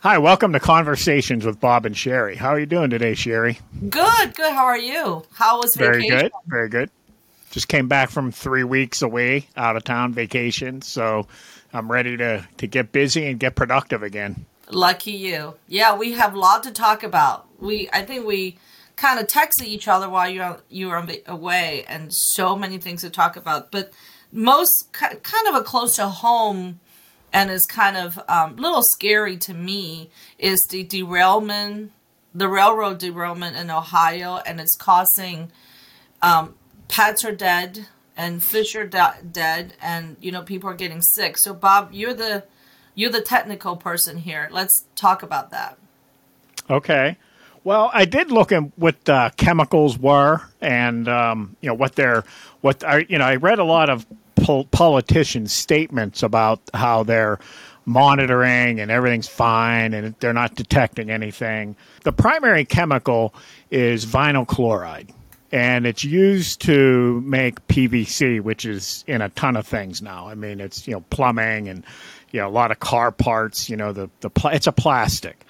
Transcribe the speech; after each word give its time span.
Hi, 0.00 0.18
welcome 0.18 0.52
to 0.52 0.60
Conversations 0.60 1.46
with 1.46 1.58
Bob 1.58 1.86
and 1.86 1.96
Sherry. 1.96 2.36
How 2.36 2.50
are 2.50 2.60
you 2.60 2.66
doing 2.66 2.90
today, 2.90 3.14
Sherry? 3.14 3.58
Good, 3.88 4.34
good. 4.34 4.52
How 4.52 4.66
are 4.66 4.78
you? 4.78 5.24
How 5.32 5.58
was 5.58 5.74
vacation? 5.74 6.08
Very 6.10 6.22
good, 6.22 6.32
very 6.46 6.68
good. 6.68 6.90
Just 7.50 7.68
came 7.68 7.88
back 7.88 8.10
from 8.10 8.30
three 8.30 8.62
weeks 8.62 9.00
away, 9.00 9.48
out 9.56 9.74
of 9.74 9.84
town 9.84 10.12
vacation, 10.12 10.82
so 10.82 11.26
I'm 11.72 11.90
ready 11.90 12.16
to 12.18 12.46
to 12.58 12.66
get 12.66 12.92
busy 12.92 13.26
and 13.26 13.40
get 13.40 13.54
productive 13.54 14.02
again. 14.02 14.44
Lucky 14.70 15.12
you. 15.12 15.54
Yeah, 15.66 15.96
we 15.96 16.12
have 16.12 16.34
a 16.34 16.38
lot 16.38 16.62
to 16.64 16.72
talk 16.72 17.02
about. 17.02 17.46
We, 17.58 17.88
I 17.90 18.02
think 18.02 18.26
we 18.26 18.58
kind 18.96 19.18
of 19.18 19.26
texted 19.26 19.64
each 19.64 19.88
other 19.88 20.10
while 20.10 20.28
you 20.28 20.40
were, 20.40 20.60
you 20.68 20.88
were 20.88 21.06
away, 21.26 21.86
and 21.88 22.12
so 22.12 22.54
many 22.54 22.76
things 22.76 23.00
to 23.00 23.10
talk 23.10 23.36
about. 23.36 23.70
But 23.70 23.92
most 24.30 24.92
kind 24.92 25.48
of 25.48 25.54
a 25.54 25.62
close 25.62 25.96
to 25.96 26.08
home 26.08 26.80
and 27.32 27.50
is 27.50 27.66
kind 27.66 27.96
of 27.96 28.18
a 28.18 28.34
um, 28.34 28.56
little 28.56 28.82
scary 28.82 29.36
to 29.38 29.54
me 29.54 30.10
is 30.38 30.66
the 30.66 30.84
derailment, 30.84 31.92
the 32.34 32.48
railroad 32.48 32.98
derailment 32.98 33.56
in 33.56 33.70
Ohio, 33.70 34.36
and 34.46 34.60
it's 34.60 34.76
causing 34.76 35.50
um, 36.22 36.54
pets 36.88 37.24
are 37.24 37.34
dead 37.34 37.86
and 38.16 38.42
fish 38.42 38.74
are 38.74 38.86
de- 38.86 39.16
dead, 39.30 39.74
and 39.82 40.16
you 40.20 40.32
know 40.32 40.42
people 40.42 40.70
are 40.70 40.74
getting 40.74 41.02
sick. 41.02 41.36
So 41.36 41.52
Bob, 41.52 41.90
you're 41.92 42.14
the 42.14 42.44
you're 42.94 43.10
the 43.10 43.20
technical 43.20 43.76
person 43.76 44.18
here. 44.18 44.48
Let's 44.50 44.86
talk 44.94 45.22
about 45.22 45.50
that. 45.50 45.78
Okay. 46.70 47.18
Well, 47.62 47.90
I 47.92 48.04
did 48.04 48.30
look 48.30 48.52
at 48.52 48.62
what 48.78 49.08
uh, 49.08 49.30
chemicals 49.36 49.98
were, 49.98 50.40
and 50.60 51.08
um, 51.08 51.56
you 51.60 51.68
know 51.68 51.74
what 51.74 51.94
they're 51.96 52.24
what 52.60 52.82
I 52.84 53.06
you 53.08 53.18
know 53.18 53.24
I 53.24 53.36
read 53.36 53.58
a 53.58 53.64
lot 53.64 53.90
of 53.90 54.06
pol- 54.46 54.64
politicians' 54.66 55.52
statements 55.52 56.22
about 56.22 56.60
how 56.72 57.02
they're 57.02 57.40
monitoring 57.84 58.78
and 58.80 58.90
everything's 58.90 59.28
fine 59.28 59.92
and 59.92 60.14
they're 60.20 60.32
not 60.32 60.54
detecting 60.54 61.10
anything. 61.10 61.76
The 62.04 62.12
primary 62.12 62.64
chemical 62.64 63.34
is 63.72 64.06
vinyl 64.06 64.46
chloride, 64.46 65.12
and 65.50 65.84
it's 65.84 66.04
used 66.04 66.60
to 66.62 67.20
make 67.22 67.66
PVC, 67.66 68.40
which 68.40 68.64
is 68.64 69.04
in 69.08 69.20
a 69.20 69.30
ton 69.30 69.56
of 69.56 69.66
things 69.66 70.00
now. 70.00 70.28
I 70.28 70.36
mean, 70.36 70.60
it's 70.60 70.86
you 70.86 70.94
know 70.94 71.00
plumbing 71.10 71.68
and 71.68 71.84
you 72.30 72.40
know 72.40 72.48
a 72.48 72.50
lot 72.50 72.70
of 72.70 72.78
car 72.78 73.10
parts. 73.10 73.68
You 73.68 73.76
know 73.76 73.92
the 73.92 74.08
the 74.20 74.30
pl- 74.30 74.50
it's 74.50 74.68
a 74.68 74.72
plastic, 74.72 75.44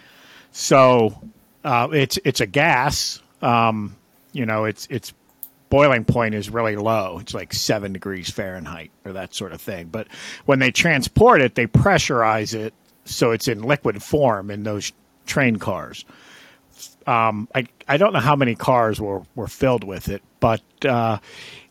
so 0.53 1.21
uh, 1.65 1.89
it's 1.93 2.19
it's 2.25 2.41
a 2.41 2.47
gas. 2.47 3.21
Um, 3.43 3.95
you 4.33 4.47
know, 4.47 4.65
it's 4.65 4.87
it's 4.91 5.13
boiling 5.69 6.05
point 6.05 6.35
is 6.35 6.51
really 6.51 6.77
low. 6.77 7.19
It's 7.19 7.35
like 7.35 7.53
seven 7.53 7.93
degrees 7.93 8.31
Fahrenheit 8.31 8.91
or 9.05 9.13
that 9.13 9.35
sort 9.35 9.53
of 9.53 9.61
thing. 9.61 9.89
But 9.89 10.09
when 10.45 10.59
they 10.59 10.71
transport 10.71 11.41
it, 11.41 11.55
they 11.55 11.67
pressurize 11.67 12.55
it 12.55 12.75
so 13.05 13.31
it's 13.31 13.49
in 13.49 13.63
liquid 13.63 14.03
form 14.03 14.51
in 14.51 14.65
those 14.65 14.93
train 15.27 15.57
cars. 15.57 16.05
Um, 17.07 17.49
I 17.55 17.67
I 17.89 17.97
don't 17.97 18.13
know 18.13 18.21
how 18.21 18.37
many 18.37 18.55
cars 18.55 19.01
were, 19.01 19.23
were 19.35 19.47
filled 19.47 19.85
with 19.85 20.09
it, 20.09 20.23
but 20.41 20.63
uh, 20.85 21.19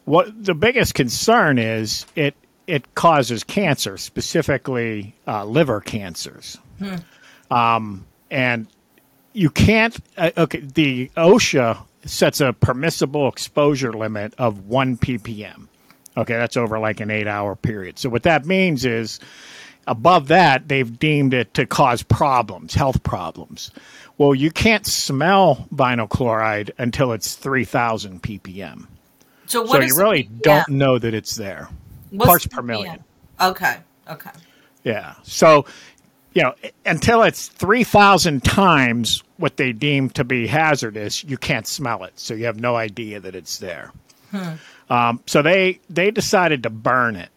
what 0.06 0.44
the 0.44 0.56
biggest 0.56 0.94
concern 0.94 1.60
is 1.60 2.06
it 2.16 2.36
it 2.68 2.96
causes 2.96 3.44
cancer, 3.44 3.98
specifically 3.98 5.14
uh, 5.28 5.46
liver 5.46 5.82
cancers. 5.82 6.58
Hmm. 6.80 6.96
Um, 7.52 8.06
and 8.32 8.68
you 9.34 9.50
can't. 9.50 9.98
Uh, 10.18 10.32
okay, 10.38 10.62
the 10.62 11.12
OSHA 11.18 11.78
sets 12.06 12.42
a 12.42 12.54
permissible 12.54 13.28
exposure 13.28 13.94
limit 13.94 14.34
of 14.38 14.66
1 14.66 14.98
ppm. 14.98 15.68
Okay, 16.18 16.34
that's 16.34 16.56
over 16.56 16.80
like 16.80 17.02
an 17.02 17.12
eight 17.12 17.28
hour 17.28 17.56
period. 17.56 18.00
So, 18.00 18.10
what 18.10 18.24
that 18.24 18.46
means 18.46 18.86
is 18.86 19.20
above 19.86 20.30
that, 20.30 20.68
they've 20.68 20.98
deemed 20.98 21.34
it 21.34 21.54
to 21.56 21.66
cause 21.66 22.04
problems, 22.04 22.74
health 22.74 23.04
problems. 23.04 23.72
Well, 24.18 24.34
you 24.34 24.50
can't 24.50 24.86
smell 24.86 25.68
vinyl 25.74 26.10
chloride 26.10 26.72
until 26.78 27.12
it's 27.12 27.36
3,000 27.36 28.22
ppm. 28.22 28.88
So, 29.48 29.66
so 29.66 29.80
you 29.82 29.96
really 29.98 30.24
don't 30.24 30.70
know 30.70 30.98
that 30.98 31.14
it's 31.14 31.36
there. 31.36 31.68
What's 32.12 32.28
Parts 32.28 32.48
per 32.48 32.62
million. 32.62 33.04
Okay, 33.42 33.78
okay. 34.10 34.32
Yeah. 34.84 35.16
So, 35.24 35.66
you 36.36 36.44
know, 36.44 36.54
until 36.86 37.24
it's 37.24 37.48
3,000 37.48 38.44
times 38.44 39.24
what 39.38 39.56
they 39.56 39.72
deem 39.72 40.10
to 40.12 40.24
be 40.26 40.46
hazardous, 40.46 41.24
you 41.24 41.38
can't 41.38 41.66
smell 41.66 42.04
it. 42.04 42.20
So 42.20 42.34
you 42.34 42.46
have 42.46 42.60
no 42.60 42.76
idea 42.76 43.22
that 43.22 43.36
it's 43.36 43.58
there. 43.58 43.92
Hmm. 44.32 44.54
Um, 44.90 45.24
so 45.26 45.42
they, 45.42 45.80
they 45.90 46.12
decided 46.12 46.64
to 46.64 46.70
burn 46.70 47.16
it. 47.16 47.30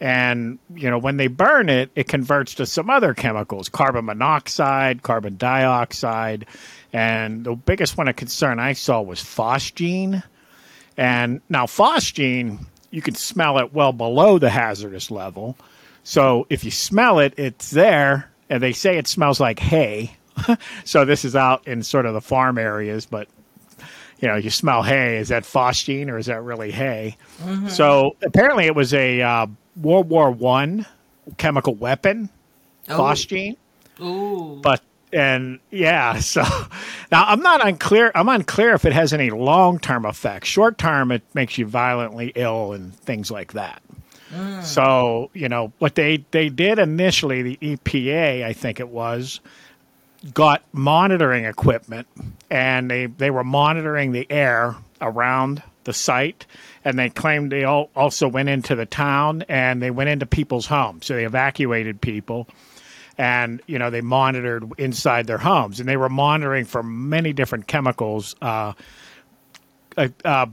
And, 0.00 0.58
you 0.74 0.90
know, 0.90 0.98
when 0.98 1.16
they 1.16 1.26
burn 1.26 1.70
it, 1.70 1.90
it 1.96 2.06
converts 2.06 2.54
to 2.56 2.66
some 2.66 2.88
other 2.90 3.14
chemicals 3.14 3.68
carbon 3.68 4.04
monoxide, 4.04 5.02
carbon 5.02 5.36
dioxide. 5.38 6.46
And 6.92 7.44
the 7.44 7.54
biggest 7.54 7.96
one 7.96 8.08
of 8.08 8.16
concern 8.16 8.60
I 8.60 8.74
saw 8.74 9.00
was 9.00 9.20
phosgene. 9.20 10.22
And 10.98 11.40
now, 11.48 11.64
phosgene, 11.64 12.66
you 12.90 13.00
can 13.00 13.14
smell 13.14 13.58
it 13.58 13.72
well 13.72 13.92
below 13.92 14.38
the 14.38 14.50
hazardous 14.50 15.10
level. 15.10 15.56
So 16.08 16.46
if 16.48 16.64
you 16.64 16.70
smell 16.70 17.18
it, 17.18 17.34
it's 17.36 17.70
there. 17.70 18.30
And 18.48 18.62
they 18.62 18.72
say 18.72 18.96
it 18.96 19.06
smells 19.06 19.40
like 19.40 19.58
hay. 19.58 20.16
so 20.84 21.04
this 21.04 21.22
is 21.22 21.36
out 21.36 21.68
in 21.68 21.82
sort 21.82 22.06
of 22.06 22.14
the 22.14 22.22
farm 22.22 22.56
areas, 22.56 23.04
but 23.04 23.28
you 24.18 24.26
know, 24.26 24.36
you 24.36 24.48
smell 24.48 24.82
hay. 24.82 25.18
Is 25.18 25.28
that 25.28 25.42
phosgene 25.42 26.08
or 26.08 26.16
is 26.16 26.24
that 26.24 26.42
really 26.42 26.70
hay? 26.70 27.18
Mm-hmm. 27.42 27.68
So 27.68 28.16
apparently, 28.22 28.64
it 28.64 28.74
was 28.74 28.94
a 28.94 29.20
uh, 29.20 29.46
World 29.76 30.08
War 30.08 30.30
One 30.30 30.86
chemical 31.36 31.74
weapon, 31.74 32.30
oh. 32.88 32.98
phosgene. 32.98 33.56
Ooh. 34.00 34.60
But 34.62 34.80
and 35.12 35.60
yeah, 35.70 36.18
so 36.20 36.42
now 37.12 37.26
I'm 37.26 37.40
not 37.40 37.66
unclear. 37.66 38.12
I'm 38.14 38.30
unclear 38.30 38.72
if 38.72 38.86
it 38.86 38.94
has 38.94 39.12
any 39.12 39.28
long 39.28 39.78
term 39.78 40.06
effects. 40.06 40.48
Short 40.48 40.78
term, 40.78 41.12
it 41.12 41.22
makes 41.34 41.58
you 41.58 41.66
violently 41.66 42.32
ill 42.34 42.72
and 42.72 42.94
things 42.94 43.30
like 43.30 43.52
that. 43.52 43.82
Mm. 44.30 44.62
So 44.62 45.30
you 45.34 45.48
know 45.48 45.72
what 45.78 45.94
they 45.94 46.24
they 46.30 46.48
did 46.48 46.78
initially, 46.78 47.42
the 47.42 47.56
EPA, 47.56 48.44
I 48.44 48.52
think 48.52 48.80
it 48.80 48.88
was, 48.88 49.40
got 50.34 50.62
monitoring 50.72 51.44
equipment 51.44 52.06
and 52.50 52.90
they, 52.90 53.06
they 53.06 53.30
were 53.30 53.44
monitoring 53.44 54.12
the 54.12 54.26
air 54.30 54.76
around 55.00 55.62
the 55.84 55.92
site 55.92 56.44
and 56.84 56.98
they 56.98 57.08
claimed 57.08 57.52
they 57.52 57.64
all 57.64 57.88
also 57.94 58.28
went 58.28 58.48
into 58.48 58.74
the 58.74 58.84
town 58.84 59.44
and 59.48 59.80
they 59.80 59.90
went 59.90 60.10
into 60.10 60.26
people's 60.26 60.66
homes 60.66 61.06
so 61.06 61.14
they 61.14 61.24
evacuated 61.24 62.00
people 62.00 62.48
and 63.16 63.62
you 63.66 63.78
know 63.78 63.90
they 63.90 64.00
monitored 64.00 64.70
inside 64.76 65.26
their 65.26 65.38
homes 65.38 65.78
and 65.78 65.88
they 65.88 65.96
were 65.96 66.08
monitoring 66.08 66.64
for 66.64 66.82
many 66.82 67.32
different 67.32 67.66
chemicals 67.68 68.34
uh, 68.42 68.72
uh, 69.96 70.08
uh, 70.24 70.46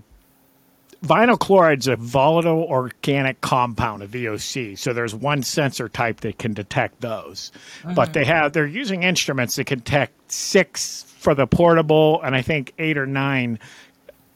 vinyl 1.03 1.39
chloride 1.39 1.79
is 1.79 1.87
a 1.87 1.95
volatile 1.95 2.63
organic 2.63 3.41
compound, 3.41 4.03
a 4.03 4.07
VOC. 4.07 4.77
So 4.77 4.93
there's 4.93 5.13
one 5.13 5.43
sensor 5.43 5.89
type 5.89 6.21
that 6.21 6.37
can 6.37 6.53
detect 6.53 7.01
those. 7.01 7.51
Mm-hmm. 7.81 7.93
But 7.93 8.13
they 8.13 8.25
have 8.25 8.53
they're 8.53 8.65
using 8.65 9.03
instruments 9.03 9.55
that 9.55 9.65
can 9.65 9.79
detect 9.79 10.31
six 10.31 11.03
for 11.17 11.33
the 11.33 11.47
portable 11.47 12.21
and 12.23 12.35
I 12.35 12.41
think 12.41 12.73
eight 12.77 12.97
or 12.97 13.07
nine 13.07 13.59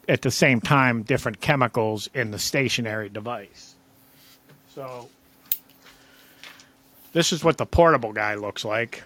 at 0.08 0.22
the 0.22 0.30
same 0.30 0.60
time 0.60 1.02
different 1.02 1.40
chemicals 1.40 2.08
in 2.14 2.30
the 2.30 2.38
stationary 2.38 3.08
device. 3.08 3.74
So 4.74 5.08
this 7.12 7.32
is 7.32 7.44
what 7.44 7.58
the 7.58 7.66
portable 7.66 8.12
guy 8.12 8.34
looks 8.34 8.64
like. 8.64 9.04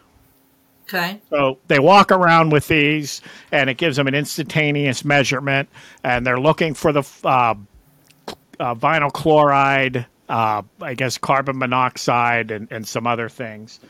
Okay. 0.88 1.20
So 1.30 1.58
they 1.68 1.78
walk 1.78 2.12
around 2.12 2.52
with 2.52 2.68
these, 2.68 3.22
and 3.50 3.70
it 3.70 3.78
gives 3.78 3.96
them 3.96 4.06
an 4.06 4.14
instantaneous 4.14 5.04
measurement, 5.04 5.68
and 6.02 6.26
they're 6.26 6.40
looking 6.40 6.74
for 6.74 6.92
the 6.92 7.02
uh, 7.24 7.54
uh, 8.60 8.74
vinyl 8.74 9.12
chloride, 9.12 10.06
uh, 10.28 10.62
I 10.80 10.94
guess 10.94 11.16
carbon 11.16 11.58
monoxide, 11.58 12.50
and, 12.50 12.68
and 12.70 12.86
some 12.86 13.06
other 13.06 13.28
things. 13.28 13.80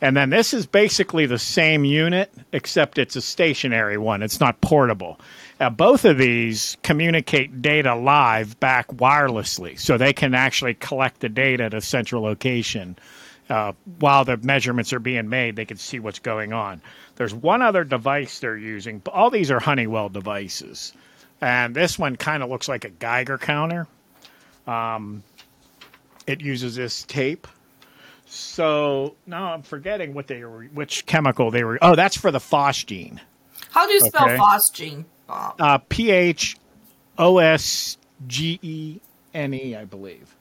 And 0.00 0.16
then 0.16 0.30
this 0.30 0.52
is 0.52 0.66
basically 0.66 1.26
the 1.26 1.38
same 1.38 1.84
unit, 1.84 2.32
except 2.52 2.98
it's 2.98 3.16
a 3.16 3.22
stationary 3.22 3.98
one. 3.98 4.22
It's 4.22 4.40
not 4.40 4.60
portable. 4.60 5.20
Uh, 5.60 5.70
both 5.70 6.04
of 6.04 6.16
these 6.16 6.78
communicate 6.82 7.60
data 7.60 7.94
live 7.94 8.58
back 8.60 8.88
wirelessly, 8.88 9.78
so 9.78 9.96
they 9.98 10.12
can 10.12 10.34
actually 10.34 10.74
collect 10.74 11.20
the 11.20 11.28
data 11.28 11.64
at 11.64 11.74
a 11.74 11.80
central 11.80 12.22
location 12.22 12.96
uh, 13.50 13.72
while 13.98 14.24
the 14.24 14.36
measurements 14.36 14.92
are 14.92 15.00
being 15.00 15.28
made, 15.28 15.56
they 15.56 15.64
can 15.64 15.76
see 15.76 15.98
what's 15.98 16.20
going 16.20 16.52
on. 16.52 16.80
There's 17.16 17.34
one 17.34 17.62
other 17.62 17.84
device 17.84 18.38
they're 18.38 18.56
using. 18.56 19.02
All 19.12 19.30
these 19.30 19.50
are 19.50 19.60
Honeywell 19.60 20.08
devices, 20.08 20.92
and 21.40 21.74
this 21.74 21.98
one 21.98 22.16
kind 22.16 22.42
of 22.42 22.48
looks 22.48 22.68
like 22.68 22.84
a 22.84 22.90
Geiger 22.90 23.38
counter. 23.38 23.88
Um, 24.66 25.22
it 26.26 26.40
uses 26.40 26.76
this 26.76 27.02
tape. 27.02 27.48
So 28.26 29.16
now 29.26 29.52
I'm 29.52 29.62
forgetting 29.62 30.14
what 30.14 30.28
they 30.28 30.44
were, 30.44 30.64
which 30.66 31.04
chemical 31.06 31.50
they 31.50 31.64
were. 31.64 31.78
Oh, 31.82 31.96
that's 31.96 32.16
for 32.16 32.30
the 32.30 32.38
phosgene. 32.38 33.18
How 33.70 33.86
do 33.86 33.92
you 33.92 34.00
spell 34.00 34.26
okay. 34.26 34.36
phosgene, 34.36 35.04
Bob? 35.26 35.60
Uh, 35.60 35.78
P 35.88 36.12
H 36.12 36.56
O 37.18 37.38
S 37.38 37.98
G 38.28 38.60
E 38.62 39.00
N 39.34 39.54
E, 39.54 39.74
I 39.74 39.84
believe. 39.84 40.36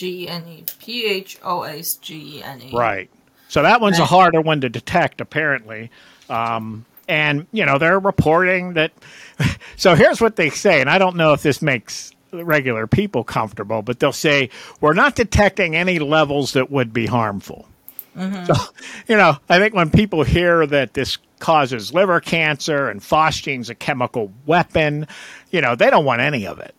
G 0.00 0.24
E 0.24 0.28
N 0.28 0.48
E. 0.48 0.64
P 0.78 1.04
H 1.04 1.38
O 1.44 1.60
S 1.62 1.96
G 1.96 2.38
E 2.38 2.42
N 2.42 2.62
E. 2.62 2.70
Right. 2.72 3.10
So 3.48 3.62
that 3.62 3.82
one's 3.82 3.98
a 3.98 4.06
harder 4.06 4.40
one 4.40 4.62
to 4.62 4.70
detect, 4.70 5.20
apparently. 5.20 5.90
Um, 6.30 6.86
and 7.06 7.46
you 7.52 7.66
know 7.66 7.76
they're 7.76 8.00
reporting 8.00 8.74
that. 8.74 8.92
So 9.76 9.94
here's 9.94 10.20
what 10.20 10.36
they 10.36 10.50
say, 10.50 10.82
and 10.82 10.90
I 10.90 10.98
don't 10.98 11.16
know 11.16 11.32
if 11.32 11.42
this 11.42 11.62
makes 11.62 12.12
regular 12.32 12.86
people 12.86 13.24
comfortable, 13.24 13.80
but 13.80 13.98
they'll 13.98 14.12
say 14.12 14.50
we're 14.82 14.92
not 14.92 15.16
detecting 15.16 15.74
any 15.74 15.98
levels 15.98 16.52
that 16.52 16.70
would 16.70 16.92
be 16.92 17.06
harmful. 17.06 17.66
So, 18.14 18.54
you 19.08 19.16
know, 19.16 19.38
I 19.48 19.58
think 19.58 19.72
when 19.72 19.88
people 19.90 20.22
hear 20.22 20.66
that 20.66 20.92
this 20.92 21.16
causes 21.38 21.94
liver 21.94 22.20
cancer 22.20 22.90
and 22.90 23.02
phosphate's 23.02 23.70
a 23.70 23.74
chemical 23.74 24.30
weapon, 24.44 25.06
you 25.50 25.62
know, 25.62 25.74
they 25.74 25.88
don't 25.88 26.04
want 26.04 26.20
any 26.20 26.46
of 26.46 26.58
it. 26.58 26.74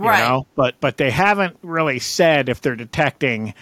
You 0.00 0.08
Right. 0.08 0.18
know, 0.18 0.46
but 0.56 0.76
but 0.80 0.96
they 0.96 1.10
haven't 1.10 1.58
really 1.62 1.98
said 1.98 2.48
if 2.48 2.60
they're 2.60 2.76
detecting 2.76 3.54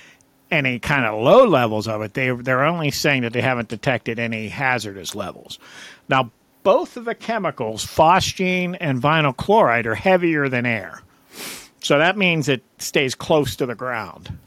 any 0.51 0.79
kind 0.79 1.05
of 1.05 1.21
low 1.23 1.45
levels 1.47 1.89
of 1.89 2.03
it. 2.03 2.15
They 2.15 2.31
they're 2.31 2.65
only 2.65 2.91
saying 2.91 3.23
that 3.23 3.33
they 3.33 3.41
haven't 3.43 3.69
detected 3.69 4.19
any 4.19 4.49
hazardous 4.49 5.15
levels. 5.15 5.59
Now, 6.09 6.31
both 6.63 6.97
of 6.97 7.05
the 7.05 7.15
chemicals, 7.15 7.85
phosgene 7.87 8.77
and 8.81 9.01
vinyl 9.03 9.37
chloride, 9.37 9.87
are 9.87 9.95
heavier 9.95 10.49
than 10.49 10.67
air. 10.67 11.03
So 11.83 11.99
that 11.99 12.17
means 12.19 12.49
it 12.49 12.63
stays 12.79 13.15
close 13.15 13.57
to 13.57 13.67
the 13.67 13.75
ground 13.75 14.39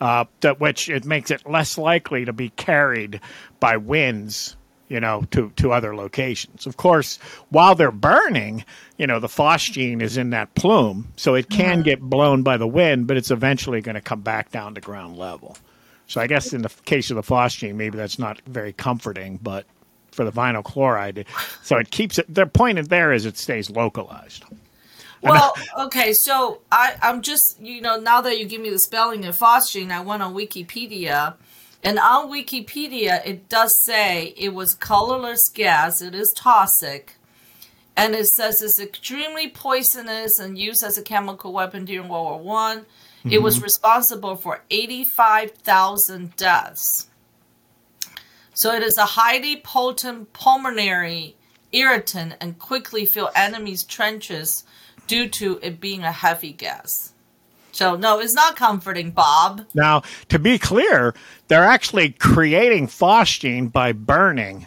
uh, 0.00 0.24
that 0.40 0.60
which 0.60 0.88
it 0.88 1.04
makes 1.04 1.30
it 1.30 1.48
less 1.48 1.76
likely 1.78 2.24
to 2.24 2.32
be 2.32 2.50
carried 2.50 3.20
by 3.60 3.76
winds, 3.76 4.56
you 4.94 5.00
know, 5.00 5.24
to, 5.32 5.50
to 5.56 5.72
other 5.72 5.96
locations. 5.96 6.68
Of 6.68 6.76
course, 6.76 7.16
while 7.48 7.74
they're 7.74 7.90
burning, 7.90 8.64
you 8.96 9.08
know, 9.08 9.18
the 9.18 9.26
phosgene 9.26 10.00
is 10.00 10.16
in 10.16 10.30
that 10.30 10.54
plume, 10.54 11.08
so 11.16 11.34
it 11.34 11.50
can 11.50 11.80
uh-huh. 11.80 11.82
get 11.82 12.00
blown 12.00 12.44
by 12.44 12.56
the 12.56 12.68
wind, 12.68 13.08
but 13.08 13.16
it's 13.16 13.32
eventually 13.32 13.80
going 13.80 13.96
to 13.96 14.00
come 14.00 14.20
back 14.20 14.52
down 14.52 14.76
to 14.76 14.80
ground 14.80 15.18
level. 15.18 15.56
So 16.06 16.20
I 16.20 16.28
guess 16.28 16.52
in 16.52 16.62
the 16.62 16.68
case 16.84 17.10
of 17.10 17.16
the 17.16 17.24
phosgene, 17.24 17.74
maybe 17.74 17.98
that's 17.98 18.20
not 18.20 18.40
very 18.46 18.72
comforting, 18.72 19.40
but 19.42 19.66
for 20.12 20.24
the 20.24 20.30
vinyl 20.30 20.62
chloride, 20.62 21.26
so 21.64 21.76
it 21.76 21.90
keeps 21.90 22.20
it. 22.20 22.32
Their 22.32 22.46
point 22.46 22.78
of 22.78 22.88
there 22.88 23.12
is 23.12 23.26
it 23.26 23.36
stays 23.36 23.68
localized. 23.70 24.44
Well, 25.22 25.56
okay, 25.86 26.12
so 26.12 26.60
I, 26.70 26.94
I'm 27.02 27.20
just, 27.20 27.58
you 27.60 27.80
know, 27.80 27.96
now 27.96 28.20
that 28.20 28.38
you 28.38 28.44
give 28.44 28.60
me 28.60 28.70
the 28.70 28.78
spelling 28.78 29.24
of 29.24 29.36
phosgene, 29.36 29.90
I 29.90 30.02
went 30.02 30.22
on 30.22 30.34
Wikipedia. 30.34 31.34
And 31.84 31.98
on 31.98 32.30
Wikipedia, 32.30 33.20
it 33.26 33.50
does 33.50 33.84
say 33.84 34.32
it 34.38 34.54
was 34.54 34.74
colorless 34.74 35.50
gas. 35.50 36.00
It 36.00 36.14
is 36.14 36.32
toxic. 36.34 37.16
And 37.96 38.14
it 38.14 38.26
says 38.26 38.62
it's 38.62 38.80
extremely 38.80 39.48
poisonous 39.48 40.38
and 40.38 40.58
used 40.58 40.82
as 40.82 40.96
a 40.96 41.02
chemical 41.02 41.52
weapon 41.52 41.84
during 41.84 42.08
World 42.08 42.26
War 42.26 42.40
One. 42.40 42.86
It 43.30 43.42
was 43.42 43.56
mm-hmm. 43.56 43.64
responsible 43.64 44.36
for 44.36 44.62
85,000 44.70 46.36
deaths. 46.36 47.08
So 48.52 48.74
it 48.74 48.82
is 48.82 48.98
a 48.98 49.04
highly 49.04 49.56
potent 49.56 50.32
pulmonary 50.32 51.36
irritant 51.72 52.34
and 52.40 52.58
quickly 52.58 53.06
fill 53.06 53.30
enemies' 53.34 53.82
trenches 53.82 54.64
due 55.06 55.28
to 55.28 55.58
it 55.62 55.80
being 55.80 56.04
a 56.04 56.12
heavy 56.12 56.52
gas. 56.52 57.13
So 57.74 57.96
no, 57.96 58.20
it's 58.20 58.34
not 58.34 58.56
comforting, 58.56 59.10
Bob. 59.10 59.62
Now, 59.74 60.02
to 60.28 60.38
be 60.38 60.58
clear, 60.58 61.14
they're 61.48 61.64
actually 61.64 62.10
creating 62.10 62.86
phosgene 62.86 63.70
by 63.70 63.92
burning 63.92 64.66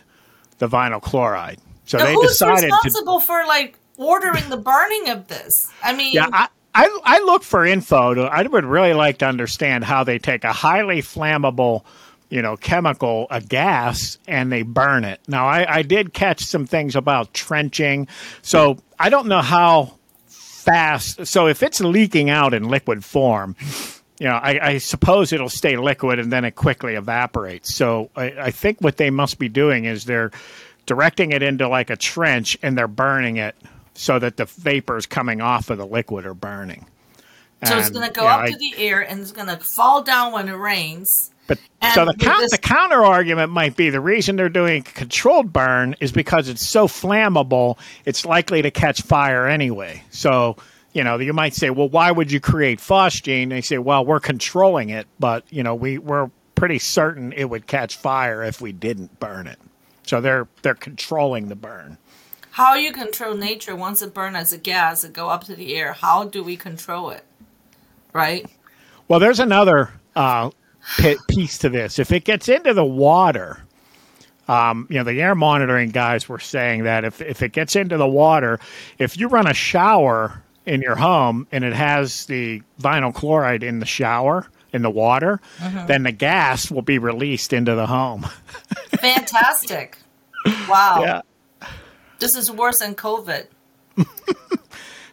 the 0.58 0.68
vinyl 0.68 1.02
chloride. 1.02 1.60
So 1.86 1.98
Now, 1.98 2.06
they 2.06 2.14
who's 2.14 2.32
decided 2.32 2.68
to. 2.68 2.74
responsible 2.84 3.20
for 3.22 3.46
like 3.46 3.80
ordering 3.98 4.50
the 4.50 4.58
burning 4.58 5.10
of 5.10 5.28
this? 5.28 5.72
I 5.84 5.96
mean, 5.96 6.14
Yeah, 6.14 6.28
I, 6.32 6.48
I, 6.76 7.00
I 7.04 7.20
look 7.20 7.44
for 7.44 7.66
info. 7.66 8.14
To, 8.14 8.22
I 8.24 8.44
would 8.44 8.66
really 8.66 8.94
like 8.94 9.20
to 9.20 9.26
understand 9.26 9.84
how 9.84 10.04
they 10.04 10.20
take 10.20 10.44
a 10.44 10.54
highly 10.54 11.02
flammable, 11.02 11.84
you 12.30 12.42
know, 12.42 12.58
chemical, 12.58 13.28
a 13.32 13.42
gas, 13.42 14.18
and 14.28 14.52
they 14.52 14.62
burn 14.62 15.04
it. 15.06 15.20
Now, 15.28 15.48
I, 15.48 15.78
I 15.78 15.82
did 15.82 16.14
catch 16.14 16.44
some 16.46 16.68
things 16.68 16.96
about 16.96 17.34
trenching. 17.34 18.08
So 18.42 18.78
I 19.00 19.10
don't 19.10 19.28
know 19.28 19.42
how 19.42 19.94
fast. 20.68 21.26
So 21.26 21.48
if 21.48 21.64
it's 21.64 21.80
leaking 21.80 22.30
out 22.30 22.54
in 22.54 22.68
liquid 22.68 23.04
form, 23.04 23.56
you 24.20 24.28
know, 24.28 24.36
I, 24.36 24.70
I 24.70 24.78
suppose 24.80 25.32
it'll 25.32 25.50
stay 25.50 25.78
liquid 25.78 26.20
and 26.20 26.32
then 26.32 26.44
it 26.44 26.56
quickly 26.56 26.96
evaporates. 26.96 27.74
So 27.74 28.10
I, 28.16 28.26
I 28.40 28.52
think 28.52 28.80
what 28.82 28.98
they 28.98 29.10
must 29.10 29.40
be 29.40 29.48
doing 29.50 29.86
is 29.86 30.06
they're 30.06 30.32
directing 30.86 31.32
it 31.32 31.42
into 31.44 31.68
like 31.68 31.90
a 31.90 31.96
trench 31.96 32.58
and 32.62 32.78
they're 32.78 32.88
burning 32.88 33.38
it 33.38 33.56
so 33.94 34.20
that 34.20 34.38
the 34.38 34.46
vapors 34.46 35.06
coming 35.06 35.42
off 35.42 35.70
of 35.70 35.78
the 35.78 35.86
liquid 35.86 36.26
are 36.26 36.34
burning. 36.34 36.86
so 37.66 37.78
it's 37.78 37.90
going 37.90 38.08
to 38.08 38.14
go 38.14 38.24
you 38.24 38.28
know, 38.28 38.34
up 38.34 38.40
I- 38.42 38.52
to 38.52 38.58
the 38.58 38.74
air 38.78 39.02
and 39.02 39.22
it's 39.22 39.32
going 39.32 39.48
to 39.48 39.58
fall 39.58 40.04
down 40.04 40.34
when 40.34 40.50
it 40.50 40.54
rains. 40.54 41.32
But 41.48 41.60
And 41.82 41.94
so 41.94 42.06
the, 42.06 42.14
count, 42.14 42.42
this- 42.42 42.52
the 42.52 42.58
counter 42.58 43.04
argument 43.04 43.52
might 43.52 43.76
be 43.76 43.90
the 43.90 44.02
reason 44.02 44.36
they're 44.36 44.50
doing 44.50 44.84
controlled 44.84 45.52
burn 45.54 45.96
is 46.00 46.12
because 46.12 46.50
it's 46.50 46.66
so 46.66 46.88
flammable, 46.88 47.78
it's 48.06 48.26
likely 48.26 48.62
to 48.62 48.72
catch 48.72 49.02
fire 49.02 49.48
anyway. 49.48 50.04
So, 50.12 50.58
you 50.94 51.04
know, 51.04 51.18
you 51.20 51.34
might 51.34 51.54
say, 51.54 51.70
well, 51.70 51.90
why 51.90 52.12
would 52.12 52.32
you 52.32 52.40
create 52.40 52.80
phosgene? 52.80 53.50
They 53.50 53.62
say, 53.62 53.78
well, 53.78 54.06
we're 54.06 54.20
controlling 54.20 54.90
it, 54.90 55.08
but, 55.20 55.44
you 55.50 55.64
know, 55.64 55.76
we, 55.76 55.98
we're 55.98 56.30
pretty 56.56 56.80
certain 56.80 57.32
it 57.34 57.46
would 57.46 57.68
catch 57.68 57.96
fire 57.96 58.44
if 58.44 58.60
we 58.60 58.72
didn't 58.72 59.20
burn 59.20 59.48
it. 59.48 59.60
So 60.04 60.22
they're 60.22 60.48
they're 60.62 60.74
controlling 60.74 61.50
the 61.50 61.56
burn. 61.56 61.98
How 62.52 62.74
you 62.76 62.92
control 62.92 63.36
nature 63.36 63.76
once 63.76 64.02
it 64.02 64.14
burns 64.14 64.36
as 64.38 64.54
a 64.54 64.58
gas 64.58 65.04
and 65.04 65.14
go 65.14 65.30
up 65.30 65.44
to 65.44 65.56
the 65.56 65.76
air? 65.76 65.94
How 65.94 66.24
do 66.24 66.44
we 66.44 66.56
control 66.58 67.12
it? 67.12 67.24
Right? 68.14 68.50
Well, 69.08 69.20
there's 69.20 69.40
another 69.40 69.92
uh, 70.16 70.50
piece 71.28 71.58
to 71.60 71.70
this. 71.70 72.00
If 72.00 72.12
it 72.12 72.24
gets 72.24 72.50
into 72.50 72.74
the 72.74 72.86
water, 72.86 73.64
um, 74.48 74.88
you 74.90 74.98
know, 74.98 75.04
the 75.04 75.22
air 75.22 75.36
monitoring 75.36 75.90
guys 75.90 76.30
were 76.30 76.40
saying 76.40 76.84
that 76.84 77.04
if, 77.04 77.22
if 77.22 77.42
it 77.42 77.52
gets 77.52 77.76
into 77.76 77.98
the 77.98 78.08
water, 78.08 78.60
if 78.98 79.18
you 79.18 79.28
run 79.28 79.48
a 79.48 79.54
shower 79.54 80.42
in 80.66 80.82
your 80.82 80.96
home 80.96 81.48
and 81.52 81.64
it 81.64 81.74
has 81.74 82.26
the 82.26 82.62
vinyl 82.82 83.14
chloride 83.14 83.64
in 83.64 83.80
the 83.80 83.86
shower, 83.86 84.48
in 84.74 84.82
the 84.82 84.90
water, 84.90 85.40
then 85.88 86.04
the 86.04 86.12
gas 86.12 86.70
will 86.70 86.82
be 86.82 87.00
released 87.00 87.54
into 87.54 87.74
the 87.76 87.88
home. 87.88 88.22
Fantastic. 89.00 89.98
Wow. 90.70 91.02
yeah. 91.02 91.68
This 92.20 92.36
is 92.36 92.52
worse 92.52 92.80
than 92.80 92.96
COVID. 92.96 93.48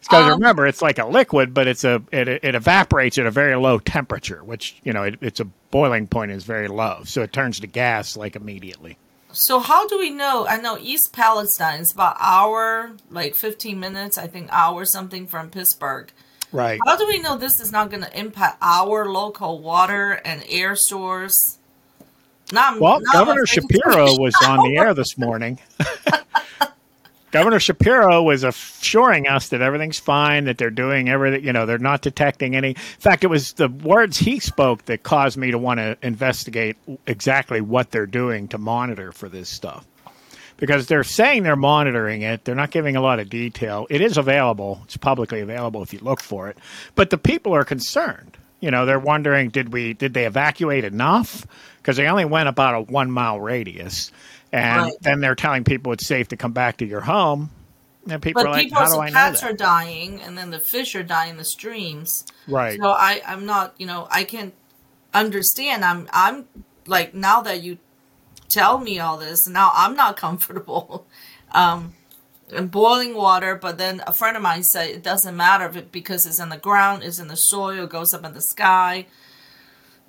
Because 0.07 0.29
Um, 0.29 0.39
remember, 0.39 0.67
it's 0.67 0.81
like 0.81 0.99
a 0.99 1.05
liquid, 1.05 1.53
but 1.53 1.67
it's 1.67 1.83
a 1.83 2.01
it, 2.11 2.27
it 2.27 2.55
evaporates 2.55 3.17
at 3.17 3.25
a 3.25 3.31
very 3.31 3.55
low 3.55 3.79
temperature, 3.79 4.43
which 4.43 4.75
you 4.83 4.93
know 4.93 5.03
it, 5.03 5.17
it's 5.21 5.39
a 5.39 5.45
boiling 5.71 6.07
point 6.07 6.31
is 6.31 6.43
very 6.43 6.67
low, 6.67 7.01
so 7.05 7.21
it 7.23 7.33
turns 7.33 7.59
to 7.61 7.67
gas 7.67 8.15
like 8.15 8.35
immediately. 8.35 8.97
So 9.31 9.59
how 9.59 9.87
do 9.87 9.97
we 9.97 10.11
know? 10.11 10.47
I 10.47 10.57
know 10.57 10.77
East 10.79 11.11
Palestine 11.11 11.81
is 11.81 11.91
about 11.91 12.15
hour, 12.19 12.91
like 13.09 13.35
fifteen 13.35 13.79
minutes, 13.79 14.17
I 14.17 14.27
think 14.27 14.49
hour 14.51 14.85
something 14.85 15.27
from 15.27 15.49
Pittsburgh. 15.49 16.11
Right. 16.51 16.79
How 16.85 16.95
do 16.95 17.05
we 17.07 17.19
know 17.19 17.37
this 17.37 17.59
is 17.59 17.71
not 17.71 17.89
going 17.89 18.03
to 18.03 18.17
impact 18.17 18.59
our 18.61 19.09
local 19.09 19.59
water 19.59 20.13
and 20.23 20.41
air 20.47 20.75
source? 20.75 21.57
Not, 22.53 22.79
Well, 22.79 23.01
not 23.01 23.13
Governor 23.13 23.45
Shapiro 23.45 24.17
was 24.17 24.35
on 24.45 24.69
the 24.69 24.77
air 24.79 24.93
this 24.93 25.17
morning. 25.17 25.59
Governor 27.35 27.59
Shapiro 27.59 28.23
was 28.23 28.45
assuring 28.45 29.27
us 29.27 29.49
that 29.49 29.59
everything's 29.59 29.99
fine, 29.99 30.45
that 30.45 30.57
they're 30.57 30.69
doing 30.69 31.09
everything, 31.09 31.43
you 31.43 31.51
know, 31.51 31.65
they're 31.65 31.77
not 31.77 32.01
detecting 32.01 32.55
any. 32.55 32.69
In 32.69 32.75
fact, 32.75 33.25
it 33.25 33.27
was 33.27 33.51
the 33.51 33.67
words 33.67 34.17
he 34.17 34.39
spoke 34.39 34.85
that 34.85 35.03
caused 35.03 35.35
me 35.35 35.51
to 35.51 35.57
want 35.57 35.81
to 35.81 35.97
investigate 36.01 36.77
exactly 37.05 37.59
what 37.59 37.91
they're 37.91 38.05
doing 38.05 38.47
to 38.47 38.57
monitor 38.57 39.11
for 39.11 39.27
this 39.27 39.49
stuff. 39.49 39.85
Because 40.55 40.87
they're 40.87 41.03
saying 41.03 41.43
they're 41.43 41.57
monitoring 41.57 42.21
it, 42.21 42.45
they're 42.45 42.55
not 42.55 42.71
giving 42.71 42.95
a 42.95 43.01
lot 43.01 43.19
of 43.19 43.29
detail. 43.29 43.85
It 43.89 43.99
is 43.99 44.17
available, 44.17 44.79
it's 44.85 44.95
publicly 44.95 45.41
available 45.41 45.83
if 45.83 45.91
you 45.91 45.99
look 45.99 46.21
for 46.21 46.47
it. 46.47 46.57
But 46.95 47.09
the 47.09 47.17
people 47.17 47.53
are 47.53 47.65
concerned. 47.65 48.37
You 48.61 48.71
know, 48.71 48.85
they're 48.85 48.97
wondering 48.97 49.49
did 49.49 49.73
we 49.73 49.93
did 49.93 50.13
they 50.13 50.25
evacuate 50.25 50.85
enough? 50.85 51.45
Because 51.79 51.97
they 51.97 52.07
only 52.07 52.23
went 52.23 52.47
about 52.47 52.75
a 52.75 52.81
one 52.81 53.11
mile 53.11 53.41
radius, 53.41 54.13
and 54.55 54.81
Right. 54.83 54.93
then 55.01 55.19
they're 55.19 55.35
telling 55.35 55.63
people 55.63 55.91
it's 55.91 56.05
safe 56.07 56.27
to 56.29 56.37
come 56.37 56.53
back 56.53 56.77
to 56.77 56.85
your 56.85 57.01
home. 57.01 57.49
And 58.09 58.21
people 58.21 58.43
But 58.43 58.49
are 58.49 58.51
like, 58.53 58.63
people, 58.65 58.77
how 58.79 58.89
do 58.93 58.99
I 59.01 59.07
know 59.09 59.13
cats 59.13 59.41
that? 59.41 59.49
are 59.51 59.53
dying, 59.55 60.21
and 60.21 60.37
then 60.37 60.51
the 60.51 60.59
fish 60.59 60.95
are 60.95 61.03
dying 61.03 61.31
in 61.31 61.37
the 61.37 61.43
streams. 61.45 62.25
right. 62.47 62.79
So 62.79 62.89
I, 62.89 63.21
I'm 63.27 63.45
not, 63.45 63.73
you 63.77 63.87
know, 63.87 64.07
I 64.11 64.23
can't 64.23 64.53
understand. 65.13 65.83
I'm, 65.83 66.07
I'm 66.13 66.45
like 66.85 67.13
now 67.15 67.41
that 67.41 67.63
you 67.63 67.79
tell 68.47 68.77
me 68.77 68.99
all 68.99 69.17
this, 69.17 69.47
now 69.47 69.71
I'm 69.73 69.95
not 69.95 70.17
comfortable. 70.25 71.07
Um, 71.51 71.93
in 72.51 72.67
boiling 72.67 73.15
water, 73.15 73.55
but 73.55 73.79
then 73.79 74.03
a 74.05 74.13
friend 74.13 74.37
of 74.37 74.43
mine 74.43 74.61
said 74.61 74.89
it 74.89 75.01
doesn't 75.01 75.35
matter 75.35 75.65
if 75.65 75.75
it 75.75 75.91
because 75.91 76.27
it's 76.27 76.39
in 76.39 76.49
the 76.49 76.57
ground, 76.57 77.01
it's 77.03 77.17
in 77.17 77.27
the 77.27 77.35
soil, 77.35 77.85
it 77.85 77.89
goes 77.89 78.13
up 78.13 78.23
in 78.23 78.33
the 78.33 78.41
sky. 78.41 79.07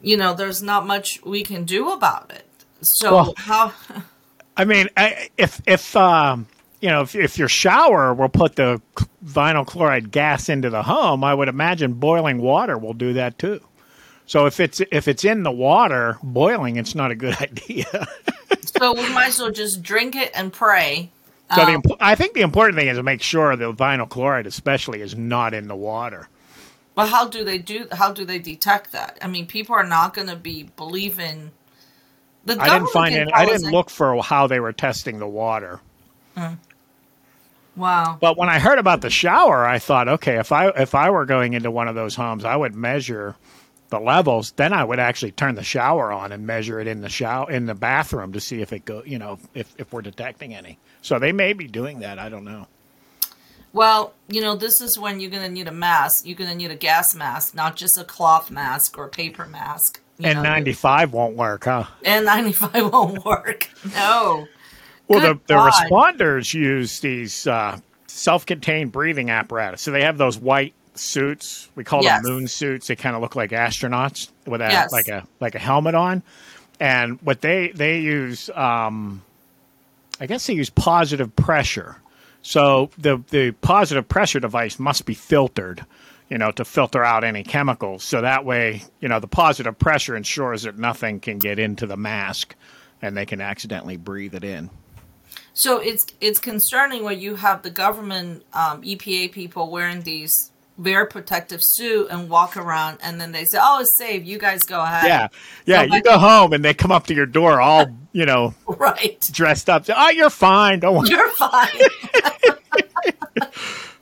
You 0.03 0.19
know, 0.19 0.35
there's 0.35 0.62
not 0.62 0.87
much 0.87 1.19
we 1.25 1.43
can 1.43 1.65
do 1.65 1.91
about 1.93 2.31
it. 2.31 2.47
So 2.83 3.12
Well- 3.15 3.35
how? 3.38 3.73
I 4.57 4.65
mean, 4.65 4.89
I, 4.97 5.29
if 5.37 5.61
if 5.67 5.95
um, 5.97 6.47
you 6.81 6.89
know 6.89 7.03
if, 7.03 7.15
if 7.15 7.39
your 7.39 7.49
shower 7.49 8.15
will 8.15 8.29
put 8.29 8.57
the 8.57 8.81
vinyl 9.25 9.67
chloride 9.67 10.11
gas 10.11 10.49
into 10.49 10.71
the 10.71 10.83
home, 10.83 11.25
I 11.25 11.35
would 11.35 11.49
imagine 11.49 11.95
boiling 11.95 12.41
water 12.41 12.79
will 12.79 12.95
do 12.95 13.13
that 13.15 13.39
too. 13.39 13.61
So 14.27 14.47
if 14.47 14.59
it's 14.59 14.81
if 14.91 15.09
it's 15.09 15.25
in 15.25 15.43
the 15.43 15.53
water 15.53 16.19
boiling, 16.23 16.77
it's 16.77 16.95
not 16.95 17.11
a 17.11 17.15
good 17.15 17.37
idea. 17.41 18.09
so 18.63 18.93
we 18.93 19.09
might 19.13 19.29
as 19.29 19.39
well 19.39 19.51
just 19.51 19.83
drink 19.83 20.17
it 20.17 20.31
and 20.35 20.53
pray. 20.53 21.11
So 21.55 21.63
um, 21.63 21.83
the 21.83 21.97
I 22.01 22.15
think 22.17 22.35
the 22.35 22.41
important 22.41 22.77
thing 22.79 22.89
is 22.89 22.97
to 22.97 23.03
make 23.03 23.23
sure 23.23 23.55
the 23.55 23.73
vinyl 23.73 24.09
chloride, 24.09 24.47
especially, 24.47 25.01
is 25.01 25.17
not 25.17 25.55
in 25.55 25.69
the 25.69 25.77
water. 25.77 26.29
But 26.97 27.11
how 27.11 27.29
do 27.29 27.45
they 27.45 27.59
do? 27.59 27.87
How 27.93 28.13
do 28.13 28.25
they 28.25 28.39
detect 28.39 28.93
that? 28.93 29.19
I 29.23 29.29
mean, 29.29 29.47
people 29.47 29.75
are 29.77 29.87
not 29.87 30.15
going 30.15 30.29
to 30.29 30.37
be 30.37 30.65
believing. 30.77 31.53
The 32.47 32.57
I 32.61 32.71
didn't 32.71 32.91
find 32.91 33.15
any. 33.15 33.33
I 33.33 33.45
didn't 33.45 33.73
look 33.73 33.91
for 33.91 34.23
how 34.23 34.47
they 34.47 34.61
were 34.61 34.73
testing 34.73 35.19
the 35.19 35.26
water. 35.26 35.81
Hmm. 36.37 36.55
Wow. 37.75 38.17
But 38.21 38.38
when 38.38 38.49
I 38.49 38.59
heard 38.59 38.79
about 38.79 39.00
the 39.00 39.11
shower, 39.11 39.67
I 39.67 39.79
thought, 39.79 40.09
okay, 40.09 40.38
if 40.38 40.53
I 40.53 40.69
if 40.69 40.95
I 40.95 41.11
were 41.11 41.26
going 41.26 41.53
into 41.55 41.71
one 41.71 41.88
of 41.88 41.97
those 41.97 42.15
homes, 42.15 42.45
I 42.45 42.57
would 42.57 42.75
measure 42.75 43.37
the 43.91 43.99
levels. 43.99 44.53
Then 44.53 44.73
I 44.73 44.85
would 44.85 45.00
actually 45.00 45.33
turn 45.33 45.57
the 45.57 45.65
shower 45.65 46.12
on 46.12 46.31
and 46.31 46.47
measure 46.47 46.81
it 46.81 46.87
in 46.87 47.00
the 47.00 47.09
shower 47.09 47.50
in 47.50 47.67
the 47.67 47.75
bathroom 47.75 48.33
to 48.33 48.41
see 48.41 48.62
if 48.62 48.73
it 48.73 48.85
go, 48.85 49.03
you 49.05 49.19
know, 49.19 49.38
if 49.55 49.75
if 49.76 49.93
we're 49.93 50.03
detecting 50.03 50.55
any. 50.55 50.79
So 51.03 51.19
they 51.19 51.33
may 51.33 51.53
be 51.53 51.67
doing 51.67 51.99
that. 52.00 52.19
I 52.21 52.29
don't 52.29 52.45
know. 52.45 52.69
Well, 53.73 54.15
you 54.29 54.41
know, 54.41 54.57
this 54.57 54.81
is 54.81 54.99
when 54.99 55.21
you're 55.21 55.31
going 55.31 55.43
to 55.43 55.50
need 55.50 55.69
a 55.69 55.73
mask. 55.73 56.25
You're 56.25 56.37
going 56.37 56.49
to 56.49 56.57
need 56.57 56.71
a 56.71 56.76
gas 56.76 57.15
mask, 57.15 57.55
not 57.55 57.76
just 57.76 57.99
a 57.99 58.05
cloth 58.05 58.50
mask 58.50 58.97
or 58.97 59.09
paper 59.09 59.47
mask. 59.47 60.00
N95 60.21 61.11
won't 61.11 61.37
work, 61.37 61.65
huh? 61.65 61.85
N95 62.05 62.93
won't 62.93 63.25
work. 63.25 63.69
No. 63.95 64.47
Well, 65.09 65.21
the, 65.21 65.41
the 65.47 65.55
responders 65.55 66.53
use 66.53 67.01
these 67.01 67.47
uh, 67.47 67.79
self-contained 68.07 68.93
breathing 68.93 69.31
apparatus. 69.31 69.83
So 69.83 69.91
they 69.91 70.03
have 70.03 70.19
those 70.19 70.39
white 70.39 70.75
suits. 70.95 71.69
We 71.75 71.85
call 71.85 72.03
yes. 72.03 72.23
them 72.23 72.33
moon 72.33 72.49
suits. 72.49 72.87
They 72.89 72.97
kind 72.97 73.15
of 73.15 73.23
look 73.23 73.37
like 73.37 73.51
astronauts 73.51 74.31
with 74.47 74.61
a 74.61 74.69
yes. 74.69 74.93
like 74.93 75.09
a 75.09 75.27
like 75.41 75.55
a 75.55 75.59
helmet 75.59 75.95
on. 75.95 76.23
And 76.81 77.21
what 77.23 77.41
they 77.41 77.69
they 77.69 78.01
use, 78.01 78.51
um, 78.51 79.23
I 80.21 80.27
guess 80.27 80.47
they 80.47 80.55
use 80.55 80.71
positive 80.71 81.35
pressure. 81.37 81.97
So 82.43 82.91
the 82.99 83.23
the 83.31 83.53
positive 83.53 84.09
pressure 84.09 84.41
device 84.41 84.79
must 84.79 85.07
be 85.07 85.15
filtered, 85.15 85.85
you 86.28 86.38
know, 86.38 86.50
to 86.52 86.64
filter 86.64 87.04
out 87.04 87.25
any 87.25 87.42
chemicals. 87.42 88.02
So 88.02 88.21
that 88.21 88.45
way, 88.45 88.83
you 89.00 89.09
know, 89.09 89.21
the 89.21 89.28
positive 89.28 89.78
pressure 89.78 90.16
ensures 90.16 90.62
that 90.62 90.78
nothing 90.78 91.21
can 91.21 91.38
get 91.38 91.59
into 91.59 91.87
the 91.87 91.97
mask, 91.97 92.54
and 93.00 93.16
they 93.16 93.26
can 93.26 93.40
accidentally 93.40 93.97
breathe 93.97 94.35
it 94.35 94.45
in. 94.45 94.71
So 95.52 95.78
it's 95.78 96.06
it's 96.21 96.38
concerning 96.38 97.04
where 97.04 97.14
you 97.14 97.37
have 97.37 97.62
the 97.62 97.71
government 97.71 98.45
um, 98.52 98.83
EPA 98.83 99.33
people 99.33 99.71
wearing 99.71 100.02
these 100.02 100.52
very 100.78 101.06
protective 101.06 101.61
suit 101.62 102.09
and 102.11 102.28
walk 102.28 102.56
around, 102.56 102.99
and 103.02 103.21
then 103.21 103.33
they 103.33 103.45
say, 103.45 103.59
"Oh, 103.61 103.80
it's 103.80 103.97
safe. 103.97 104.26
You 104.26 104.38
guys 104.38 104.62
go 104.64 104.83
ahead." 104.83 105.06
Yeah, 105.06 105.28
yeah. 105.64 105.88
So 105.88 105.95
you 105.95 106.02
go 106.02 106.18
home, 106.18 106.52
and 106.52 106.64
they 106.64 106.75
come 106.75 106.92
up 106.92 107.06
to 107.06 107.14
your 107.14 107.26
door, 107.26 107.61
all 107.61 107.87
you 108.12 108.26
know, 108.26 108.54
right, 108.66 109.18
dressed 109.30 109.71
up. 109.71 109.87
Oh, 109.88 110.11
you're 110.11 110.30
fine. 110.30 110.80
Don't 110.80 110.97
worry. 110.97 111.09
You're 111.09 111.30
fine. 111.30 111.68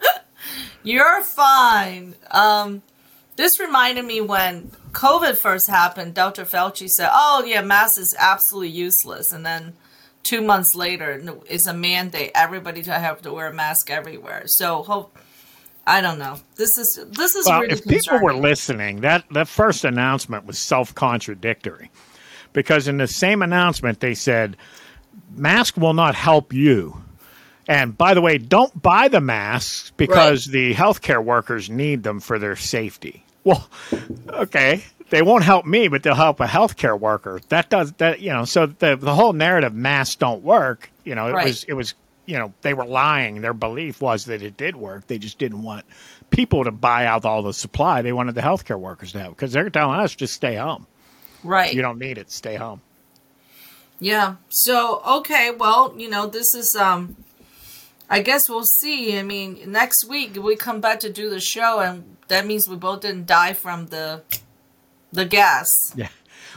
you're 0.84 1.22
fine. 1.22 2.14
Um, 2.30 2.82
this 3.36 3.58
reminded 3.58 4.04
me 4.04 4.20
when 4.20 4.70
COVID 4.92 5.36
first 5.36 5.68
happened. 5.68 6.14
Dr. 6.14 6.44
Fauci 6.44 6.88
said, 6.88 7.10
"Oh, 7.12 7.42
yeah, 7.44 7.62
masks 7.62 7.98
is 7.98 8.14
absolutely 8.18 8.68
useless," 8.68 9.32
and 9.32 9.44
then 9.44 9.74
two 10.24 10.40
months 10.40 10.74
later 10.74 11.22
it's 11.46 11.66
a 11.66 11.74
mandate 11.74 12.32
everybody 12.34 12.82
to 12.82 12.92
have 12.92 13.20
to 13.22 13.32
wear 13.32 13.48
a 13.48 13.52
mask 13.52 13.90
everywhere 13.90 14.46
so 14.46 14.82
hope 14.82 15.16
i 15.86 16.00
don't 16.00 16.18
know 16.18 16.36
this 16.56 16.76
is 16.78 16.98
this 17.10 17.36
is 17.36 17.46
well, 17.46 17.60
really 17.60 17.74
if 17.74 17.84
people 17.84 18.18
were 18.20 18.34
listening 18.34 19.02
that 19.02 19.22
that 19.30 19.46
first 19.46 19.84
announcement 19.84 20.46
was 20.46 20.58
self-contradictory 20.58 21.90
because 22.54 22.88
in 22.88 22.96
the 22.96 23.06
same 23.06 23.42
announcement 23.42 24.00
they 24.00 24.14
said 24.14 24.56
mask 25.36 25.76
will 25.76 25.94
not 25.94 26.14
help 26.14 26.52
you 26.52 27.03
and 27.68 27.96
by 27.96 28.14
the 28.14 28.20
way 28.20 28.38
don't 28.38 28.80
buy 28.80 29.08
the 29.08 29.20
masks 29.20 29.92
because 29.96 30.46
right. 30.46 30.52
the 30.52 30.74
healthcare 30.74 31.22
workers 31.22 31.70
need 31.70 32.02
them 32.02 32.20
for 32.20 32.38
their 32.38 32.56
safety 32.56 33.24
well 33.44 33.68
okay 34.28 34.82
they 35.10 35.22
won't 35.22 35.44
help 35.44 35.66
me, 35.66 35.88
but 35.88 36.02
they'll 36.02 36.14
help 36.14 36.40
a 36.40 36.46
healthcare 36.46 36.98
worker. 36.98 37.40
That 37.48 37.70
does 37.70 37.92
that, 37.94 38.20
you 38.20 38.32
know. 38.32 38.44
So 38.44 38.66
the 38.66 38.96
the 38.96 39.14
whole 39.14 39.32
narrative 39.32 39.74
masks 39.74 40.16
don't 40.16 40.42
work. 40.42 40.90
You 41.04 41.14
know, 41.14 41.28
it 41.28 41.32
right. 41.32 41.46
was 41.46 41.64
it 41.64 41.74
was 41.74 41.94
you 42.26 42.38
know 42.38 42.52
they 42.62 42.74
were 42.74 42.84
lying. 42.86 43.40
Their 43.40 43.54
belief 43.54 44.00
was 44.00 44.24
that 44.24 44.42
it 44.42 44.56
did 44.56 44.76
work. 44.76 45.06
They 45.06 45.18
just 45.18 45.38
didn't 45.38 45.62
want 45.62 45.84
people 46.30 46.64
to 46.64 46.70
buy 46.70 47.06
out 47.06 47.24
all 47.24 47.42
the 47.42 47.52
supply. 47.52 48.02
They 48.02 48.12
wanted 48.12 48.34
the 48.34 48.40
healthcare 48.40 48.78
workers 48.78 49.12
to 49.12 49.20
have 49.20 49.30
because 49.30 49.52
they're 49.52 49.70
telling 49.70 50.00
us 50.00 50.14
just 50.14 50.34
stay 50.34 50.56
home. 50.56 50.86
Right. 51.42 51.72
You 51.72 51.82
don't 51.82 51.98
need 51.98 52.18
it. 52.18 52.30
Stay 52.30 52.56
home. 52.56 52.80
Yeah. 54.00 54.36
So 54.48 55.02
okay, 55.18 55.50
well, 55.50 55.94
you 55.96 56.08
know, 56.08 56.26
this 56.26 56.54
is 56.54 56.74
um 56.74 57.16
I 58.14 58.22
guess 58.22 58.48
we'll 58.48 58.62
see. 58.62 59.18
I 59.18 59.24
mean, 59.24 59.58
next 59.66 60.04
week 60.08 60.36
we 60.40 60.54
come 60.54 60.80
back 60.80 61.00
to 61.00 61.12
do 61.12 61.30
the 61.30 61.40
show 61.40 61.80
and 61.80 62.16
that 62.28 62.46
means 62.46 62.68
we 62.68 62.76
both 62.76 63.00
didn't 63.00 63.26
die 63.26 63.54
from 63.54 63.86
the 63.86 64.22
the 65.10 65.24
gas. 65.24 65.92
Yeah. 65.96 66.06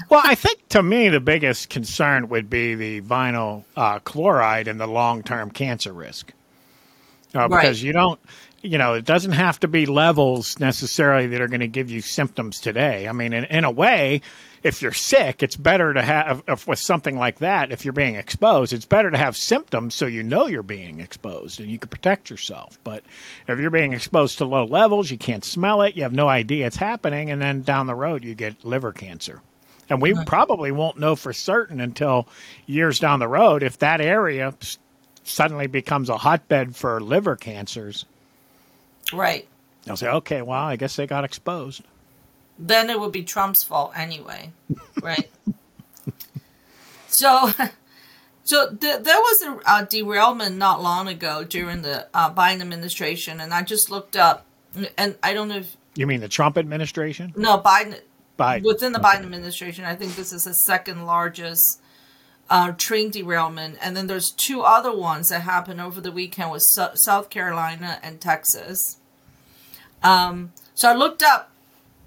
Well, 0.08 0.22
I 0.24 0.36
think 0.36 0.70
to 0.70 0.84
me 0.84 1.10
the 1.10 1.20
biggest 1.20 1.70
concern 1.70 2.30
would 2.30 2.48
be 2.48 2.76
the 2.76 3.02
vinyl 3.02 3.64
uh, 3.76 3.98
chloride 3.98 4.68
and 4.68 4.80
the 4.80 4.86
long 4.86 5.24
term 5.24 5.50
cancer 5.50 5.92
risk. 5.92 6.32
Uh, 7.34 7.48
because 7.48 7.82
right. 7.82 7.88
you 7.88 7.92
don't, 7.92 8.20
you 8.62 8.78
know, 8.78 8.94
it 8.94 9.06
doesn't 9.06 9.32
have 9.32 9.60
to 9.62 9.68
be 9.68 9.88
levels 9.88 10.60
necessarily 10.60 11.26
that 11.26 11.42
are 11.42 11.48
going 11.48 11.62
to 11.62 11.68
give 11.68 11.90
you 11.90 12.02
symptoms 12.02 12.60
today. 12.60 13.08
I 13.08 13.14
mean, 13.14 13.34
in, 13.34 13.46
in 13.46 13.64
a 13.64 13.72
way, 13.72 14.22
if 14.68 14.82
you're 14.82 14.92
sick, 14.92 15.42
it's 15.42 15.56
better 15.56 15.94
to 15.94 16.02
have 16.02 16.44
if, 16.48 16.68
with 16.68 16.78
something 16.78 17.18
like 17.18 17.40
that. 17.40 17.72
If 17.72 17.86
you're 17.86 17.94
being 17.94 18.16
exposed, 18.16 18.74
it's 18.74 18.86
better 18.86 19.10
to 19.10 19.18
have 19.18 19.38
symptoms 19.38 19.96
so 19.96 20.06
you 20.06 20.24
know 20.24 20.48
you're 20.48 20.62
being 20.62 21.00
exposed 21.00 21.62
and 21.62 21.70
you 21.70 21.80
can 21.80 21.88
protect 21.88 22.30
yourself. 22.30 22.78
But 22.84 23.04
if 23.48 23.60
you're 23.60 23.70
being 23.70 23.94
exposed 23.94 24.40
to 24.40 24.46
low 24.46 24.66
levels, 24.66 25.10
you 25.10 25.18
can't 25.18 25.46
smell 25.46 25.82
it, 25.84 25.96
you 25.96 26.04
have 26.04 26.14
no 26.14 26.28
idea 26.28 26.68
it's 26.68 26.76
happening, 26.76 27.32
and 27.32 27.42
then 27.42 27.62
down 27.62 27.88
the 27.88 27.96
road 27.96 28.26
you 28.26 28.36
get 28.36 28.66
liver 28.66 28.92
cancer. 28.92 29.42
And 29.90 30.02
we 30.02 30.14
probably 30.26 30.74
won't 30.74 31.00
know 31.00 31.16
for 31.16 31.32
certain 31.32 31.80
until 31.80 32.28
years 32.66 33.00
down 33.00 33.20
the 33.20 33.28
road 33.28 33.64
if 33.64 33.80
that 33.80 34.02
area 34.02 34.54
suddenly 35.24 35.68
becomes 35.68 36.10
a 36.10 36.18
hotbed 36.18 36.76
for 36.76 37.00
liver 37.00 37.38
cancers. 37.38 38.04
Right. 39.14 39.48
They'll 39.86 39.96
say, 39.96 40.10
okay, 40.10 40.42
well, 40.42 40.60
I 40.64 40.76
guess 40.76 40.98
they 40.98 41.08
got 41.08 41.24
exposed 41.24 41.84
then 42.60 42.90
it 42.90 43.00
would 43.00 43.12
be 43.12 43.24
Trump's 43.24 43.64
fault 43.64 43.92
anyway, 43.96 44.52
right? 45.02 45.30
so, 47.08 47.52
so 48.44 48.70
th- 48.70 49.04
there 49.04 49.20
was 49.20 49.42
a, 49.46 49.60
a, 49.68 49.86
derailment 49.86 50.58
not 50.58 50.82
long 50.82 51.08
ago 51.08 51.44
during 51.44 51.82
the 51.82 52.08
uh, 52.14 52.34
Biden 52.34 52.62
administration, 52.62 53.40
and 53.40 53.54
I 53.54 53.62
just 53.62 53.90
looked 53.90 54.16
up, 54.16 54.46
and 54.98 55.16
I 55.22 55.34
don't 55.34 55.48
know 55.48 55.58
if 55.58 55.78
you 55.96 56.06
mean 56.06 56.22
the 56.22 56.28
Trump 56.28 56.58
administration. 56.58 57.34
No, 57.36 57.58
Biden. 57.58 58.00
Biden. 58.38 58.64
Within 58.64 58.92
the 58.92 59.00
okay. 59.00 59.18
Biden 59.18 59.24
administration, 59.24 59.84
I 59.84 59.96
think 59.96 60.16
this 60.16 60.32
is 60.32 60.44
the 60.44 60.54
second 60.54 61.08
largest 61.08 61.82
uh, 62.52 62.72
train 62.74 63.10
derailment, 63.10 63.78
and 63.82 63.98
then 63.98 64.06
there's 64.06 64.32
two 64.32 64.62
other 64.62 64.96
ones 64.96 65.30
that 65.30 65.42
happened 65.42 65.82
over 65.82 66.00
the 66.00 66.12
weekend 66.12 66.52
with 66.52 66.62
South 66.62 67.30
Carolina 67.32 68.00
and 68.04 68.22
Texas. 68.22 68.98
Um, 70.04 70.54
so 70.76 70.90
I 70.90 70.94
looked 70.94 71.24
up 71.24 71.50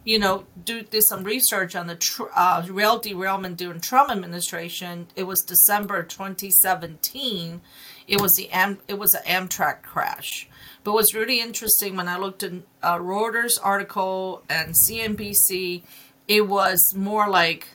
you 0.04 0.18
know, 0.18 0.44
do 0.64 0.82
did 0.82 1.02
some 1.02 1.24
research 1.24 1.76
on 1.76 1.86
the 1.86 1.96
tr- 1.96 2.32
uh, 2.34 2.66
rail 2.68 2.98
derailment 2.98 3.56
during 3.56 3.80
Trump 3.80 4.10
administration. 4.10 5.08
It 5.14 5.24
was 5.24 5.42
December 5.42 6.02
2017. 6.02 7.60
It 8.06 8.20
was 8.20 8.34
the 8.34 8.50
Am- 8.50 8.80
it 8.88 8.98
was 8.98 9.14
an 9.14 9.22
Amtrak 9.24 9.82
crash. 9.82 10.48
But 10.82 10.94
what's 10.94 11.14
really 11.14 11.40
interesting 11.40 11.96
when 11.96 12.08
I 12.08 12.16
looked 12.16 12.42
at 12.42 12.52
uh, 12.82 12.98
Reuters 12.98 13.58
article 13.62 14.42
and 14.48 14.74
CNBC, 14.74 15.82
it 16.26 16.48
was 16.48 16.94
more 16.94 17.28
like 17.28 17.68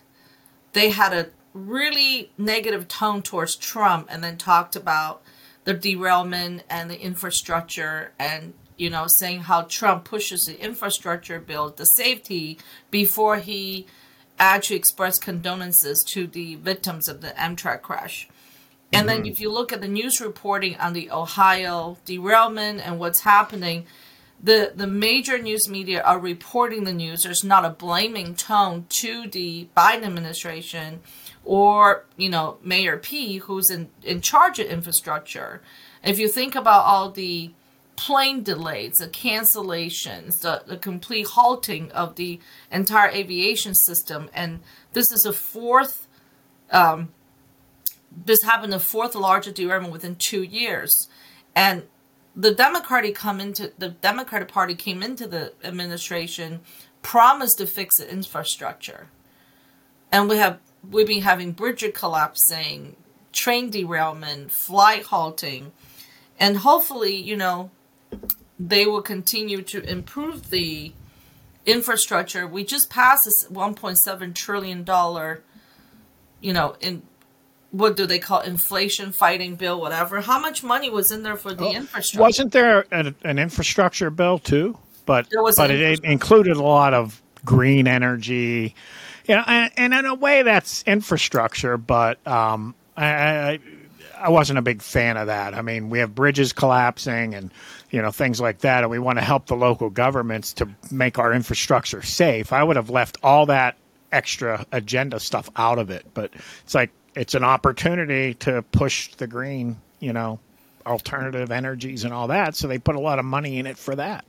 they 0.73 0.89
had 0.89 1.13
a 1.13 1.29
really 1.53 2.31
negative 2.37 2.87
tone 2.87 3.21
towards 3.21 3.55
Trump 3.55 4.07
and 4.09 4.23
then 4.23 4.37
talked 4.37 4.75
about 4.75 5.21
the 5.63 5.73
derailment 5.73 6.63
and 6.69 6.89
the 6.89 6.99
infrastructure 6.99 8.11
and 8.17 8.53
you 8.77 8.89
know, 8.89 9.05
saying 9.07 9.41
how 9.41 9.63
Trump 9.63 10.03
pushes 10.03 10.45
the 10.45 10.59
infrastructure 10.59 11.39
bill, 11.39 11.69
the 11.69 11.85
safety, 11.85 12.57
before 12.91 13.37
he 13.37 13.85
actually 14.37 14.75
expressed 14.75 15.21
condolences 15.21 16.03
to 16.03 16.27
the 16.27 16.55
victims 16.55 17.07
of 17.07 17.21
the 17.21 17.29
Amtrak 17.29 17.81
crash. 17.81 18.27
And 18.91 19.07
mm-hmm. 19.07 19.23
then 19.23 19.25
if 19.25 19.39
you 19.39 19.51
look 19.51 19.71
at 19.71 19.81
the 19.81 19.87
news 19.87 20.19
reporting 20.21 20.75
on 20.77 20.93
the 20.93 21.09
Ohio 21.09 21.97
derailment 22.05 22.85
and 22.85 22.99
what's 22.99 23.21
happening, 23.21 23.85
the, 24.41 24.73
the 24.75 24.87
major 24.87 25.37
news 25.37 25.69
media 25.69 26.01
are 26.01 26.19
reporting 26.19 26.83
the 26.83 26.93
news. 26.93 27.23
There's 27.23 27.43
not 27.43 27.65
a 27.65 27.69
blaming 27.69 28.35
tone 28.35 28.85
to 29.01 29.27
the 29.27 29.69
Biden 29.75 30.03
administration 30.03 31.01
or, 31.43 32.05
you 32.17 32.29
know, 32.29 32.57
Mayor 32.61 32.97
P, 32.97 33.37
who's 33.37 33.69
in, 33.69 33.89
in 34.03 34.21
charge 34.21 34.59
of 34.59 34.67
infrastructure. 34.67 35.61
If 36.03 36.19
you 36.19 36.27
think 36.27 36.55
about 36.55 36.85
all 36.85 37.09
the 37.09 37.51
plane 37.95 38.43
delays, 38.43 38.97
the 38.97 39.07
cancellations, 39.07 40.41
the, 40.41 40.63
the 40.65 40.77
complete 40.77 41.27
halting 41.27 41.91
of 41.91 42.15
the 42.15 42.39
entire 42.71 43.09
aviation 43.09 43.73
system. 43.73 44.29
And 44.33 44.59
this 44.93 45.11
is 45.11 45.25
a 45.25 45.33
fourth, 45.33 46.07
um, 46.71 47.09
this 48.25 48.43
happened 48.43 48.73
the 48.73 48.79
fourth 48.79 49.15
largest 49.15 49.55
derailment 49.55 49.93
within 49.93 50.15
two 50.15 50.43
years. 50.43 51.09
And 51.55 51.83
the 52.35 52.53
Democratic 52.53 53.15
come 53.15 53.39
into 53.39 53.71
the 53.77 53.89
Democratic 53.89 54.49
Party 54.49 54.75
came 54.75 55.01
into 55.01 55.25
the 55.25 55.53
administration, 55.63 56.61
promised 57.01 57.59
to 57.59 57.65
fix 57.65 57.97
the 57.97 58.11
infrastructure, 58.11 59.07
and 60.11 60.27
we 60.29 60.37
have 60.37 60.59
we've 60.89 61.07
been 61.07 61.21
having 61.21 61.53
bridge 61.53 61.85
collapsing, 61.93 62.97
train 63.31 63.69
derailment, 63.69 64.51
flight 64.51 65.03
halting, 65.03 65.71
and 66.37 66.57
hopefully, 66.57 67.15
you 67.15 67.37
know, 67.37 67.71
they 68.59 68.85
will 68.85 69.01
continue 69.01 69.61
to 69.61 69.81
improve 69.83 70.49
the 70.49 70.93
infrastructure. 71.65 72.47
We 72.47 72.63
just 72.63 72.89
passed 72.89 73.25
this 73.25 73.47
1.7 73.47 74.33
trillion 74.33 74.83
dollar, 74.83 75.41
you 76.41 76.53
know, 76.53 76.75
in 76.79 77.01
what 77.71 77.97
do 77.97 78.05
they 78.05 78.19
call 78.19 78.39
inflation 78.39 79.11
fighting 79.11 79.55
bill, 79.55 79.81
whatever. 79.81 80.21
How 80.21 80.39
much 80.39 80.63
money 80.63 80.89
was 80.89 81.11
in 81.11 81.23
there 81.23 81.35
for 81.35 81.53
the 81.53 81.71
infrastructure? 81.71 82.21
Wasn't 82.21 82.51
there 82.53 82.85
an, 82.91 83.15
an 83.23 83.37
infrastructure 83.37 84.09
bill 84.09 84.39
too? 84.39 84.77
But 85.05 85.27
was 85.33 85.57
but 85.57 85.71
it 85.71 86.03
included 86.03 86.57
a 86.57 86.63
lot 86.63 86.93
of 86.93 87.21
green 87.43 87.87
energy, 87.87 88.73
you 89.27 89.35
know, 89.35 89.43
and, 89.45 89.71
and 89.77 89.93
in 89.93 90.05
a 90.05 90.15
way 90.15 90.41
that's 90.41 90.83
infrastructure. 90.83 91.77
But 91.77 92.25
um, 92.25 92.73
I, 92.95 93.07
I 93.07 93.59
I 94.17 94.29
wasn't 94.29 94.59
a 94.59 94.61
big 94.61 94.81
fan 94.81 95.17
of 95.17 95.27
that. 95.27 95.53
I 95.53 95.61
mean, 95.61 95.89
we 95.89 95.99
have 95.99 96.15
bridges 96.15 96.53
collapsing 96.53 97.33
and 97.33 97.51
you 97.91 98.01
know 98.01 98.11
things 98.11 98.39
like 98.41 98.59
that, 98.59 98.83
and 98.83 98.91
we 98.91 98.99
want 98.99 99.17
to 99.19 99.23
help 99.23 99.47
the 99.47 99.55
local 99.55 99.89
governments 99.89 100.53
to 100.53 100.69
make 100.91 101.19
our 101.19 101.33
infrastructure 101.33 102.01
safe. 102.01 102.53
I 102.53 102.63
would 102.63 102.75
have 102.75 102.89
left 102.89 103.17
all 103.23 103.45
that 103.47 103.77
extra 104.11 104.65
agenda 104.71 105.19
stuff 105.19 105.49
out 105.55 105.79
of 105.79 105.89
it, 105.89 106.05
but 106.13 106.31
it's 106.63 106.73
like 106.73 106.91
it's 107.15 107.35
an 107.35 107.43
opportunity 107.43 108.33
to 108.35 108.61
push 108.71 109.13
the 109.15 109.27
green, 109.27 109.77
you 109.99 110.13
know, 110.13 110.39
alternative 110.85 111.51
energies 111.51 112.03
and 112.03 112.13
all 112.13 112.27
that. 112.27 112.55
So 112.55 112.67
they 112.67 112.77
put 112.77 112.95
a 112.95 112.99
lot 112.99 113.19
of 113.19 113.25
money 113.25 113.57
in 113.57 113.65
it 113.67 113.77
for 113.77 113.95
that. 113.95 114.25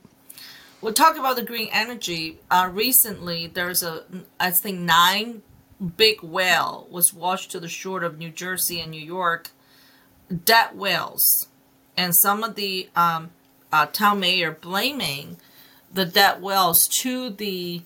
We'll 0.81 0.93
talk 0.93 1.17
about 1.17 1.35
the 1.35 1.43
green 1.43 1.69
energy. 1.71 2.39
Uh, 2.51 2.69
recently, 2.71 3.47
there's 3.47 3.81
a, 3.81 4.03
I 4.39 4.51
think, 4.51 4.79
nine 4.79 5.41
big 5.97 6.21
whale 6.21 6.87
was 6.89 7.13
washed 7.13 7.51
to 7.51 7.59
the 7.59 7.67
shore 7.67 8.03
of 8.03 8.17
New 8.17 8.29
Jersey 8.29 8.79
and 8.79 8.91
New 8.91 9.01
York. 9.01 9.49
Dead 10.45 10.75
whales, 10.77 11.47
and 11.95 12.15
some 12.15 12.43
of 12.43 12.55
the 12.55 12.89
um, 12.95 13.31
uh, 13.71 13.85
town 13.85 14.19
mayor 14.19 14.51
blaming 14.51 15.37
the 15.93 16.05
debt 16.05 16.41
wells 16.41 16.87
to 17.01 17.29
the 17.29 17.81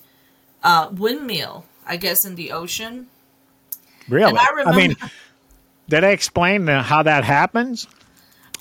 uh, 0.63 0.89
windmill, 0.91 1.65
I 1.85 1.97
guess, 1.97 2.25
in 2.25 2.35
the 2.35 2.51
ocean. 2.51 3.07
Really? 4.09 4.29
And 4.29 4.39
I 4.39 4.49
remember- 4.55 4.77
mean, 4.77 4.95
did 5.87 6.03
I 6.03 6.09
explain 6.09 6.67
how 6.67 7.03
that 7.03 7.23
happens? 7.23 7.87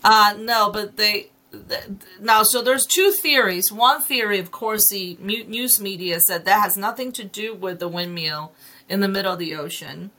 Uh, 0.05 0.35
no, 0.39 0.71
but 0.71 0.97
they 0.97 1.31
th- 1.53 1.85
now. 2.21 2.43
So 2.43 2.63
there's 2.63 2.87
two 2.87 3.13
theories. 3.13 3.71
One 3.71 4.03
theory, 4.03 4.39
of 4.39 4.51
course, 4.51 4.89
the 4.89 5.17
news 5.21 5.81
media 5.81 6.21
said 6.21 6.45
that 6.45 6.61
has 6.63 6.77
nothing 6.77 7.13
to 7.13 7.25
do 7.25 7.55
with 7.55 7.81
the 7.81 7.89
windmill 7.89 8.53
in 8.89 9.01
the 9.01 9.09
middle 9.09 9.33
of 9.33 9.39
the 9.39 9.55
ocean. 9.55 10.11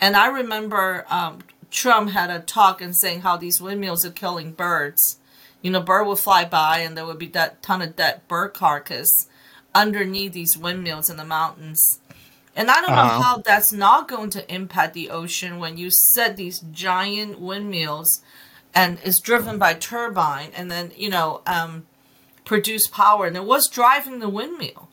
And 0.00 0.16
I 0.16 0.28
remember 0.28 1.04
um, 1.08 1.40
Trump 1.70 2.10
had 2.10 2.30
a 2.30 2.40
talk 2.40 2.80
and 2.80 2.94
saying 2.94 3.20
how 3.20 3.36
these 3.36 3.60
windmills 3.60 4.04
are 4.04 4.10
killing 4.10 4.52
birds. 4.52 5.18
You 5.62 5.70
know, 5.70 5.80
bird 5.80 6.06
would 6.06 6.18
fly 6.18 6.44
by 6.44 6.78
and 6.78 6.96
there 6.96 7.06
would 7.06 7.18
be 7.18 7.28
that 7.28 7.62
ton 7.62 7.82
of 7.82 7.96
dead 7.96 8.22
bird 8.28 8.54
carcass 8.54 9.28
underneath 9.74 10.32
these 10.32 10.58
windmills 10.58 11.10
in 11.10 11.16
the 11.16 11.24
mountains. 11.24 12.00
And 12.56 12.70
I 12.70 12.80
don't 12.80 12.90
know 12.90 12.96
Uh-huh. 13.02 13.22
how 13.22 13.36
that's 13.38 13.72
not 13.72 14.08
going 14.08 14.30
to 14.30 14.52
impact 14.52 14.94
the 14.94 15.10
ocean 15.10 15.58
when 15.60 15.76
you 15.76 15.90
set 15.90 16.36
these 16.36 16.60
giant 16.72 17.38
windmills 17.38 18.20
and 18.74 18.98
it's 19.04 19.20
driven 19.20 19.58
by 19.58 19.74
turbine 19.74 20.50
and 20.54 20.70
then, 20.70 20.92
you 20.96 21.08
know, 21.08 21.42
um, 21.46 21.86
produce 22.44 22.86
power. 22.86 23.26
And 23.26 23.36
then 23.36 23.46
what's 23.46 23.68
driving 23.68 24.18
the 24.18 24.28
windmill? 24.28 24.88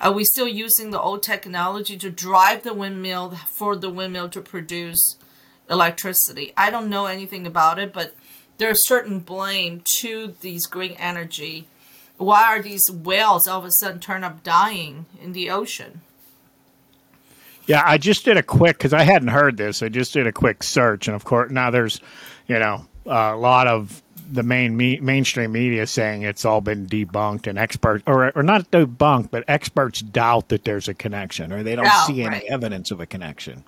Are 0.00 0.12
we 0.12 0.24
still 0.24 0.46
using 0.46 0.90
the 0.90 1.00
old 1.00 1.22
technology 1.22 1.96
to 1.96 2.10
drive 2.10 2.62
the 2.62 2.74
windmill 2.74 3.30
for 3.46 3.74
the 3.74 3.90
windmill 3.90 4.28
to 4.30 4.40
produce 4.40 5.16
electricity? 5.70 6.52
I 6.56 6.70
don't 6.70 6.90
know 6.90 7.06
anything 7.06 7.46
about 7.46 7.78
it, 7.78 7.92
but 7.92 8.14
there's 8.58 8.86
certain 8.86 9.20
blame 9.20 9.82
to 10.00 10.34
these 10.40 10.66
green 10.66 10.92
energy. 10.92 11.68
Why 12.16 12.44
are 12.56 12.62
these 12.62 12.90
whales 12.90 13.46
all 13.46 13.60
of 13.60 13.64
a 13.64 13.70
sudden 13.70 14.00
turn 14.00 14.24
up 14.24 14.42
dying 14.42 15.06
in 15.22 15.32
the 15.32 15.50
ocean? 15.50 16.00
Yeah, 17.66 17.82
I 17.84 17.98
just 17.98 18.24
did 18.24 18.36
a 18.36 18.42
quick 18.42 18.78
because 18.78 18.94
I 18.94 19.02
hadn't 19.02 19.28
heard 19.28 19.56
this. 19.58 19.82
I 19.82 19.88
just 19.88 20.12
did 20.14 20.26
a 20.26 20.32
quick 20.32 20.62
search, 20.62 21.06
and 21.06 21.14
of 21.14 21.24
course 21.24 21.50
now 21.50 21.70
there's, 21.70 22.00
you 22.46 22.58
know, 22.58 22.86
a 23.06 23.36
lot 23.36 23.66
of 23.66 24.02
the 24.30 24.42
main 24.42 24.76
me- 24.76 25.00
mainstream 25.00 25.52
media 25.52 25.86
saying 25.86 26.22
it's 26.22 26.44
all 26.44 26.60
been 26.60 26.86
debunked 26.86 27.46
and 27.46 27.58
experts 27.58 28.02
or 28.06 28.32
or 28.34 28.42
not 28.42 28.70
debunked, 28.70 29.30
but 29.30 29.44
experts 29.48 30.00
doubt 30.00 30.48
that 30.48 30.64
there's 30.64 30.88
a 30.88 30.94
connection 30.94 31.52
or 31.52 31.62
they 31.62 31.76
don't 31.76 31.84
Doubt, 31.84 32.06
see 32.06 32.22
any 32.22 32.36
right. 32.36 32.44
evidence 32.48 32.90
of 32.90 33.00
a 33.00 33.06
connection. 33.06 33.64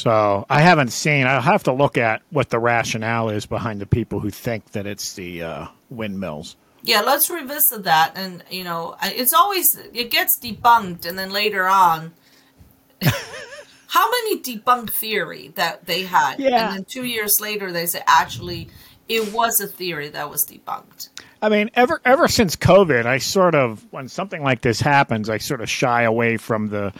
So 0.00 0.46
I 0.48 0.62
haven't 0.62 0.92
seen. 0.92 1.26
I'll 1.26 1.42
have 1.42 1.64
to 1.64 1.72
look 1.72 1.98
at 1.98 2.22
what 2.30 2.48
the 2.48 2.58
rationale 2.58 3.28
is 3.28 3.44
behind 3.44 3.82
the 3.82 3.86
people 3.86 4.18
who 4.18 4.30
think 4.30 4.72
that 4.72 4.86
it's 4.86 5.12
the 5.12 5.42
uh, 5.42 5.66
windmills. 5.90 6.56
Yeah, 6.82 7.02
let's 7.02 7.28
revisit 7.28 7.84
that. 7.84 8.12
And, 8.16 8.42
you 8.50 8.64
know, 8.64 8.96
it's 9.02 9.34
always, 9.34 9.78
it 9.92 10.10
gets 10.10 10.38
debunked, 10.38 11.04
and 11.04 11.18
then 11.18 11.30
later 11.30 11.66
on, 11.66 12.14
how 13.02 14.10
many 14.10 14.40
debunked 14.40 14.88
theory 14.88 15.48
that 15.56 15.84
they 15.84 16.04
had? 16.04 16.40
Yeah. 16.40 16.68
And 16.68 16.76
then 16.76 16.84
two 16.84 17.04
years 17.04 17.38
later, 17.38 17.70
they 17.70 17.84
say, 17.84 18.02
actually, 18.06 18.70
it 19.06 19.34
was 19.34 19.60
a 19.60 19.66
theory 19.66 20.08
that 20.08 20.30
was 20.30 20.46
debunked. 20.46 21.10
I 21.42 21.50
mean, 21.50 21.70
ever 21.74 22.00
ever 22.04 22.28
since 22.28 22.56
COVID, 22.56 23.04
I 23.04 23.18
sort 23.18 23.54
of 23.54 23.84
when 23.90 24.08
something 24.08 24.42
like 24.42 24.60
this 24.62 24.80
happens, 24.80 25.28
I 25.28 25.38
sort 25.38 25.60
of 25.60 25.68
shy 25.68 26.02
away 26.02 26.36
from 26.36 26.68
the, 26.68 26.92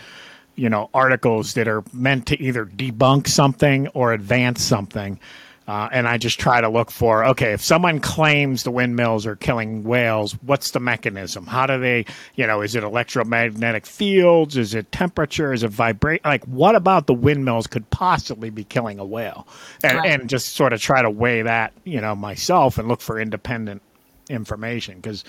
you 0.61 0.69
know, 0.69 0.91
articles 0.93 1.55
that 1.55 1.67
are 1.67 1.83
meant 1.95 2.27
to 2.27 2.39
either 2.41 2.67
debunk 2.67 3.27
something 3.27 3.89
or 3.89 4.13
advance 4.13 4.63
something. 4.63 5.19
Uh, 5.67 5.89
and 5.93 6.09
I 6.09 6.19
just 6.19 6.39
try 6.41 6.61
to 6.61 6.69
look 6.69 6.91
for 6.91 7.25
okay, 7.25 7.53
if 7.53 7.63
someone 7.63 8.01
claims 8.01 8.65
the 8.65 8.71
windmills 8.73 9.25
are 9.25 9.37
killing 9.37 9.85
whales, 9.85 10.33
what's 10.43 10.73
the 10.73 10.81
mechanism? 10.81 11.47
How 11.47 11.65
do 11.67 11.79
they, 11.79 12.05
you 12.35 12.47
know, 12.47 12.61
is 12.61 12.75
it 12.75 12.83
electromagnetic 12.83 13.87
fields? 13.87 14.57
Is 14.57 14.75
it 14.75 14.91
temperature? 14.93 15.53
Is 15.53 15.63
it 15.63 15.71
vibrate? 15.71 16.25
Like, 16.25 16.45
what 16.45 16.75
about 16.75 17.07
the 17.07 17.15
windmills 17.15 17.67
could 17.67 17.89
possibly 17.91 18.51
be 18.51 18.65
killing 18.65 18.99
a 18.99 19.05
whale? 19.05 19.47
And, 19.85 19.99
Right. 19.99 20.11
and 20.11 20.29
just 20.29 20.57
sort 20.57 20.73
of 20.73 20.81
try 20.83 21.01
to 21.03 21.11
weigh 21.11 21.43
that, 21.43 21.73
you 21.85 22.01
know, 22.01 22.15
myself 22.17 22.77
and 22.77 22.87
look 22.89 23.01
for 23.01 23.19
independent 23.21 23.81
information 24.29 24.97
because 24.97 25.25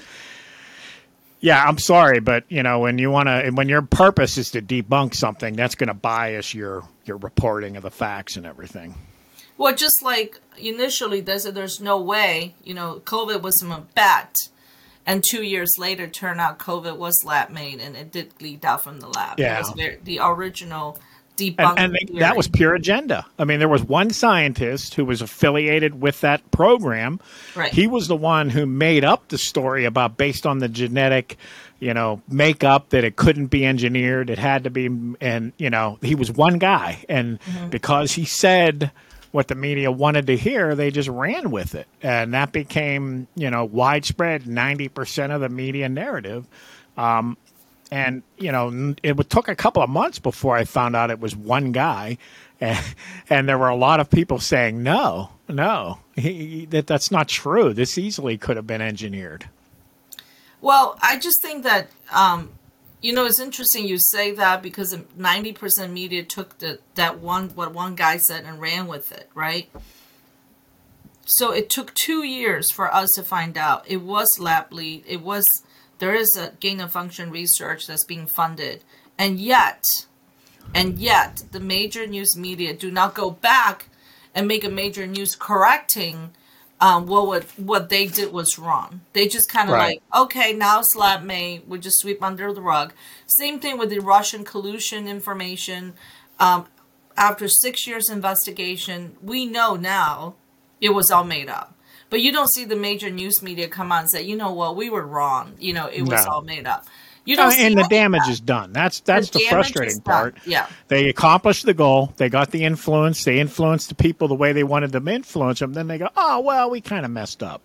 yeah 1.42 1.64
i'm 1.66 1.78
sorry 1.78 2.20
but 2.20 2.44
you 2.48 2.64
know 2.64 2.80
when 2.80 2.98
you 2.98 3.12
want 3.12 3.28
to 3.28 3.52
when 3.52 3.68
your 3.68 3.82
purpose 3.82 4.38
is 4.38 4.52
to 4.52 4.62
debunk 4.62 5.14
something 5.14 5.56
that's 5.56 5.76
going 5.76 5.88
to 5.88 5.94
bias 5.94 6.54
your 6.54 6.84
your 7.06 7.18
reporting 7.18 7.76
of 7.76 7.84
the 7.84 7.92
facts 7.92 8.38
and 8.38 8.46
everything 8.46 8.96
Well, 9.62 9.76
just 9.76 10.02
like 10.02 10.40
initially, 10.58 11.22
they 11.22 11.38
said 11.38 11.54
there's 11.54 11.80
no 11.80 12.02
way, 12.02 12.56
you 12.64 12.74
know, 12.74 13.00
COVID 13.06 13.44
was 13.44 13.60
from 13.60 13.72
a 13.72 13.82
bat. 13.94 14.36
And 15.06 15.24
two 15.24 15.44
years 15.44 15.78
later, 15.78 16.08
turned 16.08 16.40
out 16.40 16.58
COVID 16.58 16.98
was 16.98 17.24
lab 17.24 17.52
made 17.52 17.80
and 17.80 17.96
it 17.96 18.12
did 18.12 18.34
leak 18.42 18.66
out 18.66 18.84
from 18.84 19.02
the 19.02 19.08
lab. 19.08 19.40
Yeah. 19.40 19.62
very, 19.76 20.00
the 20.04 20.20
original 20.20 20.98
debunked 21.38 21.56
and, 21.60 21.80
and 21.80 21.94
they, 21.94 22.20
that 22.20 22.38
was 22.38 22.48
pure 22.48 22.74
agenda. 22.74 23.26
I 23.38 23.46
mean 23.46 23.60
there 23.60 23.70
was 23.70 23.84
one 23.84 24.12
scientist 24.12 24.94
who 24.96 25.06
was 25.06 25.22
affiliated 25.22 26.02
with 26.02 26.22
that 26.22 26.50
program. 26.52 27.20
Right. 27.56 27.74
he 27.74 27.88
was 27.88 28.08
the 28.08 28.16
one 28.16 28.50
who 28.50 28.66
made 28.66 29.04
up 29.04 29.28
the 29.28 29.38
story 29.38 29.86
about 29.86 30.18
based 30.18 30.46
on 30.46 30.60
the 30.60 30.70
genetic 30.70 31.38
you 31.80 31.94
know 31.94 32.22
makeup 32.30 32.90
that 32.90 33.04
it 33.04 33.16
couldn't 33.16 33.48
be 33.48 33.66
engineered 33.66 34.30
it 34.30 34.38
had 34.38 34.64
to 34.66 34.70
be 34.70 34.86
and 35.20 35.54
you 35.58 35.70
know 35.70 35.98
he 36.02 36.16
was 36.16 36.32
one 36.32 36.58
guy. 36.58 37.04
And 37.10 37.40
mm-hmm. 37.40 37.70
because 37.70 38.14
he 38.14 38.26
said 38.26 38.92
what 39.32 39.48
the 39.48 39.56
media 39.56 39.92
wanted 39.92 40.28
to 40.28 40.36
hear 40.36 40.76
they 40.76 40.92
just 40.92 41.10
ran 41.10 41.52
with 41.52 41.76
it. 41.76 41.88
And 42.02 42.34
that 42.34 42.52
became 42.52 43.28
you 43.36 43.50
know 43.50 43.66
widespread 43.66 44.44
90% 44.44 45.34
of 45.34 45.42
the 45.42 45.50
media 45.50 45.90
narrative 45.90 46.48
um, 46.98 47.38
and 47.92 48.24
you 48.38 48.52
know 48.52 48.96
it 49.04 49.30
took 49.30 49.48
a 49.48 49.56
couple 49.56 49.84
of 49.84 49.90
months 49.90 50.18
before 50.18 50.56
I 50.56 50.64
found 50.64 50.96
out 50.96 51.12
it 51.12 51.20
was 51.20 51.36
one 51.36 51.72
guy, 51.72 52.18
and, 52.62 52.80
and 53.30 53.50
there 53.50 53.58
were 53.58 53.70
a 53.70 53.76
lot 53.76 54.00
of 54.00 54.10
people 54.10 54.40
saying 54.40 54.82
no, 54.82 55.30
no, 55.48 56.00
he, 56.16 56.66
that 56.68 56.88
that's 56.88 57.12
not 57.12 57.28
true. 57.28 57.74
This 57.74 57.98
easily 57.98 58.38
could 58.38 58.56
have 58.56 58.68
been 58.68 58.82
engineered. 58.82 59.50
Well, 60.62 60.98
I 61.02 61.18
just 61.18 61.42
think 61.42 61.64
that 61.64 61.90
um, 62.12 62.52
you 63.02 63.14
know 63.14 63.26
it's 63.26 63.40
interesting 63.40 63.88
you 63.88 63.98
say 64.00 64.32
that 64.32 64.62
because 64.62 64.98
ninety 65.16 65.54
percent 65.54 65.92
media 65.92 66.24
took 66.24 66.60
the 66.60 66.80
that 66.96 67.20
one 67.20 67.50
what 67.50 67.74
one 67.74 67.96
guy 67.96 68.18
said 68.18 68.46
and 68.46 68.62
ran 68.62 68.88
with 68.88 69.12
it, 69.12 69.30
right? 69.36 69.70
so 71.26 71.52
it 71.52 71.70
took 71.70 71.94
two 71.94 72.24
years 72.24 72.72
for 72.72 72.94
us 72.94 73.12
to 73.12 73.24
find 73.24 73.58
out 73.58 73.86
it 73.88 74.02
was 74.02 74.28
lab 74.40 74.74
leak. 74.74 75.04
It 75.08 75.22
was 75.22 75.64
there 76.02 76.16
is 76.16 76.36
a 76.36 76.52
gain 76.60 76.82
of 76.82 76.92
function 76.92 77.30
research 77.30 77.86
that's 77.86 78.04
being 78.04 78.26
funded, 78.26 78.84
and 79.20 79.40
yet, 79.40 80.08
and 80.74 80.98
yet 80.98 81.44
the 81.52 81.60
major 81.60 82.08
news 82.08 82.36
media 82.36 82.74
do 82.74 82.90
not 82.90 83.14
go 83.14 83.30
back 83.30 83.86
and 84.34 84.48
make 84.48 84.64
a 84.64 84.70
major 84.70 85.06
news 85.06 85.36
correcting 85.36 86.32
um, 86.80 87.06
what 87.06 87.28
what 87.28 87.44
what 87.58 87.90
they 87.90 88.08
did 88.08 88.34
was 88.34 88.58
wrong. 88.58 89.02
They 89.14 89.28
just 89.28 89.48
kind 89.48 89.70
of 89.70 89.76
Right. 89.76 90.02
like, 90.12 90.24
okay, 90.24 90.54
now 90.54 90.82
slap 90.82 91.22
me. 91.22 91.62
We 91.68 91.78
just 91.78 92.00
sweep 92.00 92.24
under 92.24 92.52
the 92.52 92.62
rug. 92.62 92.94
Same 93.28 93.60
thing 93.60 93.78
with 93.78 93.92
the 93.92 94.00
Russian 94.00 94.44
collusion 94.44 95.08
information. 95.08 95.94
Um, 96.40 96.66
after 97.16 97.48
six 97.48 97.86
years 97.86 98.10
investigation, 98.10 99.16
we 99.22 99.46
know 99.46 99.76
now 99.76 100.34
it 100.82 100.90
was 100.96 101.12
all 101.12 101.24
made 101.24 101.50
up. 101.50 101.76
But 102.12 102.22
you 102.22 102.32
don't 102.32 102.50
see 102.50 102.66
the 102.66 102.76
major 102.76 103.10
news 103.10 103.42
media 103.42 103.68
come 103.68 103.92
out 103.92 104.02
and 104.02 104.10
say, 104.12 104.22
you 104.22 104.36
know 104.36 104.52
what, 104.54 104.76
we 104.76 104.92
were 104.92 105.06
wrong. 105.08 105.54
You 105.60 105.74
know, 105.74 105.88
it 105.88 106.02
was 106.04 106.24
No. 106.26 106.32
all 106.32 106.42
made 106.44 106.68
up. 106.68 106.86
You 107.26 107.36
Uh, 107.36 107.44
don't 107.44 107.52
see 107.54 107.66
and 107.66 107.78
the 107.78 107.84
damage 107.90 108.24
that. 108.26 108.32
is 108.32 108.40
done. 108.40 108.74
That's 108.74 109.00
that's 109.00 109.30
the, 109.30 109.40
is 109.40 109.50
frustrating 109.50 110.02
part. 110.02 110.36
Yeah. 110.46 110.68
They 110.90 111.08
accomplished 111.10 111.66
the 111.66 111.74
goal. 111.74 112.14
They 112.18 112.30
got 112.30 112.52
the 112.52 112.64
influence. 112.64 113.24
They 113.24 113.40
influenced 113.40 113.90
the 113.90 113.96
people 113.96 114.28
the 114.28 114.36
way 114.36 114.54
they 114.54 114.64
wanted 114.64 114.92
them 114.92 115.06
to 115.06 115.12
influence 115.14 115.60
them. 115.60 115.74
Then 115.74 115.88
they 115.88 115.98
go, 115.98 116.10
oh 116.18 116.42
well, 116.42 116.70
we 116.70 116.82
kind 116.82 117.06
of 117.06 117.12
messed 117.12 117.42
up. 117.42 117.62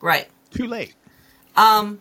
Right. 0.00 0.28
Too 0.50 0.66
late. 0.66 0.94
Um, 1.56 2.00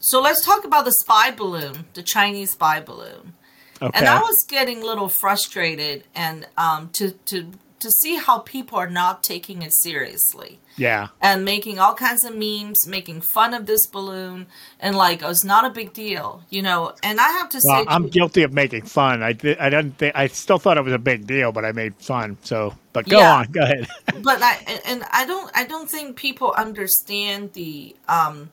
So 0.00 0.20
let's 0.20 0.44
talk 0.44 0.64
about 0.64 0.84
the 0.84 0.92
spy 0.92 1.30
balloon, 1.30 1.86
the 1.94 2.02
Chinese 2.02 2.50
spy 2.52 2.80
balloon. 2.80 3.34
Okay. 3.80 3.96
And 3.98 4.08
I 4.08 4.18
was 4.20 4.44
getting 4.48 4.82
a 4.82 4.84
little 4.86 5.08
frustrated 5.08 6.02
and 6.14 6.46
um, 6.56 6.90
to 6.94 7.12
to 7.26 7.52
to 7.82 7.90
see 7.90 8.16
how 8.16 8.40
people 8.40 8.78
are 8.78 8.90
not 8.90 9.22
taking 9.22 9.62
it 9.62 9.74
seriously 9.74 10.60
yeah. 10.76 11.08
and 11.20 11.44
making 11.44 11.78
all 11.78 11.94
kinds 11.94 12.24
of 12.24 12.36
memes, 12.36 12.86
making 12.86 13.20
fun 13.22 13.54
of 13.54 13.66
this 13.66 13.86
balloon, 13.86 14.46
and 14.80 14.96
like 14.96 15.22
oh, 15.22 15.30
it's 15.30 15.44
not 15.44 15.64
a 15.66 15.70
big 15.70 15.92
deal, 15.92 16.44
you 16.50 16.62
know. 16.62 16.94
And 17.02 17.20
I 17.20 17.30
have 17.32 17.50
to 17.50 17.60
Well, 17.62 17.84
say, 17.84 17.86
I'm 17.86 18.08
guilty 18.08 18.42
of 18.42 18.52
making 18.52 18.84
fun. 18.84 19.22
I 19.22 19.28
I 19.30 19.32
didn't. 19.70 19.98
Think, 19.98 20.16
I 20.16 20.28
still 20.28 20.58
thought 20.58 20.78
it 20.78 20.84
was 20.84 20.92
a 20.94 20.98
big 20.98 21.26
deal, 21.26 21.52
but 21.52 21.64
I 21.64 21.72
made 21.72 21.96
fun. 21.96 22.38
So, 22.42 22.74
but 22.92 23.08
go 23.08 23.18
Yeah. 23.18 23.28
on. 23.28 23.46
Go 23.52 23.62
ahead. 23.62 23.88
but 24.22 24.42
I 24.42 24.80
and 24.86 25.04
I 25.12 25.26
don't 25.26 25.50
I 25.54 25.64
don't 25.66 25.90
think 25.90 26.16
people 26.16 26.52
understand 26.56 27.52
the 27.54 27.96
um 28.08 28.50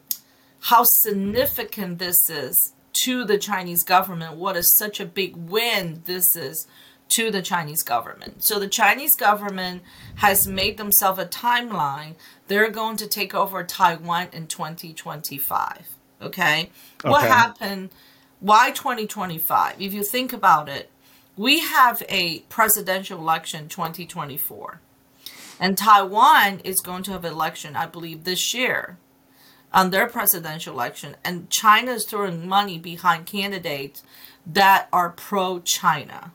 how 0.62 0.84
significant 0.84 2.00
this 2.00 2.30
is 2.30 2.74
to 3.04 3.26
the 3.26 3.38
Chinese 3.38 3.84
government. 3.84 4.36
What 4.38 4.58
is 4.58 4.76
such 4.76 5.00
a 5.00 5.06
big 5.06 5.36
win 5.36 6.02
this 6.06 6.36
is 6.36 6.68
to 7.10 7.32
the 7.32 7.42
Chinese 7.42 7.84
government. 7.84 8.44
So 8.44 8.60
the 8.60 8.68
Chinese 8.68 9.16
government 9.16 9.84
has 10.16 10.48
made 10.48 10.78
themselves 10.78 11.20
a 11.20 11.26
timeline. 11.26 12.16
They're 12.48 12.70
going 12.70 12.98
to 12.98 13.08
take 13.08 13.34
over 13.34 13.64
Taiwan 13.64 14.28
in 14.34 14.48
2025. 14.48 15.88
Okay? 16.22 16.70
What 17.02 17.24
happened? 17.24 17.90
Why 18.40 18.72
2025? 18.72 19.82
If 19.82 19.94
you 19.94 20.04
think 20.04 20.34
about 20.34 20.70
it, 20.70 20.90
we 21.36 21.60
have 21.60 22.04
a 22.10 22.40
presidential 22.50 23.20
election 23.20 23.70
2024. 23.70 24.82
And 25.60 25.78
Taiwan 25.78 26.60
is 26.64 26.80
going 26.80 27.04
to 27.04 27.12
have 27.12 27.26
an 27.26 27.34
election, 27.34 27.76
I 27.76 27.86
believe, 27.86 28.24
this 28.24 28.54
year 28.54 28.98
on 29.74 29.92
their 29.92 30.08
presidential 30.08 30.74
election. 30.74 31.16
And 31.24 31.50
China 31.50 31.92
is 31.92 32.06
throwing 32.06 32.48
money 32.48 32.78
behind 32.78 33.26
candidates 33.26 34.04
that 34.46 34.88
are 34.92 35.10
pro 35.10 35.60
China, 35.60 36.32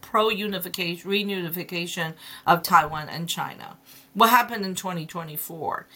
pro 0.00 0.28
unification, 0.30 1.10
reunification 1.10 2.14
of 2.46 2.62
Taiwan 2.62 3.08
and 3.08 3.28
China. 3.28 3.76
What 4.14 4.30
happened 4.30 4.64
in 4.64 4.74
2024? 4.74 5.86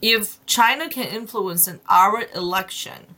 If 0.00 0.44
China 0.46 0.88
can 0.88 1.06
influence 1.08 1.68
in 1.68 1.80
our 1.88 2.24
election 2.34 3.14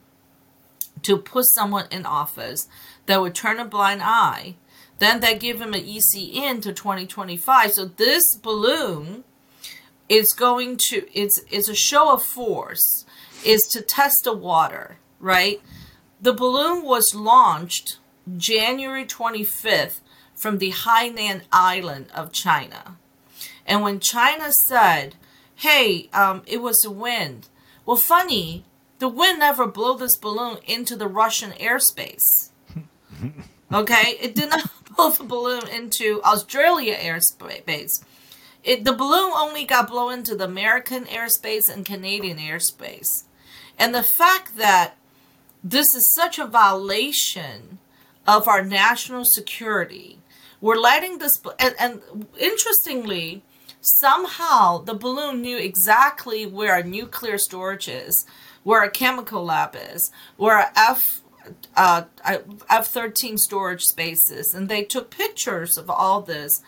to 1.03 1.17
put 1.17 1.47
someone 1.47 1.87
in 1.91 2.07
office 2.07 2.69
that 3.07 3.21
would 3.21 3.35
turn 3.35 3.59
a 3.59 3.65
blind 3.65 4.03
eye, 4.03 4.57
then 4.99 5.21
they 5.21 5.37
give 5.37 5.61
him 5.61 5.75
an 5.75 5.85
EC 5.85 6.15
in 6.33 6.61
to 6.63 6.73
2025. 6.73 7.73
So 7.73 7.85
this 7.85 8.37
balloon 8.37 9.25
is 10.09 10.33
going 10.33 10.79
to 10.89 11.07
it's 11.13 11.41
it's 11.51 11.69
a 11.69 11.75
show 11.75 12.13
of 12.13 12.23
force 12.23 13.05
is 13.45 13.67
to 13.69 13.83
test 13.83 14.23
the 14.25 14.35
water, 14.35 14.99
right? 15.21 15.61
The 16.21 16.33
balloon 16.33 16.85
was 16.85 17.15
launched 17.15 17.99
January 18.37 19.05
25th 19.05 20.01
from 20.35 20.59
the 20.59 20.73
Hainan 20.73 21.43
island 21.53 22.07
of 22.15 22.33
China. 22.33 22.97
And 23.67 23.83
when 23.83 24.01
China 24.01 24.53
said, 24.67 25.17
"Hey, 25.57 26.09
um, 26.13 26.43
it 26.47 26.61
was 26.61 26.79
the 26.81 26.91
wind," 26.91 27.49
well, 27.87 27.97
funny, 27.97 28.65
the 28.99 29.09
wind 29.09 29.39
never 29.39 29.67
blew 29.67 29.97
this 29.97 30.17
balloon 30.17 30.59
into 30.67 30.97
the 30.97 31.09
Russian 31.09 31.53
airspace. 31.53 32.51
Okay, 33.73 34.17
it 34.21 34.37
did 34.37 34.51
not 34.51 34.71
blow 34.97 35.11
the 35.11 35.25
balloon 35.25 35.67
into 35.67 36.23
Australia 36.23 36.95
airspace. 36.95 38.05
It, 38.63 38.85
the 38.85 38.93
balloon 38.93 39.33
only 39.35 39.65
got 39.65 39.89
blown 39.89 40.13
into 40.13 40.37
the 40.37 40.45
American 40.45 41.07
airspace 41.07 41.69
and 41.69 41.85
Canadian 41.85 42.39
airspace. 42.39 43.25
And 43.77 43.93
the 43.93 44.05
fact 44.05 44.57
that 44.59 44.97
this 45.65 45.87
is 45.97 46.13
such 46.15 46.39
a 46.39 46.47
violation 46.47 47.79
of 48.27 48.49
our 48.49 48.63
national 48.65 49.25
security, 49.25 50.19
we're 50.61 50.77
letting 50.77 51.19
this, 51.19 51.41
and, 51.59 51.75
and 51.79 52.27
interestingly, 52.39 53.43
somehow 53.81 54.79
the 54.79 54.95
balloon 54.95 55.43
knew 55.43 55.59
exactly 55.59 56.47
where 56.47 56.79
a 56.79 56.83
nuclear 56.83 57.37
storage 57.37 57.87
is, 57.87 58.25
where 58.63 58.83
a 58.83 58.91
chemical 58.91 59.45
lab 59.45 59.77
is, 59.93 60.11
where 60.37 60.59
a 60.59 60.73
F 60.75 61.21
uh, 61.77 62.05
F 62.71 62.87
thirteen 62.87 63.37
storage 63.37 63.85
spaces, 63.85 64.55
and 64.55 64.71
they 64.71 64.83
took 64.83 65.11
pictures 65.11 65.77
of 65.77 65.91
all 65.91 66.23
this 66.23 66.63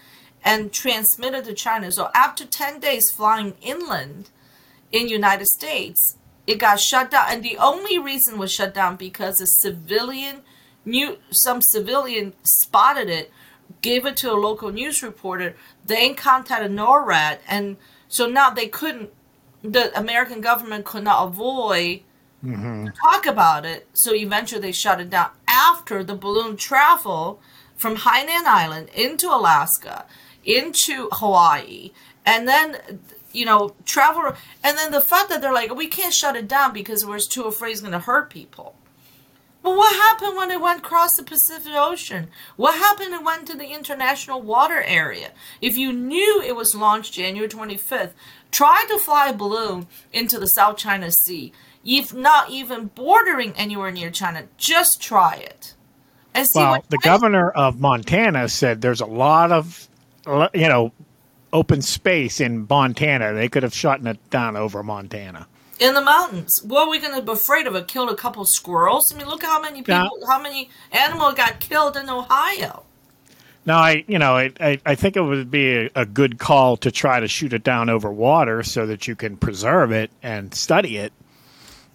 and 0.45 0.71
transmitted 0.71 1.47
to 1.47 1.55
China. 1.55 1.91
So 1.91 2.11
after 2.15 2.45
ten 2.45 2.79
days 2.81 3.11
flying 3.11 3.55
inland 3.63 4.29
in 4.93 5.09
United 5.09 5.47
States, 5.47 6.19
it 6.47 6.59
got 6.59 6.79
shut 6.81 7.11
down, 7.11 7.27
and 7.31 7.43
the 7.43 7.57
only 7.57 7.99
reason 7.99 8.37
was 8.37 8.53
shut 8.53 8.75
down 8.75 8.97
because 8.97 9.41
a 9.41 9.47
civilian 9.47 10.43
knew 10.87 11.19
some 11.31 11.61
civilian 11.61 12.33
spotted 12.43 13.11
it, 13.11 13.31
gave 13.83 14.07
it 14.07 14.17
to 14.19 14.33
a 14.33 14.35
local 14.35 14.71
news 14.71 15.03
reporter, 15.03 15.55
They 15.85 16.15
contacted 16.15 16.71
NORAD, 16.71 17.39
and 17.49 17.77
so 18.09 18.27
now 18.27 18.51
they 18.51 18.69
couldn't. 18.69 19.11
The 19.63 19.97
American 19.99 20.41
government 20.41 20.85
could 20.85 21.03
not 21.03 21.27
avoid 21.27 22.01
mm-hmm. 22.45 22.87
talk 23.03 23.27
about 23.27 23.65
it. 23.65 23.89
So 23.93 24.15
eventually 24.15 24.61
they 24.61 24.73
shut 24.73 25.01
it 25.01 25.11
down 25.11 25.31
after 25.49 26.05
the 26.05 26.15
balloon 26.15 26.57
travel 26.57 27.41
from 27.75 27.97
Hainan 27.97 28.45
Island 28.45 28.89
into 28.95 29.27
Alaska, 29.29 30.07
into 30.45 31.09
Hawaii, 31.13 31.91
and 32.25 32.47
then 32.47 32.79
you 33.33 33.45
know 33.45 33.75
travel. 33.85 34.35
And 34.63 34.79
then 34.79 34.93
the 34.93 35.01
fact 35.01 35.29
that 35.31 35.41
they're 35.41 35.53
like, 35.53 35.75
we 35.75 35.89
can't 35.89 36.15
shut 36.15 36.37
it 36.37 36.49
down 36.49 36.73
because 36.73 37.05
we're 37.05 37.19
too 37.19 37.45
afraid 37.45 37.73
it's 37.73 37.81
going 37.81 37.93
to 37.93 37.99
hurt 37.99 38.31
people. 38.31 38.77
But 39.67 39.77
what 39.77 39.97
happened 39.97 40.37
when 40.37 40.53
it 40.53 40.61
went 40.61 40.79
across 40.79 41.17
the 41.17 41.25
Pacific 41.25 41.73
Ocean? 41.75 42.29
What 42.55 42.77
happened 42.77 43.11
when 43.11 43.21
it 43.21 43.25
went 43.25 43.47
to 43.49 43.57
the 43.57 43.67
international 43.75 44.41
water 44.41 44.81
area? 44.81 45.33
If 45.61 45.77
you 45.77 45.93
knew 45.93 46.41
it 46.41 46.55
was 46.55 46.77
launched 46.77 47.15
January 47.15 47.49
25th, 47.49 48.13
try 48.53 48.85
to 48.89 48.97
fly 49.01 49.31
a 49.31 49.33
balloon 49.33 49.89
into 50.13 50.39
the 50.39 50.47
South 50.47 50.77
China 50.77 51.11
Sea. 51.11 51.53
If 51.85 52.15
not 52.15 52.49
even 52.49 52.93
bordering 52.95 53.55
anywhere 53.57 53.91
near 53.91 54.09
China, 54.09 54.45
just 54.57 55.03
try 55.03 55.35
it. 55.35 55.75
And 56.33 56.47
see 56.47 56.61
Well, 56.61 56.71
what 56.75 56.89
the 56.89 56.99
China- 57.03 57.17
governor 57.17 57.51
of 57.51 57.81
Montana 57.81 58.49
said 58.49 58.83
there's 58.83 59.01
a 59.01 59.05
lot 59.07 59.51
of, 59.51 59.89
you 60.55 60.69
know, 60.69 60.93
open 61.53 61.83
space 61.83 62.39
in 62.39 62.69
Montana. 62.71 63.33
They 63.33 63.49
could 63.49 63.65
have 63.65 63.75
shut 63.75 64.01
it 64.07 64.31
down 64.31 64.57
over 64.57 64.85
Montana. 64.85 65.49
In 65.79 65.95
the 65.95 66.01
mountains. 66.01 66.63
What 66.63 66.87
are 66.87 66.91
we 66.91 66.99
going 66.99 67.15
to 67.15 67.23
be 67.23 67.33
afraid 67.33 67.67
of? 67.67 67.75
It 67.75 67.89
killed 67.89 68.11
a 68.11 68.15
couple 68.17 68.45
squirrels. 68.45 69.13
I 69.13 69.17
mean, 69.19 69.27
look 69.27 69.43
how 69.43 69.61
many 69.61 69.79
people, 69.83 69.93
Yeah. 70.21 70.27
how 70.27 70.41
many 70.41 70.71
animals 70.93 71.35
got 71.35 71.61
killed 71.61 71.97
in 71.97 72.09
Ohio. 72.09 72.83
Now, 73.65 73.79
I, 73.79 74.05
you 74.07 74.19
know, 74.19 74.37
I, 74.37 74.53
I, 74.61 74.81
I 74.87 74.95
think 74.95 75.17
it 75.17 75.23
would 75.23 75.51
be 75.51 75.75
a, 75.75 75.91
a 75.97 76.07
good 76.07 76.39
call 76.39 76.77
to 76.79 76.91
try 76.93 77.19
to 77.19 77.27
shoot 77.27 77.53
it 77.53 77.65
down 77.65 77.91
over 77.91 78.11
water 78.11 78.63
so 78.63 78.87
that 78.87 79.09
you 79.09 79.17
can 79.17 79.37
preserve 79.37 79.91
it 79.91 80.11
and 80.23 80.55
study 80.55 80.99
it. 80.99 81.13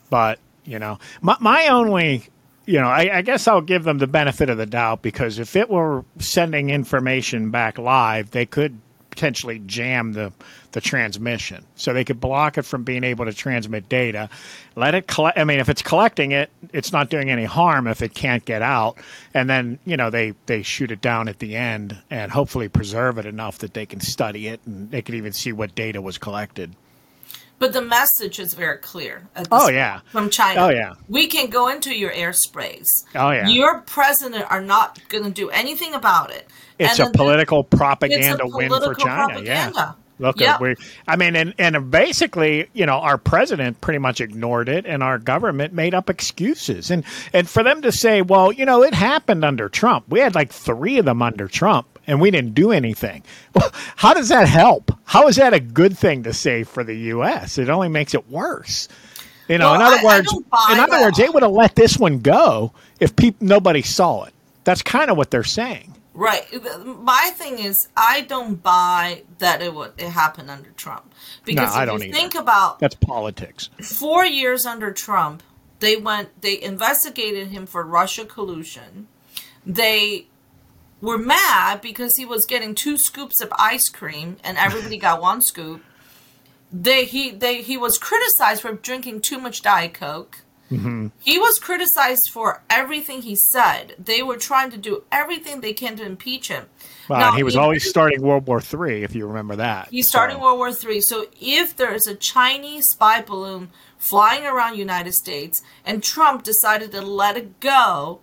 But, 0.09 0.39
you 0.65 0.79
know, 0.79 0.99
my, 1.21 1.37
my 1.39 1.67
only, 1.69 2.27
you 2.65 2.79
know, 2.81 2.87
I, 2.89 3.19
I 3.19 3.21
guess 3.21 3.47
I'll 3.47 3.61
give 3.61 3.85
them 3.85 3.99
the 3.99 4.07
benefit 4.07 4.49
of 4.49 4.57
the 4.57 4.65
doubt 4.65 5.01
because 5.01 5.39
if 5.39 5.55
it 5.55 5.69
were 5.69 6.03
sending 6.19 6.69
information 6.69 7.51
back 7.51 7.77
live, 7.77 8.31
they 8.31 8.45
could 8.45 8.77
potentially 9.21 9.59
jam 9.67 10.13
the 10.13 10.33
the 10.71 10.81
transmission. 10.81 11.63
So 11.75 11.93
they 11.93 12.03
could 12.03 12.19
block 12.19 12.57
it 12.57 12.63
from 12.63 12.83
being 12.83 13.03
able 13.03 13.25
to 13.25 13.33
transmit 13.33 13.87
data. 13.87 14.29
Let 14.75 14.95
it 14.95 15.05
collect. 15.05 15.37
I 15.37 15.43
mean, 15.43 15.59
if 15.59 15.69
it's 15.69 15.83
collecting 15.83 16.31
it, 16.31 16.49
it's 16.73 16.91
not 16.91 17.11
doing 17.11 17.29
any 17.29 17.43
harm 17.43 17.85
if 17.85 18.01
it 18.01 18.15
can't 18.15 18.43
get 18.43 18.63
out. 18.63 18.97
And 19.35 19.47
then 19.47 19.77
you 19.85 19.95
know 19.95 20.09
they 20.09 20.33
they 20.47 20.63
shoot 20.63 20.91
it 20.91 21.01
down 21.01 21.27
at 21.27 21.37
the 21.37 21.55
end 21.55 21.95
and 22.09 22.31
hopefully 22.31 22.67
preserve 22.67 23.19
it 23.19 23.27
enough 23.27 23.59
that 23.59 23.75
they 23.75 23.85
can 23.85 23.99
study 23.99 24.47
it 24.47 24.59
and 24.65 24.89
they 24.89 25.03
can 25.03 25.13
even 25.13 25.33
see 25.33 25.51
what 25.51 25.75
data 25.75 26.01
was 26.01 26.17
collected. 26.17 26.75
But 27.61 27.73
the 27.73 27.81
message 27.83 28.39
is 28.39 28.55
very 28.55 28.79
clear. 28.79 29.21
at 29.35 29.43
this 29.43 29.47
Oh, 29.51 29.65
point 29.65 29.75
yeah. 29.75 29.99
from 30.11 30.31
China. 30.31 30.61
Oh, 30.65 30.69
yeah. 30.69 30.93
we 31.07 31.27
can 31.27 31.47
go 31.51 31.67
into 31.69 31.95
your 31.95 32.11
air 32.11 32.33
sprays. 32.33 32.89
Oh, 33.13 33.29
yeah. 33.29 33.47
your 33.47 33.81
president 33.81 34.45
are 34.51 34.61
not 34.61 34.99
going 35.09 35.23
to 35.25 35.29
do 35.29 35.49
anything 35.51 35.93
about 35.93 36.31
it. 36.31 36.47
It's 36.79 36.99
And 36.99 37.09
a 37.09 37.11
political 37.17 37.63
propaganda 37.63 38.45
win 38.47 38.69
for 38.69 38.95
China. 38.95 39.27
propaganda. 39.35 39.45
Yeah. 39.75 39.91
Look 40.27 40.39
Yep. 40.39 40.49
at 40.55 40.61
we. 40.61 40.75
I 41.07 41.15
mean, 41.15 41.35
and 41.35 41.53
and 41.57 41.89
basically, 41.89 42.67
you 42.73 42.85
know, 42.85 42.97
our 42.99 43.17
president 43.17 43.81
pretty 43.81 43.97
much 43.99 44.21
ignored 44.21 44.69
it, 44.69 44.85
and 44.85 45.01
our 45.01 45.17
government 45.17 45.73
made 45.73 45.93
up 45.95 46.09
excuses. 46.11 46.91
And 46.91 47.03
and 47.33 47.49
for 47.49 47.63
them 47.63 47.81
to 47.83 47.91
say, 47.91 48.21
well, 48.21 48.51
you 48.51 48.65
know, 48.65 48.83
it 48.83 48.93
happened 48.93 49.43
under 49.45 49.67
Trump. 49.69 50.05
We 50.09 50.19
had 50.19 50.35
like 50.35 50.51
three 50.51 50.99
of 50.99 51.05
them 51.05 51.23
under 51.23 51.47
Trump, 51.47 51.90
and 52.07 52.19
we 52.21 52.31
didn't 52.31 52.53
do 52.53 52.71
anything. 52.71 53.23
Well, 53.53 53.71
how 53.95 54.13
does 54.13 54.29
that 54.29 54.47
help? 54.47 54.91
How 55.05 55.27
is 55.27 55.35
that 55.37 55.53
a 55.53 55.59
good 55.59 55.97
thing 55.97 56.23
to 56.23 56.33
say 56.33 56.63
for 56.63 56.83
the 56.83 56.95
U.S.? 56.95 57.57
It 57.57 57.69
only 57.69 57.89
makes 57.89 58.13
it 58.13 58.29
worse. 58.29 58.87
You 59.47 59.57
know, 59.57 59.71
Well, 59.71 59.75
in 59.75 59.81
other 59.81 59.95
I- 59.97 59.99
I 60.01 60.03
words, 60.05 60.31
don't 60.31 60.45
in 60.71 60.79
other 60.79 60.91
that. 60.91 61.01
words, 61.01 61.17
they 61.17 61.29
would 61.29 61.43
have 61.43 61.51
let 61.51 61.75
this 61.75 61.97
one 61.97 62.19
go 62.19 62.71
if 62.99 63.15
peop- 63.15 63.41
nobody 63.41 63.81
saw 63.81 64.23
it. 64.23 64.33
That's 64.63 64.81
kind 64.81 65.09
of 65.11 65.17
what 65.17 65.31
they're 65.31 65.43
saying. 65.43 65.95
Right. 66.13 66.45
My 66.85 67.31
thing 67.35 67.59
is, 67.59 67.87
I 67.95 68.21
don't 68.21 68.61
buy 68.61 69.23
that 69.39 69.61
it 69.61 69.73
would 69.73 69.93
it 69.97 70.09
happened 70.09 70.49
under 70.49 70.69
Trump 70.71 71.11
because 71.45 71.73
I 71.73 71.83
if 71.83 71.87
don't 71.89 72.01
you 72.01 72.07
either. 72.09 72.17
think 72.17 72.35
about 72.35 72.79
That's 72.79 72.95
politics. 72.95 73.69
four 73.81 74.25
years 74.25 74.65
under 74.65 74.91
Trump, 74.91 75.41
they 75.79 75.95
went 75.95 76.41
they 76.41 76.61
investigated 76.61 77.47
him 77.47 77.65
for 77.65 77.83
Russia 77.83 78.25
collusion. 78.25 79.07
They 79.65 80.27
were 81.01 81.17
mad 81.17 81.81
because 81.81 82.15
he 82.15 82.25
was 82.25 82.45
getting 82.45 82.75
two 82.75 82.97
scoops 82.97 83.41
of 83.41 83.51
ice 83.57 83.89
cream 83.89 84.37
and 84.43 84.57
everybody 84.57 84.97
got 84.97 85.21
one 85.21 85.41
scoop. 85.41 85.83
They 86.71 87.05
he 87.05 87.31
they 87.31 87.61
he 87.61 87.75
was 87.75 87.97
criticized 87.97 88.61
for 88.61 88.73
drinking 88.73 89.21
too 89.21 89.39
much 89.39 89.61
Diet 89.61 89.93
Coke. 89.93 90.39
Mm-hmm. 90.71 91.07
He 91.19 91.37
was 91.37 91.59
criticized 91.59 92.29
for 92.31 92.63
everything 92.69 93.23
he 93.23 93.35
said. 93.35 93.93
They 93.99 94.23
were 94.23 94.37
trying 94.37 94.71
to 94.71 94.77
do 94.77 95.03
everything 95.11 95.59
they 95.59 95.73
can 95.73 95.97
to 95.97 96.05
impeach 96.05 96.47
him. 96.47 96.67
Well, 97.09 97.19
Now, 97.19 97.31
he 97.33 97.43
was 97.43 97.57
always 97.57 97.89
starting 97.89 98.21
World 98.21 98.47
War 98.47 98.61
Three, 98.61 99.03
if 99.03 99.13
you 99.13 99.27
remember 99.27 99.57
that. 99.57 99.89
He's 99.91 100.07
starting 100.07 100.37
So- 100.37 100.43
World 100.43 100.59
War 100.59 100.71
Three. 100.71 101.01
So 101.01 101.25
if 101.41 101.75
there 101.75 101.93
is 101.93 102.07
a 102.07 102.15
Chinese 102.15 102.87
spy 102.87 103.21
balloon 103.21 103.69
flying 103.97 104.45
around 104.45 104.77
United 104.77 105.13
States 105.13 105.61
and 105.85 106.01
Trump 106.01 106.43
decided 106.43 106.93
to 106.93 107.01
let 107.01 107.35
it 107.35 107.59
go, 107.59 108.21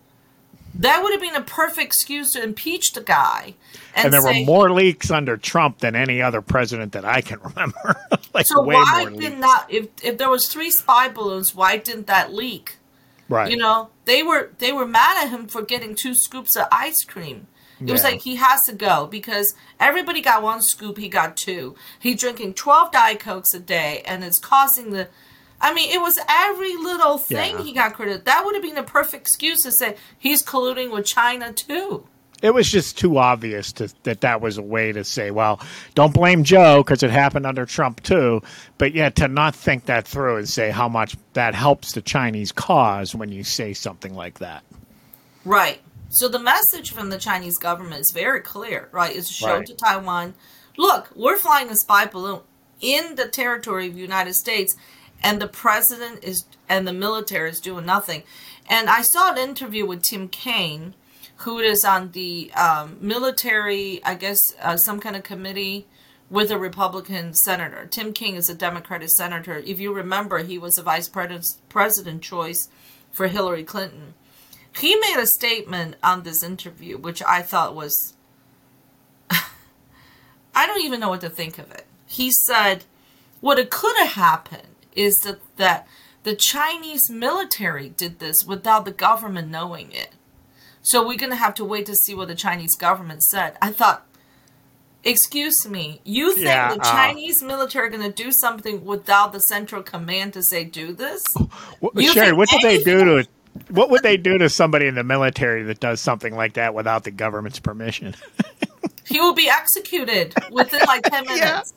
that 0.75 1.03
would 1.03 1.11
have 1.11 1.21
been 1.21 1.35
a 1.35 1.41
perfect 1.45 1.85
excuse 1.85 2.31
to 2.33 2.43
impeach 2.43 2.93
the 2.93 3.01
guy. 3.01 3.55
And, 3.95 4.05
and 4.05 4.13
there 4.13 4.21
say, 4.21 4.41
were 4.41 4.45
more 4.45 4.71
leaks 4.71 5.11
under 5.11 5.37
Trump 5.37 5.79
than 5.79 5.95
any 5.95 6.21
other 6.21 6.41
president 6.41 6.93
that 6.93 7.05
I 7.05 7.21
can 7.21 7.39
remember. 7.43 7.95
like 8.33 8.45
So 8.45 8.61
way 8.61 8.75
why 8.75 9.05
more 9.09 9.09
did 9.11 9.29
leaks. 9.31 9.39
not 9.39 9.71
if 9.71 9.87
if 10.03 10.17
there 10.17 10.29
was 10.29 10.47
three 10.47 10.71
spy 10.71 11.09
balloons, 11.09 11.55
why 11.55 11.77
didn't 11.77 12.07
that 12.07 12.33
leak? 12.33 12.77
right? 13.29 13.49
You 13.49 13.57
know, 13.57 13.89
they 14.05 14.23
were 14.23 14.51
they 14.57 14.71
were 14.71 14.85
mad 14.85 15.23
at 15.23 15.29
him 15.29 15.47
for 15.47 15.61
getting 15.61 15.95
two 15.95 16.13
scoops 16.15 16.55
of 16.55 16.67
ice 16.71 17.03
cream. 17.03 17.47
It 17.81 17.93
was 17.93 18.03
like 18.03 18.21
he 18.21 18.35
has 18.35 18.61
to 18.63 18.73
go 18.73 19.07
because 19.07 19.55
everybody 19.79 20.19
got 20.19 20.43
one 20.43 20.61
scoop, 20.61 20.97
he 20.97 21.07
got 21.07 21.37
two. 21.37 21.75
He 21.97 22.13
drinking 22.13 22.55
twelve 22.55 22.91
diet 22.91 23.21
cokes 23.21 23.53
a 23.53 23.59
day, 23.59 24.01
and 24.05 24.23
it's 24.23 24.39
causing 24.39 24.91
the. 24.91 25.07
I 25.61 25.73
mean, 25.73 25.91
it 25.91 25.99
was 25.99 26.17
every 26.29 26.75
little 26.77 27.17
thing 27.17 27.57
Yeah. 27.57 27.63
he 27.63 27.73
got 27.73 27.93
credit. 27.93 28.25
That 28.25 28.45
would 28.45 28.55
have 28.55 28.63
been 28.63 28.77
a 28.77 28.83
perfect 28.83 29.21
excuse 29.27 29.63
to 29.63 29.71
say 29.71 29.95
he's 30.17 30.41
colluding 30.43 30.91
with 30.91 31.05
China 31.05 31.51
too. 31.53 32.05
it 32.41 32.53
was 32.53 32.71
just 32.71 32.97
too 32.97 33.17
obvious 33.17 33.73
to, 33.73 33.93
that 34.03 34.21
that 34.21 34.39
was 34.39 34.57
a 34.57 34.61
way 34.61 34.93
to 34.93 35.03
say, 35.03 35.29
well, 35.29 35.59
don't 35.93 36.13
blame 36.13 36.45
Joe 36.45 36.81
because 36.81 37.03
it 37.03 37.11
happened 37.11 37.45
under 37.45 37.65
Trump 37.65 38.01
too. 38.01 38.41
But 38.77 38.93
yet 38.93 39.17
to 39.17 39.27
not 39.27 39.53
think 39.53 39.87
that 39.87 40.07
through 40.07 40.37
and 40.37 40.47
say 40.47 40.69
how 40.71 40.87
much 40.87 41.17
that 41.33 41.53
helps 41.53 41.91
the 41.91 42.01
Chinese 42.01 42.53
cause 42.53 43.13
when 43.13 43.29
you 43.29 43.43
say 43.43 43.73
something 43.73 44.13
like 44.15 44.39
that. 44.39 44.63
Right. 45.43 45.81
So 46.09 46.29
the 46.29 46.39
message 46.39 46.91
from 46.91 47.09
the 47.09 47.17
Chinese 47.17 47.57
government 47.57 47.99
is 48.01 48.11
very 48.11 48.39
clear, 48.39 48.87
right? 48.93 49.13
It's 49.15 49.29
show 49.29 49.57
Right. 49.57 49.65
to 49.65 49.75
Taiwan, 49.75 50.33
look, 50.77 51.09
we're 51.15 51.37
flying 51.37 51.69
a 51.69 51.75
spy 51.75 52.05
balloon 52.05 52.39
in 52.79 53.15
the 53.15 53.27
territory 53.27 53.87
of 53.87 53.95
the 53.95 53.99
United 53.99 54.33
States, 54.35 54.77
and 55.23 55.41
the 55.41 55.47
president 55.47 56.23
is 56.23 56.45
and 56.67 56.87
the 56.87 56.93
military 56.93 57.49
is 57.49 57.59
doing 57.59 57.85
nothing. 57.85 58.23
And 58.69 58.89
I 58.89 59.01
saw 59.01 59.31
an 59.31 59.37
interview 59.37 59.85
with 59.85 60.03
Tim 60.03 60.27
Kaine, 60.27 60.93
who 61.37 61.59
is 61.59 61.83
on 61.83 62.11
the 62.11 62.51
um, 62.53 62.97
military, 63.01 64.03
I 64.03 64.13
guess, 64.15 64.55
uh, 64.61 64.77
some 64.77 64.99
kind 64.99 65.15
of 65.15 65.23
committee 65.23 65.87
with 66.29 66.51
a 66.51 66.59
Republican 66.59 67.33
senator. 67.33 67.87
Tim 67.87 68.13
Kaine 68.13 68.35
is 68.35 68.49
a 68.49 68.53
Democratic 68.53 69.09
senator. 69.09 69.57
If 69.65 69.79
you 69.79 69.91
remember, 69.91 70.39
he 70.39 70.59
was 70.59 70.77
a 70.77 70.83
vice 70.83 71.09
pres- 71.09 71.57
president 71.69 72.21
choice 72.21 72.69
for 73.11 73.27
Hillary 73.27 73.63
Clinton 73.63 74.13
he 74.77 74.95
made 74.95 75.17
a 75.17 75.25
statement 75.25 75.95
on 76.03 76.23
this 76.23 76.43
interview 76.43 76.97
which 76.97 77.21
i 77.23 77.41
thought 77.41 77.75
was 77.75 78.13
i 79.29 80.67
don't 80.67 80.83
even 80.83 80.99
know 80.99 81.09
what 81.09 81.21
to 81.21 81.29
think 81.29 81.57
of 81.57 81.71
it 81.71 81.85
he 82.05 82.31
said 82.31 82.83
what 83.41 83.57
could 83.69 83.95
have 83.97 84.13
happened 84.13 84.67
is 84.99 85.15
that, 85.19 85.39
that 85.57 85.87
the 86.23 86.35
chinese 86.35 87.09
military 87.09 87.89
did 87.89 88.19
this 88.19 88.45
without 88.45 88.85
the 88.85 88.91
government 88.91 89.49
knowing 89.49 89.91
it 89.91 90.09
so 90.81 91.05
we're 91.05 91.17
going 91.17 91.29
to 91.29 91.35
have 91.35 91.53
to 91.53 91.65
wait 91.65 91.85
to 91.85 91.95
see 91.95 92.13
what 92.13 92.27
the 92.27 92.35
chinese 92.35 92.75
government 92.75 93.23
said 93.23 93.57
i 93.61 93.71
thought 93.71 94.05
excuse 95.03 95.67
me 95.67 96.01
you 96.03 96.33
think 96.33 96.45
Yeah, 96.45 96.73
the 96.73 96.81
uh, 96.81 96.91
chinese 96.91 97.41
military 97.41 97.87
are 97.87 97.89
going 97.89 98.03
to 98.11 98.23
do 98.23 98.31
something 98.31 98.83
without 98.83 99.31
the 99.31 99.39
central 99.39 99.81
command 99.81 100.33
to 100.33 100.43
say 100.43 100.63
do 100.65 100.93
this 100.93 101.23
What, 101.79 101.95
You 101.95 102.11
Sherry, 102.11 102.33
what 102.33 102.49
did 102.49 102.61
they 102.61 102.83
do 102.83 103.05
to? 103.05 103.27
What 103.69 103.89
would 103.89 104.03
they 104.03 104.17
do 104.17 104.37
to 104.37 104.49
somebody 104.49 104.87
in 104.87 104.95
the 104.95 105.03
military 105.03 105.63
that 105.63 105.79
does 105.79 106.01
something 106.01 106.35
like 106.35 106.53
that 106.53 106.73
without 106.73 107.03
the 107.03 107.11
government's 107.11 107.59
permission? 107.59 108.15
he 109.05 109.19
will 109.19 109.33
be 109.33 109.49
executed 109.49 110.33
within 110.51 110.81
like 110.87 111.03
10 111.03 111.25
minutes 111.27 111.73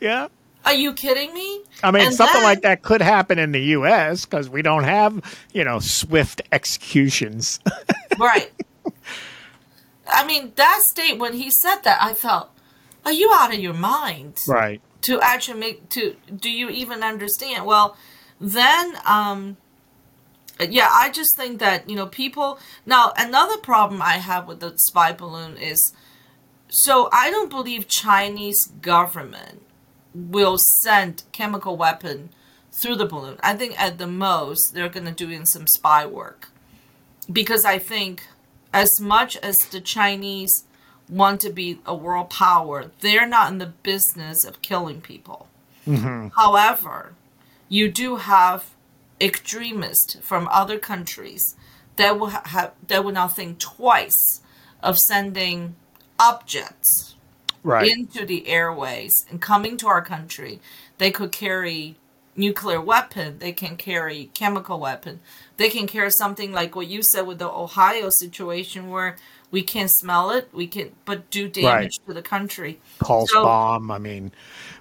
yeah. 0.00 0.28
Are 0.64 0.74
you 0.74 0.92
kidding 0.92 1.32
me? 1.34 1.62
I 1.82 1.90
mean, 1.90 2.06
And 2.06 2.14
something 2.14 2.34
then- 2.34 2.42
like 2.44 2.62
that 2.62 2.82
could 2.82 3.00
happen 3.00 3.38
in 3.38 3.52
the 3.52 3.60
U.S. 3.78 4.24
because 4.26 4.48
we 4.50 4.60
don't 4.62 4.84
have, 4.84 5.20
you 5.52 5.64
know, 5.64 5.78
swift 5.80 6.42
executions. 6.52 7.60
Right. 8.18 8.52
I 10.06 10.26
mean, 10.26 10.52
that 10.56 10.80
state 10.90 11.18
when 11.18 11.32
he 11.34 11.50
said 11.50 11.76
that, 11.84 12.02
I 12.02 12.12
felt, 12.12 12.50
are 13.06 13.12
you 13.12 13.30
out 13.34 13.54
of 13.54 13.60
your 13.60 13.72
mind? 13.74 14.36
right. 14.46 14.80
To 15.02 15.18
actually 15.22 15.58
make 15.58 15.88
to 15.90 16.16
do 16.36 16.50
you 16.50 16.68
even 16.68 17.02
understand? 17.02 17.64
Well, 17.64 17.96
then 18.38 18.98
um 19.06 19.56
yeah, 20.60 20.88
I 20.92 21.10
just 21.10 21.34
think 21.38 21.58
that, 21.60 21.88
you 21.88 21.96
know, 21.96 22.06
people 22.06 22.58
now 22.84 23.12
another 23.16 23.56
problem 23.56 24.02
I 24.02 24.18
have 24.18 24.46
with 24.46 24.60
the 24.60 24.76
spy 24.76 25.12
balloon 25.12 25.56
is 25.56 25.94
so 26.68 27.08
I 27.12 27.30
don't 27.30 27.48
believe 27.48 27.88
Chinese 27.88 28.66
government 28.82 29.62
will 30.14 30.58
send 30.58 31.22
chemical 31.32 31.76
weapon 31.76 32.30
through 32.72 32.96
the 32.96 33.06
balloon. 33.06 33.38
I 33.42 33.54
think 33.54 33.80
at 33.80 33.98
the 33.98 34.06
most 34.06 34.74
they're 34.74 34.88
going 34.88 35.06
to 35.06 35.12
do 35.12 35.30
in 35.30 35.46
some 35.46 35.66
spy 35.66 36.06
work. 36.06 36.48
Because 37.30 37.64
I 37.64 37.78
think 37.78 38.24
as 38.72 39.00
much 39.00 39.36
as 39.38 39.66
the 39.66 39.80
Chinese 39.80 40.64
want 41.08 41.40
to 41.40 41.50
be 41.50 41.80
a 41.84 41.94
world 41.94 42.30
power, 42.30 42.90
they're 43.00 43.26
not 43.26 43.50
in 43.50 43.58
the 43.58 43.72
business 43.82 44.44
of 44.44 44.62
killing 44.62 45.00
people. 45.00 45.48
Mm-hmm. 45.86 46.28
However, 46.36 47.14
you 47.68 47.90
do 47.90 48.16
have 48.16 48.70
extremists 49.20 50.16
from 50.22 50.48
other 50.50 50.78
countries 50.78 51.56
that 51.96 52.18
will 52.18 52.28
have 52.28 52.72
that 52.88 53.04
will 53.04 53.12
not 53.12 53.36
think 53.36 53.58
twice 53.58 54.40
of 54.82 54.98
sending 54.98 55.76
objects 56.18 57.09
Right. 57.62 57.88
into 57.90 58.24
the 58.24 58.48
airways 58.48 59.26
and 59.30 59.40
coming 59.40 59.76
to 59.78 59.86
our 59.86 60.02
country. 60.02 60.60
They 60.98 61.10
could 61.10 61.32
carry 61.32 61.96
nuclear 62.36 62.80
weapon. 62.80 63.38
They 63.38 63.52
can 63.52 63.76
carry 63.76 64.30
chemical 64.34 64.78
weapon. 64.80 65.20
They 65.56 65.68
can 65.68 65.86
carry 65.86 66.10
something 66.10 66.52
like 66.52 66.74
what 66.74 66.86
you 66.86 67.02
said 67.02 67.26
with 67.26 67.38
the 67.38 67.48
Ohio 67.48 68.08
situation, 68.10 68.88
where 68.88 69.16
we 69.50 69.62
can't 69.62 69.90
smell 69.90 70.30
it, 70.30 70.48
we 70.52 70.66
can, 70.68 70.92
but 71.04 71.28
do 71.30 71.48
damage 71.48 71.98
to 72.06 72.14
the 72.14 72.22
country. 72.22 72.80
Pulse 72.98 73.30
So- 73.30 73.42
bomb. 73.44 73.90
I 73.90 73.98
mean, 73.98 74.32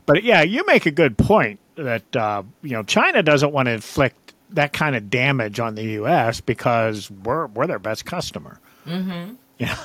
but 0.05 0.23
yeah, 0.23 0.41
you 0.43 0.65
make 0.65 0.85
a 0.85 0.91
good 0.91 1.17
point 1.17 1.59
that 1.75 2.15
uh, 2.15 2.43
you 2.61 2.71
know 2.71 2.83
China 2.83 3.23
doesn't 3.23 3.51
want 3.51 3.65
to 3.67 3.71
inflict 3.73 4.33
that 4.51 4.73
kind 4.73 4.95
of 4.95 5.09
damage 5.09 5.59
on 5.59 5.75
the 5.75 5.83
U.S. 5.83 6.39
because 6.41 7.09
we're 7.11 7.47
we're 7.47 7.67
their 7.67 7.79
best 7.79 8.05
customer. 8.05 8.59
Mm-hmm. 8.85 9.35
Yeah, 9.59 9.77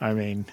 I 0.00 0.14
mean, 0.14 0.46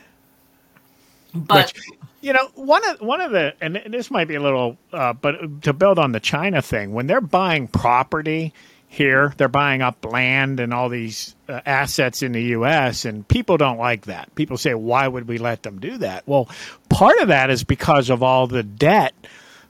But 1.34 1.74
Which, 1.74 1.84
you 2.22 2.34
know, 2.34 2.50
one 2.56 2.88
of 2.90 3.02
one 3.02 3.22
of 3.22 3.32
the 3.32 3.54
and 3.62 3.82
this 3.88 4.12
might 4.12 4.28
be 4.28 4.36
a 4.36 4.42
little, 4.42 4.78
uh, 4.94 5.14
but 5.14 5.64
to 5.64 5.74
build 5.74 6.00
on 6.00 6.12
the 6.12 6.20
China 6.20 6.62
thing, 6.62 6.94
when 6.94 7.08
they're 7.08 7.22
buying 7.22 7.68
property 7.68 8.54
here, 8.88 9.34
they're 9.38 9.48
buying 9.48 9.82
up 9.82 10.04
land 10.04 10.60
and 10.60 10.74
all 10.74 10.90
these 10.90 11.36
uh, 11.48 11.62
assets 11.66 12.22
in 12.22 12.34
the 12.34 12.44
U.S. 12.44 13.06
and 13.06 13.26
people 13.26 13.56
don't 13.58 13.78
like 13.78 14.06
that. 14.08 14.34
People 14.36 14.58
say, 14.58 14.74
why 14.74 15.08
would 15.08 15.30
we 15.30 15.38
let 15.38 15.64
them 15.64 15.80
do 15.80 15.98
that? 16.00 16.28
Well, 16.28 16.50
part 16.90 17.18
of 17.20 17.30
that 17.30 17.50
is 17.50 17.64
because 17.64 18.10
of 18.10 18.22
all 18.22 18.48
the 18.48 18.64
debt 18.64 19.14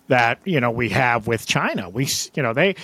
that 0.08 0.40
you 0.44 0.60
know 0.60 0.72
we 0.72 0.90
have 0.90 1.28
with 1.28 1.46
China. 1.46 1.88
We, 1.90 2.08
you 2.34 2.42
know, 2.44 2.54
they 2.54 2.76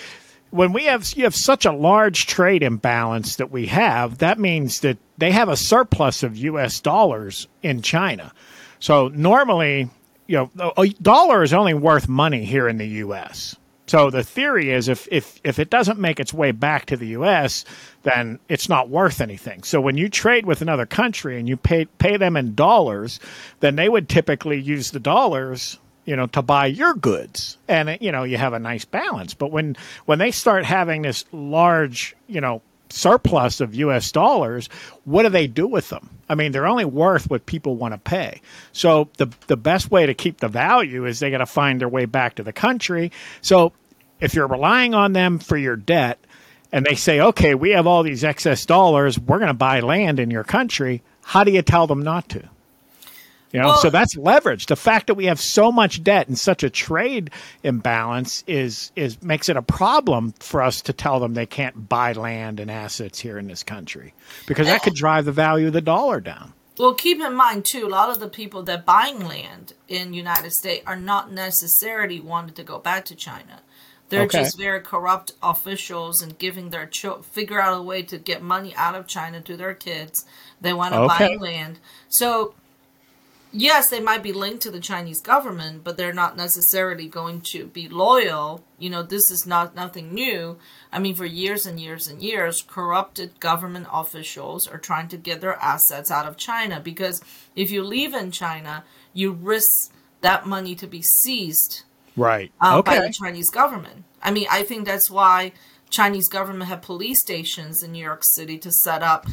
when 0.52 0.74
we 0.74 0.86
have 0.86 1.12
you 1.14 1.24
have 1.24 1.36
such 1.36 1.66
a 1.66 1.72
large 1.72 2.28
trade 2.28 2.64
imbalance 2.64 3.38
that 3.38 3.52
we 3.52 3.66
have, 3.68 4.20
that 4.20 4.40
means 4.40 4.82
that 4.82 4.98
they 5.18 5.32
have 5.32 5.50
a 5.50 5.58
surplus 5.58 6.24
of 6.24 6.38
U.S. 6.38 6.80
dollars 6.80 7.48
in 7.64 7.82
China. 7.82 8.32
So 8.80 9.08
normally, 9.10 9.90
you 10.28 10.50
know, 10.58 10.74
a 10.78 10.90
dollar 10.90 11.44
is 11.44 11.54
only 11.54 11.74
worth 11.74 12.08
money 12.08 12.46
here 12.46 12.68
in 12.68 12.78
the 12.78 12.88
U.S. 12.88 13.56
So 13.88 14.10
the 14.10 14.24
theory 14.24 14.72
is 14.72 14.90
if, 14.90 15.08
if, 15.10 15.40
if 15.46 15.60
it 15.60 15.70
doesn't 15.70 15.98
make 15.98 16.20
its 16.20 16.34
way 16.34 16.52
back 16.52 16.88
to 16.88 16.98
the 16.98 17.08
U.S., 17.08 17.64
then 18.04 18.38
it's 18.50 18.68
not 18.68 18.90
worth 18.90 19.22
anything. 19.22 19.64
So 19.64 19.80
when 19.80 19.96
you 19.98 20.10
trade 20.10 20.46
with 20.46 20.62
another 20.62 20.86
country 20.86 21.40
and 21.40 21.48
you 21.48 21.56
pay 21.56 21.86
pay 21.86 22.18
them 22.18 22.36
in 22.36 22.54
dollars, 22.54 23.20
then 23.62 23.78
they 23.78 23.88
would 23.88 24.10
typically 24.10 24.60
use 24.60 24.92
the 24.92 25.00
dollars, 25.00 25.80
you 26.06 26.18
know, 26.18 26.28
to 26.28 26.42
buy 26.42 26.66
your 26.66 26.94
goods, 26.94 27.58
and 27.68 27.98
you 28.02 28.12
know 28.12 28.24
you 28.24 28.38
have 28.38 28.54
a 28.54 28.60
nice 28.60 28.84
balance. 28.86 29.34
But 29.34 29.52
when 29.52 29.78
when 30.06 30.20
they 30.20 30.32
start 30.32 30.66
having 30.66 31.02
this 31.02 31.24
large, 31.32 32.16
you 32.28 32.42
know, 32.42 32.62
surplus 32.90 33.62
of 33.62 33.76
U.S. 33.76 34.12
dollars, 34.12 34.70
what 35.06 35.24
do 35.24 35.30
they 35.30 35.48
do 35.48 35.68
with 35.68 35.90
them? 35.90 36.10
I 36.30 36.36
mean, 36.36 36.52
they're 36.52 36.68
only 36.68 36.86
worth 36.86 37.30
what 37.30 37.46
people 37.46 37.76
want 37.76 37.94
to 37.94 37.98
pay. 37.98 38.42
So 38.74 39.10
the 39.18 39.30
the 39.48 39.58
best 39.58 39.92
way 39.92 40.06
to 40.06 40.14
keep 40.14 40.40
the 40.40 40.48
value 40.48 41.06
is 41.06 41.20
they 41.20 41.32
got 41.32 41.40
to 41.40 41.46
find 41.46 41.82
their 41.82 41.90
way 41.90 42.06
back 42.06 42.36
to 42.36 42.44
the 42.44 42.54
country. 42.54 43.12
So 43.42 43.74
if 44.20 44.34
you're 44.34 44.48
relying 44.48 44.94
on 44.94 45.14
them 45.14 45.40
for 45.40 45.58
your 45.58 45.76
debt, 45.76 46.20
and 46.72 46.86
they 46.86 46.96
say, 46.96 47.20
okay, 47.20 47.56
we 47.56 47.72
have 47.72 47.88
all 47.88 48.04
these 48.04 48.24
excess 48.24 48.66
dollars, 48.66 49.18
we're 49.18 49.40
going 49.40 49.48
to 49.48 49.54
buy 49.54 49.80
land 49.80 50.20
in 50.20 50.32
your 50.32 50.44
country. 50.44 51.02
How 51.24 51.44
do 51.44 51.52
you 51.52 51.62
tell 51.62 51.88
them 51.88 52.02
not 52.02 52.30
to? 52.30 52.50
You 53.52 53.62
know, 53.62 53.68
well, 53.68 53.78
so 53.78 53.90
that's 53.90 54.18
leverage. 54.18 54.66
The 54.66 54.76
fact 54.76 55.08
that 55.08 55.14
we 55.16 55.26
have 55.26 55.40
so 55.40 55.72
much 55.72 56.04
debt 56.04 56.28
and 56.28 56.38
such 56.38 56.64
a 56.64 56.70
trade 56.70 57.32
imbalance 57.64 58.44
is 58.46 58.92
is 58.96 59.22
makes 59.24 59.48
it 59.48 59.56
a 59.56 59.62
problem 59.62 60.34
for 60.40 60.62
us 60.62 60.82
to 60.84 60.94
tell 60.94 61.20
them 61.20 61.34
they 61.34 61.46
can't 61.46 61.88
buy 61.88 62.12
land 62.12 62.60
and 62.60 62.70
assets 62.70 63.20
here 63.20 63.38
in 63.38 63.48
this 63.48 63.64
country 63.64 64.14
because 64.48 64.68
that 64.68 64.84
could 64.84 64.96
drive 64.96 65.26
the 65.26 65.32
value 65.32 65.68
of 65.68 65.74
the 65.74 65.82
dollar 65.82 66.20
down. 66.20 66.54
Well, 66.78 66.94
keep 66.94 67.22
in 67.22 67.34
mind 67.34 67.66
too, 67.66 67.88
a 67.88 67.90
lot 67.90 68.10
of 68.10 68.20
the 68.20 68.30
people 68.30 68.64
that 68.64 68.86
buying 68.86 69.26
land 69.26 69.74
in 69.88 70.14
United 70.14 70.52
States 70.52 70.84
are 70.86 70.98
not 70.98 71.32
necessarily 71.32 72.20
wanting 72.20 72.54
to 72.56 72.64
go 72.64 72.80
back 72.80 73.06
to 73.06 73.16
China. 73.16 73.62
They're 74.10 74.24
okay. 74.24 74.44
just 74.44 74.58
very 74.58 74.82
corrupt 74.82 75.34
officials 75.42 76.22
and 76.22 76.38
giving 76.38 76.70
their 76.70 76.86
cho- 76.86 77.22
figure 77.24 77.60
out 77.60 77.78
a 77.78 77.82
way 77.82 78.04
to 78.04 78.18
get 78.18 78.42
money 78.42 78.74
out 78.76 78.96
of 78.96 79.08
China 79.08 79.42
to 79.42 79.58
their 79.58 79.74
kids. 79.74 80.26
They 80.62 80.72
want 80.72 80.94
to 80.94 81.02
okay. 81.02 81.36
buy 81.38 81.44
land. 81.44 81.80
So 82.08 82.54
yes, 83.52 83.90
they 83.90 84.00
might 84.00 84.24
be 84.24 84.34
linked 84.34 84.62
to 84.64 84.72
the 84.72 84.80
Chinese 84.80 85.22
government, 85.22 85.84
but 85.84 85.98
they're 85.98 86.14
not 86.14 86.38
necessarily 86.38 87.08
going 87.08 87.42
to 87.42 87.68
be 87.68 87.88
loyal. 87.88 88.64
You 88.78 88.90
know, 88.90 89.04
this 89.04 89.30
is 89.32 89.46
not 89.46 89.76
nothing 89.76 90.14
new. 90.14 90.58
I 90.92 91.00
mean, 91.00 91.16
for 91.16 91.26
years 91.26 91.66
and 91.66 91.80
years 91.80 92.08
and 92.08 92.22
years, 92.22 92.62
corrupted 92.62 93.40
government 93.40 93.88
officials 93.92 94.68
are 94.68 94.78
trying 94.78 95.08
to 95.10 95.18
get 95.18 95.42
their 95.42 95.56
assets 95.56 96.12
out 96.12 96.28
of 96.28 96.38
China 96.38 96.80
because 96.80 97.22
if 97.56 97.72
you 97.72 97.84
leave 97.84 98.14
in 98.14 98.32
China, 98.32 98.84
you 99.14 99.32
risk 99.32 99.92
that 100.22 100.46
money 100.46 100.76
to 100.76 100.88
be 100.88 101.02
seized 101.02 101.84
right 102.16 102.52
uh, 102.62 102.78
okay. 102.80 103.00
by 103.00 103.08
the 103.08 103.14
Chinese 103.14 103.50
government. 103.50 104.04
I 104.22 104.32
mean, 104.32 104.48
I 104.50 104.64
think 104.64 104.86
that's 104.86 105.10
why 105.10 105.54
Chinese 105.90 106.28
government 106.28 106.70
have 106.70 106.82
police 106.82 107.22
stations 107.22 107.84
in 107.84 107.92
New 107.92 108.04
York 108.04 108.24
City 108.24 108.58
to 108.60 108.72
set 108.72 109.04
up 109.04 109.26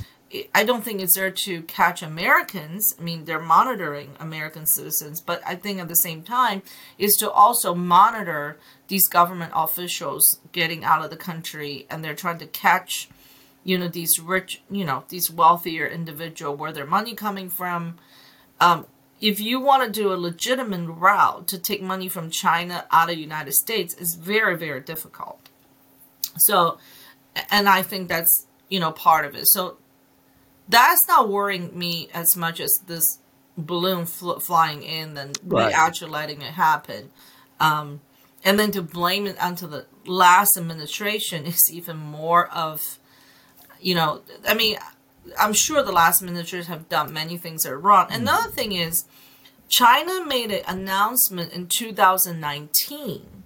I 0.54 0.64
don't 0.64 0.84
think 0.84 1.00
it's 1.00 1.14
there 1.14 1.30
to 1.30 1.62
catch 1.62 2.02
Americans. 2.02 2.96
I 2.98 3.02
mean, 3.02 3.24
they're 3.24 3.40
monitoring 3.40 4.16
American 4.18 4.66
citizens, 4.66 5.20
but 5.20 5.42
I 5.46 5.54
think 5.54 5.80
at 5.80 5.88
the 5.88 5.96
same 5.96 6.22
time 6.22 6.62
is 6.98 7.16
to 7.18 7.30
also 7.30 7.74
monitor 7.74 8.58
these 8.88 9.06
government 9.08 9.52
officials 9.54 10.40
getting 10.52 10.84
out 10.84 11.04
of 11.04 11.10
the 11.10 11.16
country, 11.16 11.86
and 11.88 12.04
they're 12.04 12.14
trying 12.14 12.38
to 12.38 12.46
catch, 12.46 13.08
you 13.62 13.78
know, 13.78 13.88
these 13.88 14.18
rich, 14.18 14.62
you 14.70 14.84
know, 14.84 15.04
these 15.08 15.30
wealthier 15.30 15.86
individual 15.86 16.56
where 16.56 16.72
their 16.72 16.86
money 16.86 17.14
coming 17.14 17.48
from. 17.48 17.98
Um, 18.60 18.86
if 19.20 19.40
you 19.40 19.60
want 19.60 19.84
to 19.84 20.00
do 20.00 20.12
a 20.12 20.16
legitimate 20.16 20.88
route 20.88 21.46
to 21.48 21.58
take 21.58 21.82
money 21.82 22.08
from 22.08 22.30
China 22.30 22.86
out 22.90 23.10
of 23.10 23.16
United 23.16 23.52
States, 23.54 23.94
is 23.94 24.16
very 24.16 24.56
very 24.56 24.80
difficult. 24.80 25.48
So, 26.36 26.78
and 27.50 27.68
I 27.68 27.82
think 27.82 28.08
that's 28.08 28.46
you 28.68 28.80
know 28.80 28.90
part 28.90 29.24
of 29.24 29.34
it. 29.34 29.46
So 29.46 29.78
that's 30.68 31.06
not 31.08 31.28
worrying 31.28 31.76
me 31.76 32.08
as 32.14 32.36
much 32.36 32.60
as 32.60 32.80
this 32.86 33.18
balloon 33.56 34.06
fl- 34.06 34.38
flying 34.38 34.82
in 34.82 35.16
and 35.16 35.38
right. 35.44 35.68
we 35.68 35.72
actually 35.72 36.10
letting 36.10 36.42
it 36.42 36.54
happen. 36.54 37.10
Um, 37.60 38.00
and 38.44 38.58
then 38.58 38.70
to 38.72 38.82
blame 38.82 39.26
it 39.26 39.42
onto 39.42 39.66
the 39.66 39.86
last 40.06 40.56
administration 40.56 41.46
is 41.46 41.70
even 41.72 41.96
more 41.96 42.48
of, 42.48 42.98
you 43.80 43.94
know, 43.94 44.22
I 44.46 44.54
mean, 44.54 44.78
I'm 45.38 45.52
sure 45.52 45.82
the 45.82 45.92
last 45.92 46.22
administrators 46.22 46.66
have 46.66 46.88
done 46.88 47.12
many 47.12 47.38
things 47.38 47.62
that 47.62 47.72
are 47.72 47.78
wrong. 47.78 48.08
Mm. 48.08 48.16
Another 48.16 48.50
thing 48.50 48.72
is, 48.72 49.04
China 49.68 50.24
made 50.26 50.52
an 50.52 50.62
announcement 50.66 51.52
in 51.52 51.66
2019 51.66 53.44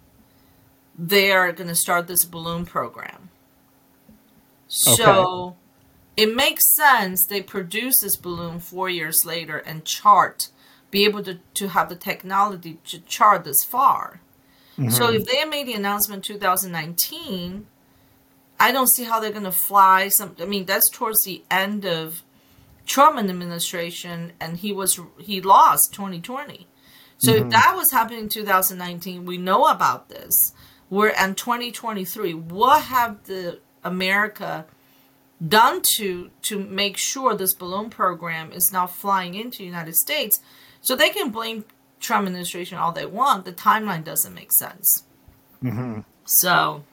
they're 0.98 1.52
going 1.52 1.68
to 1.68 1.76
start 1.76 2.08
this 2.08 2.24
balloon 2.24 2.66
program. 2.66 3.30
Okay. 4.66 4.96
So 4.96 5.56
it 6.18 6.34
makes 6.34 6.64
sense 6.74 7.24
they 7.24 7.40
produce 7.40 8.00
this 8.00 8.16
balloon 8.16 8.58
four 8.58 8.90
years 8.90 9.24
later 9.24 9.58
and 9.58 9.84
chart, 9.84 10.48
be 10.90 11.04
able 11.04 11.22
to, 11.22 11.38
to 11.54 11.68
have 11.68 11.88
the 11.88 11.94
technology 11.94 12.80
to 12.86 12.98
chart 12.98 13.44
this 13.44 13.62
far. 13.62 14.20
Mm-hmm. 14.76 14.90
So 14.90 15.12
if 15.12 15.26
they 15.26 15.44
made 15.44 15.68
the 15.68 15.74
announcement 15.74 16.24
2019, 16.24 17.68
I 18.58 18.72
don't 18.72 18.88
see 18.88 19.04
how 19.04 19.20
they're 19.20 19.30
going 19.30 19.44
to 19.44 19.52
fly 19.52 20.08
some. 20.08 20.34
I 20.40 20.44
mean, 20.44 20.64
that's 20.64 20.88
towards 20.88 21.22
the 21.22 21.44
end 21.52 21.86
of 21.86 22.24
Trump 22.84 23.16
administration, 23.16 24.32
and 24.40 24.56
he 24.56 24.72
was 24.72 24.98
he 25.18 25.40
lost 25.40 25.94
2020. 25.94 26.66
So 27.18 27.32
mm-hmm. 27.32 27.44
if 27.44 27.50
that 27.52 27.74
was 27.76 27.92
happening 27.92 28.24
in 28.24 28.28
2019, 28.28 29.24
we 29.24 29.38
know 29.38 29.66
about 29.66 30.08
this. 30.08 30.52
We're 30.90 31.10
in 31.10 31.36
2023. 31.36 32.34
What 32.34 32.82
have 32.82 33.22
the 33.26 33.60
America 33.84 34.66
done 35.46 35.82
to 35.96 36.30
to 36.42 36.58
make 36.58 36.96
sure 36.96 37.34
this 37.34 37.54
balloon 37.54 37.90
program 37.90 38.52
is 38.52 38.72
now 38.72 38.86
flying 38.86 39.34
into 39.34 39.58
the 39.58 39.64
United 39.64 39.96
States. 39.96 40.40
So 40.80 40.96
they 40.96 41.10
can 41.10 41.30
blame 41.30 41.64
Trump 42.00 42.26
administration 42.26 42.78
all 42.78 42.92
they 42.92 43.06
want. 43.06 43.44
The 43.44 43.52
timeline 43.52 44.04
doesn't 44.04 44.34
make 44.34 44.52
sense. 44.52 45.04
Mm-hmm. 45.62 46.00
So. 46.24 46.84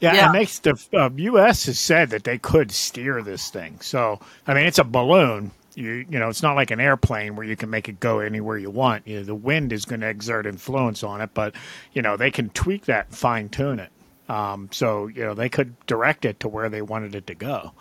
Yeah, 0.00 0.14
yeah, 0.14 0.26
and 0.26 0.34
they, 0.34 0.44
the 0.44 0.78
uh, 0.92 1.10
U.S. 1.16 1.66
has 1.66 1.78
said 1.80 2.10
that 2.10 2.22
they 2.22 2.38
could 2.38 2.70
steer 2.70 3.20
this 3.20 3.50
thing. 3.50 3.80
So, 3.80 4.20
I 4.46 4.54
mean, 4.54 4.64
it's 4.64 4.78
a 4.78 4.84
balloon. 4.84 5.50
You, 5.74 6.06
you 6.08 6.20
know, 6.20 6.28
it's 6.28 6.42
not 6.42 6.54
like 6.54 6.70
an 6.70 6.78
airplane 6.78 7.34
where 7.34 7.44
you 7.44 7.56
can 7.56 7.68
make 7.68 7.88
it 7.88 7.98
go 7.98 8.20
anywhere 8.20 8.58
you 8.58 8.70
want. 8.70 9.08
You 9.08 9.18
know, 9.18 9.24
the 9.24 9.34
wind 9.34 9.72
is 9.72 9.84
going 9.84 10.00
to 10.02 10.08
exert 10.08 10.46
influence 10.46 11.02
on 11.02 11.20
it, 11.20 11.30
but 11.34 11.54
you 11.94 12.02
know 12.02 12.16
they 12.16 12.30
can 12.30 12.48
tweak 12.50 12.84
that, 12.84 13.12
fine 13.12 13.48
tune 13.48 13.80
it. 13.80 13.90
Um, 14.28 14.68
so 14.72 15.06
you 15.06 15.24
know 15.24 15.34
they 15.34 15.48
could 15.48 15.74
direct 15.86 16.24
it 16.24 16.40
to 16.40 16.48
where 16.48 16.68
they 16.68 16.82
wanted 16.82 17.14
it 17.14 17.26
to 17.28 17.34
go. 17.34 17.72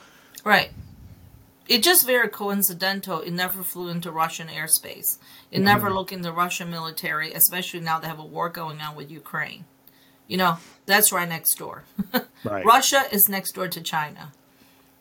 Right. 0.43 0.71
It 1.67 1.83
just 1.83 2.05
very 2.05 2.29
coincidental. 2.29 3.19
It 3.19 3.31
never 3.31 3.61
flew 3.61 3.89
into 3.89 4.09
Russian 4.09 4.47
airspace. 4.47 5.17
It 5.51 5.57
mm-hmm. 5.57 5.63
never 5.65 5.93
looked 5.93 6.13
in 6.13 6.21
the 6.21 6.31
Russian 6.31 6.69
military, 6.69 7.33
especially 7.33 7.81
now 7.81 7.99
they 7.99 8.07
have 8.07 8.19
a 8.19 8.25
war 8.25 8.47
going 8.49 8.79
on 8.79 8.95
with 8.95 9.11
Ukraine. 9.11 9.65
You 10.27 10.37
know, 10.37 10.57
that's 10.85 11.11
right 11.11 11.27
next 11.27 11.55
door. 11.55 11.83
right. 12.43 12.65
Russia 12.65 13.03
is 13.11 13.27
next 13.27 13.53
door 13.53 13.67
to 13.67 13.81
China. 13.81 14.31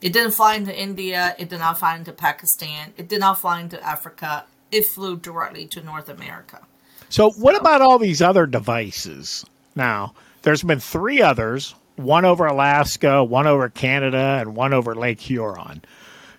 It 0.00 0.12
didn't 0.12 0.32
fly 0.32 0.54
into 0.54 0.76
India. 0.76 1.34
It 1.38 1.48
did 1.48 1.58
not 1.58 1.78
fly 1.78 1.96
into 1.96 2.12
Pakistan. 2.12 2.92
It 2.96 3.08
did 3.08 3.20
not 3.20 3.40
fly 3.40 3.60
into 3.60 3.82
Africa. 3.84 4.44
It 4.70 4.84
flew 4.86 5.16
directly 5.16 5.66
to 5.68 5.82
North 5.82 6.08
America. 6.08 6.60
So, 7.08 7.30
so. 7.30 7.40
what 7.40 7.56
about 7.56 7.80
all 7.80 7.98
these 7.98 8.20
other 8.20 8.46
devices 8.46 9.44
now? 9.74 10.14
There's 10.46 10.62
been 10.62 10.78
three 10.78 11.20
others, 11.22 11.74
one 11.96 12.24
over 12.24 12.46
Alaska, 12.46 13.24
one 13.24 13.48
over 13.48 13.68
Canada, 13.68 14.38
and 14.40 14.54
one 14.54 14.72
over 14.72 14.94
Lake 14.94 15.18
Huron. 15.18 15.82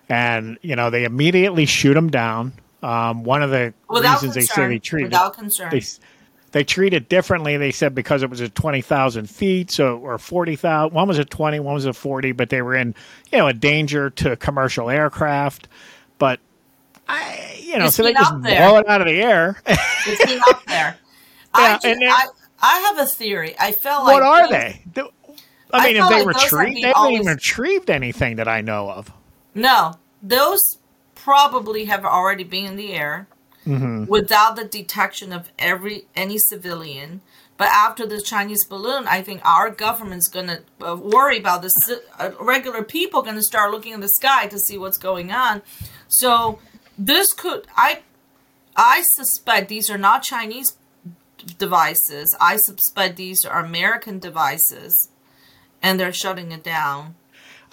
And, 0.08 0.56
you 0.62 0.76
know, 0.76 0.88
they 0.88 1.04
immediately 1.04 1.66
shoot 1.66 1.92
them 1.92 2.08
down. 2.08 2.54
Um, 2.82 3.22
one 3.22 3.42
of 3.42 3.50
the 3.50 3.74
without 3.86 4.22
reasons 4.22 4.34
concern, 4.48 4.70
they 4.70 4.74
say 4.76 4.76
they 4.76 4.78
treat 4.78 5.02
without 5.04 5.34
it, 5.34 5.38
concern. 5.38 5.68
They, 5.70 5.82
they 6.52 6.64
treat 6.64 6.94
it 6.94 7.10
differently. 7.10 7.58
They 7.58 7.70
said 7.70 7.94
because 7.94 8.22
it 8.22 8.30
was 8.30 8.40
at 8.40 8.54
20,000 8.54 9.28
feet, 9.28 9.70
so 9.70 9.98
or 9.98 10.16
40,000. 10.16 10.94
One 10.94 11.06
was 11.06 11.18
at 11.18 11.28
20, 11.28 11.60
one 11.60 11.74
was 11.74 11.84
at 11.84 11.94
40, 11.94 12.32
but 12.32 12.48
they 12.48 12.62
were 12.62 12.76
in, 12.76 12.94
you 13.30 13.36
know, 13.36 13.46
a 13.48 13.52
danger 13.52 14.08
to 14.08 14.36
commercial 14.36 14.88
aircraft. 14.88 15.68
But 16.16 16.40
I, 17.06 17.60
you 17.60 17.76
know, 17.78 17.84
It's 17.86 17.96
so 17.96 18.04
they 18.04 18.14
just 18.14 18.40
there. 18.40 18.66
blow 18.66 18.78
it 18.78 18.88
out 18.88 19.02
of 19.02 19.06
the 19.06 19.20
air. 19.20 19.60
It's 19.66 20.24
been 20.24 20.40
up 20.48 20.64
there. 20.64 20.96
I, 21.52 21.68
Yeah, 21.84 21.90
and 21.92 22.00
then- 22.02 22.10
I, 22.10 22.26
I 22.60 22.78
have 22.80 22.98
a 22.98 23.06
theory. 23.06 23.54
I 23.58 23.72
felt 23.72 24.04
like 24.04 24.14
what 24.14 24.22
are 24.22 24.42
those- 24.42 24.50
they? 24.50 24.82
Do- 24.92 25.10
I 25.70 25.78
I 25.80 25.86
mean, 25.86 25.96
if 26.02 26.08
they 26.08 26.24
like 26.24 26.34
retrieved, 26.42 26.76
they 26.82 26.92
haven't 26.94 27.12
even 27.12 27.26
retrieved 27.26 27.90
anything 27.90 28.36
that 28.36 28.48
I 28.48 28.62
know 28.62 28.90
of. 28.90 29.12
No, 29.54 29.94
those 30.22 30.60
probably 31.14 31.84
have 31.86 32.04
already 32.06 32.44
been 32.44 32.64
in 32.66 32.76
the 32.76 32.92
air 32.94 33.28
Mm-hmm. 33.66 34.06
without 34.06 34.56
the 34.56 34.64
detection 34.64 35.30
of 35.30 35.50
every 35.58 36.06
any 36.16 36.38
civilian. 36.38 37.20
But 37.58 37.68
after 37.68 38.06
the 38.06 38.22
Chinese 38.22 38.64
balloon, 38.64 39.06
I 39.06 39.20
think 39.20 39.42
our 39.44 39.68
government's 39.68 40.28
gonna 40.28 40.60
uh, 40.80 40.96
worry 40.96 41.36
about 41.38 41.60
the 41.60 41.68
ci- 41.84 42.00
uh, 42.18 42.30
regular 42.40 42.82
people. 42.82 43.20
Going 43.20 43.34
to 43.34 43.42
start 43.42 43.70
looking 43.72 43.92
in 43.92 44.00
the 44.00 44.08
sky 44.08 44.46
to 44.46 44.58
see 44.58 44.78
what's 44.78 44.96
going 44.96 45.32
on. 45.32 45.60
So 46.06 46.60
this 46.96 47.34
could 47.34 47.66
I 47.76 47.98
I 48.74 49.02
suspect 49.16 49.68
these 49.68 49.90
are 49.90 49.98
not 49.98 50.22
Chinese 50.22 50.77
devices. 51.56 52.36
I 52.40 52.56
suspect 52.56 53.16
these 53.16 53.44
are 53.44 53.64
American 53.64 54.18
devices, 54.18 55.08
and 55.82 55.98
they're 55.98 56.12
shutting 56.12 56.52
it 56.52 56.62
down. 56.62 57.14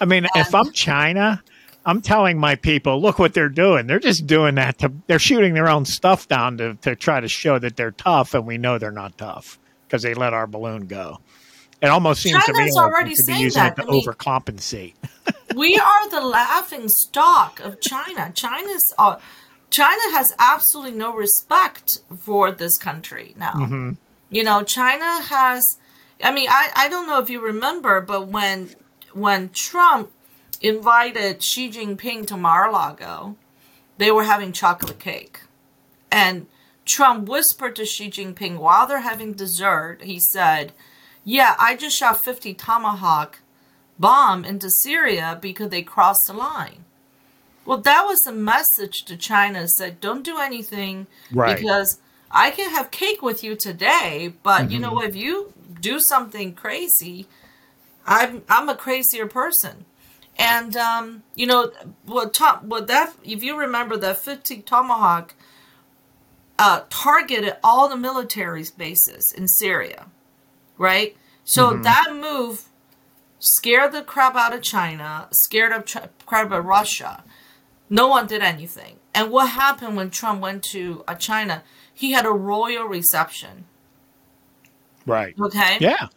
I 0.00 0.04
mean, 0.04 0.26
if 0.34 0.54
I'm 0.54 0.72
China, 0.72 1.42
I'm 1.84 2.00
telling 2.02 2.38
my 2.38 2.54
people, 2.56 3.00
look 3.00 3.18
what 3.18 3.34
they're 3.34 3.48
doing. 3.48 3.86
They're 3.86 3.98
just 3.98 4.26
doing 4.26 4.56
that 4.56 4.78
to, 4.78 4.92
they're 5.06 5.18
shooting 5.18 5.54
their 5.54 5.68
own 5.68 5.84
stuff 5.84 6.28
down 6.28 6.58
to, 6.58 6.74
to 6.82 6.96
try 6.96 7.20
to 7.20 7.28
show 7.28 7.58
that 7.58 7.76
they're 7.76 7.92
tough, 7.92 8.34
and 8.34 8.46
we 8.46 8.58
know 8.58 8.78
they're 8.78 8.90
not 8.90 9.16
tough 9.18 9.58
because 9.86 10.02
they 10.02 10.14
let 10.14 10.34
our 10.34 10.46
balloon 10.46 10.86
go. 10.86 11.20
It 11.82 11.86
almost 11.88 12.22
seems 12.22 12.42
to 12.44 12.52
me 12.52 12.58
China's 12.60 12.74
like 12.74 12.84
already 12.86 13.10
they 13.10 13.14
be 13.14 13.22
saying 13.22 13.40
using 13.42 13.62
that. 13.62 13.78
it 13.78 13.82
to 13.82 13.88
I 13.88 13.90
mean- 13.90 14.02
overcompensate. 14.04 14.94
we 15.54 15.78
are 15.78 16.10
the 16.10 16.20
laughing 16.20 16.88
stock 16.88 17.60
of 17.60 17.80
China. 17.80 18.32
China's 18.34 18.92
uh, 18.98 19.16
China 19.70 20.02
has 20.12 20.32
absolutely 20.38 20.96
no 20.96 21.14
respect 21.14 21.98
for 22.18 22.50
this 22.50 22.78
country 22.78 23.34
now. 23.36 23.52
Mm-hmm. 23.52 23.92
You 24.30 24.44
know, 24.44 24.62
China 24.62 25.22
has. 25.22 25.78
I 26.22 26.32
mean, 26.32 26.48
I 26.50 26.70
I 26.74 26.88
don't 26.88 27.06
know 27.06 27.20
if 27.20 27.30
you 27.30 27.40
remember, 27.40 28.00
but 28.00 28.28
when 28.28 28.70
when 29.12 29.50
Trump 29.50 30.10
invited 30.60 31.42
Xi 31.42 31.70
Jinping 31.70 32.26
to 32.28 32.36
Mar-a-Lago, 32.36 33.36
they 33.98 34.10
were 34.10 34.24
having 34.24 34.52
chocolate 34.52 34.98
cake, 34.98 35.42
and 36.10 36.46
Trump 36.84 37.28
whispered 37.28 37.76
to 37.76 37.84
Xi 37.84 38.10
Jinping 38.10 38.58
while 38.58 38.86
they're 38.86 39.00
having 39.00 39.34
dessert. 39.34 40.02
He 40.02 40.18
said, 40.18 40.72
"Yeah, 41.24 41.54
I 41.58 41.76
just 41.76 41.96
shot 41.96 42.24
fifty 42.24 42.54
tomahawk." 42.54 43.40
bomb 43.98 44.44
into 44.44 44.70
Syria 44.70 45.38
because 45.40 45.70
they 45.70 45.82
crossed 45.82 46.26
the 46.26 46.32
line. 46.32 46.84
Well, 47.66 47.78
that 47.78 48.02
was 48.06 48.20
the 48.20 48.32
message 48.32 49.04
to 49.06 49.16
China 49.16 49.66
said, 49.68 50.00
don't 50.00 50.24
do 50.24 50.38
anything 50.38 51.06
Right. 51.32 51.56
because 51.56 52.00
I 52.30 52.50
can 52.50 52.70
have 52.70 52.90
cake 52.90 53.22
with 53.22 53.42
you 53.44 53.56
today, 53.56 54.32
but 54.42 54.70
you 54.70 54.78
know 54.78 54.92
Mm-hmm. 54.94 55.08
If 55.08 55.16
you 55.16 55.52
do 55.80 56.00
something 56.00 56.54
crazy, 56.54 57.26
I'm 58.06 58.42
I'm 58.48 58.68
a 58.68 58.76
crazier 58.76 59.26
person. 59.26 59.84
And 60.38 60.76
um, 60.76 61.22
you 61.34 61.46
know 61.46 61.72
what? 62.04 62.34
Tom, 62.34 62.68
what 62.68 62.86
that 62.88 63.14
if 63.24 63.42
you 63.42 63.56
remember 63.58 63.96
that 63.96 64.18
50 64.18 64.62
tomahawk 64.62 65.34
uh, 66.58 66.82
targeted 66.90 67.56
all 67.62 67.88
the 67.88 67.96
military 67.96 68.64
bases 68.76 69.32
in 69.32 69.48
Syria, 69.48 70.06
right? 70.78 71.16
So 71.44 71.72
Mm-hmm. 71.72 71.82
that 71.82 72.06
move 72.12 72.64
scared 73.38 73.92
the 73.92 74.02
crap 74.02 74.34
out 74.36 74.54
of 74.54 74.62
China, 74.62 75.28
scared 75.30 75.72
of 75.72 75.84
Ch- 75.84 76.08
crap 76.26 76.46
out 76.52 76.58
of 76.60 76.64
Russia. 76.64 77.22
No 77.88 78.08
one 78.08 78.26
did 78.26 78.42
anything. 78.42 78.96
And 79.14 79.30
what 79.30 79.50
happened 79.50 79.96
when 79.96 80.10
Trump 80.10 80.40
went 80.40 80.62
to 80.64 81.04
uh, 81.06 81.14
China? 81.14 81.62
He 81.92 82.12
had 82.12 82.26
a 82.26 82.30
royal 82.30 82.84
reception. 82.84 83.64
right. 85.06 85.34
Okay. 85.40 85.78
Yeah. 85.80 86.08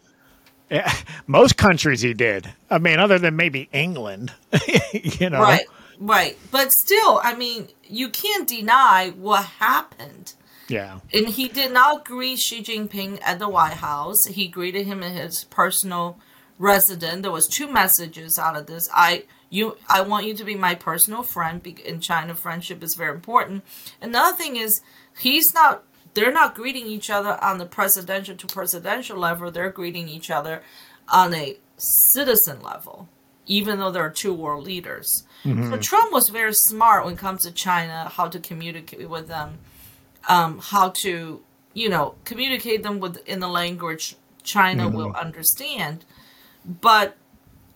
Yeah. 0.69 0.91
Most 1.27 1.57
countries 1.57 2.01
he 2.01 2.13
did. 2.13 2.49
I 2.69 2.77
mean, 2.79 2.99
other 2.99 3.19
than 3.19 3.35
maybe 3.35 3.69
England, 3.71 4.33
you 4.93 5.29
know. 5.29 5.41
Right. 5.41 5.65
Right. 5.99 6.37
But 6.51 6.71
still, 6.71 7.19
I 7.23 7.35
mean, 7.35 7.69
you 7.83 8.09
can't 8.09 8.47
deny 8.47 9.13
what 9.15 9.45
happened. 9.45 10.33
Yeah. 10.69 10.99
And 11.13 11.27
he 11.27 11.47
did 11.47 11.73
not 11.73 12.05
greet 12.05 12.39
Xi 12.39 12.61
Jinping 12.63 13.19
at 13.23 13.39
the 13.39 13.49
White 13.49 13.73
House. 13.73 14.25
He 14.25 14.47
greeted 14.47 14.85
him 14.85 15.03
in 15.03 15.13
his 15.13 15.43
personal 15.45 16.19
residence. 16.57 17.21
There 17.23 17.31
was 17.31 17.47
two 17.47 17.67
messages 17.71 18.37
out 18.37 18.55
of 18.55 18.67
this. 18.67 18.87
I 18.93 19.23
you 19.49 19.77
I 19.87 20.01
want 20.01 20.25
you 20.25 20.33
to 20.35 20.43
be 20.43 20.55
my 20.55 20.75
personal 20.75 21.23
friend. 21.23 21.65
In 21.85 21.99
China, 21.99 22.35
friendship 22.35 22.83
is 22.83 22.95
very 22.95 23.13
important. 23.13 23.63
Another 24.01 24.35
thing 24.35 24.55
is 24.55 24.81
he's 25.19 25.53
not. 25.53 25.83
They're 26.15 26.31
not 26.31 26.55
greeting 26.55 26.87
each 26.87 27.09
other 27.09 27.37
on 27.43 27.59
the 27.59 27.65
presidential 27.67 28.35
to 28.35 28.47
presidential 28.47 29.17
level. 29.17 29.51
They're 29.51 29.69
greeting 29.69 30.09
each 30.09 30.31
other 30.31 30.63
on 31.07 31.33
a 31.35 31.57
citizen 31.77 32.61
level, 32.61 33.07
even 33.45 33.77
though 33.77 33.91
there 33.91 34.03
are 34.03 34.09
two 34.09 34.33
world 34.33 34.65
leaders. 34.65 35.23
So 35.69 35.77
Trump 35.77 36.11
was 36.11 36.29
very 36.29 36.53
smart 36.53 37.05
when 37.05 37.13
it 37.13 37.19
comes 37.19 37.43
to 37.43 37.51
China, 37.51 38.11
how 38.13 38.27
to 38.27 38.39
communicate 38.39 39.07
with 39.09 39.27
them 39.27 39.59
um, 40.27 40.59
how 40.59 40.89
to 41.01 41.41
you 41.73 41.89
know 41.89 42.15
communicate 42.25 42.83
them 42.83 42.99
with 42.99 43.17
in 43.27 43.39
the 43.39 43.47
language 43.47 44.15
China 44.43 44.89
will 44.89 45.13
understand. 45.13 46.05
But 46.65 47.15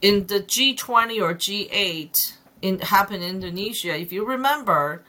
in 0.04 0.28
the 0.28 0.41
G20 0.41 1.22
or 1.22 1.34
G8 1.34 2.34
in 2.62 2.80
happened 2.80 3.24
in 3.24 3.38
Indonesia, 3.38 3.97
if 3.97 4.12
you 4.12 4.26
remember, 4.26 5.01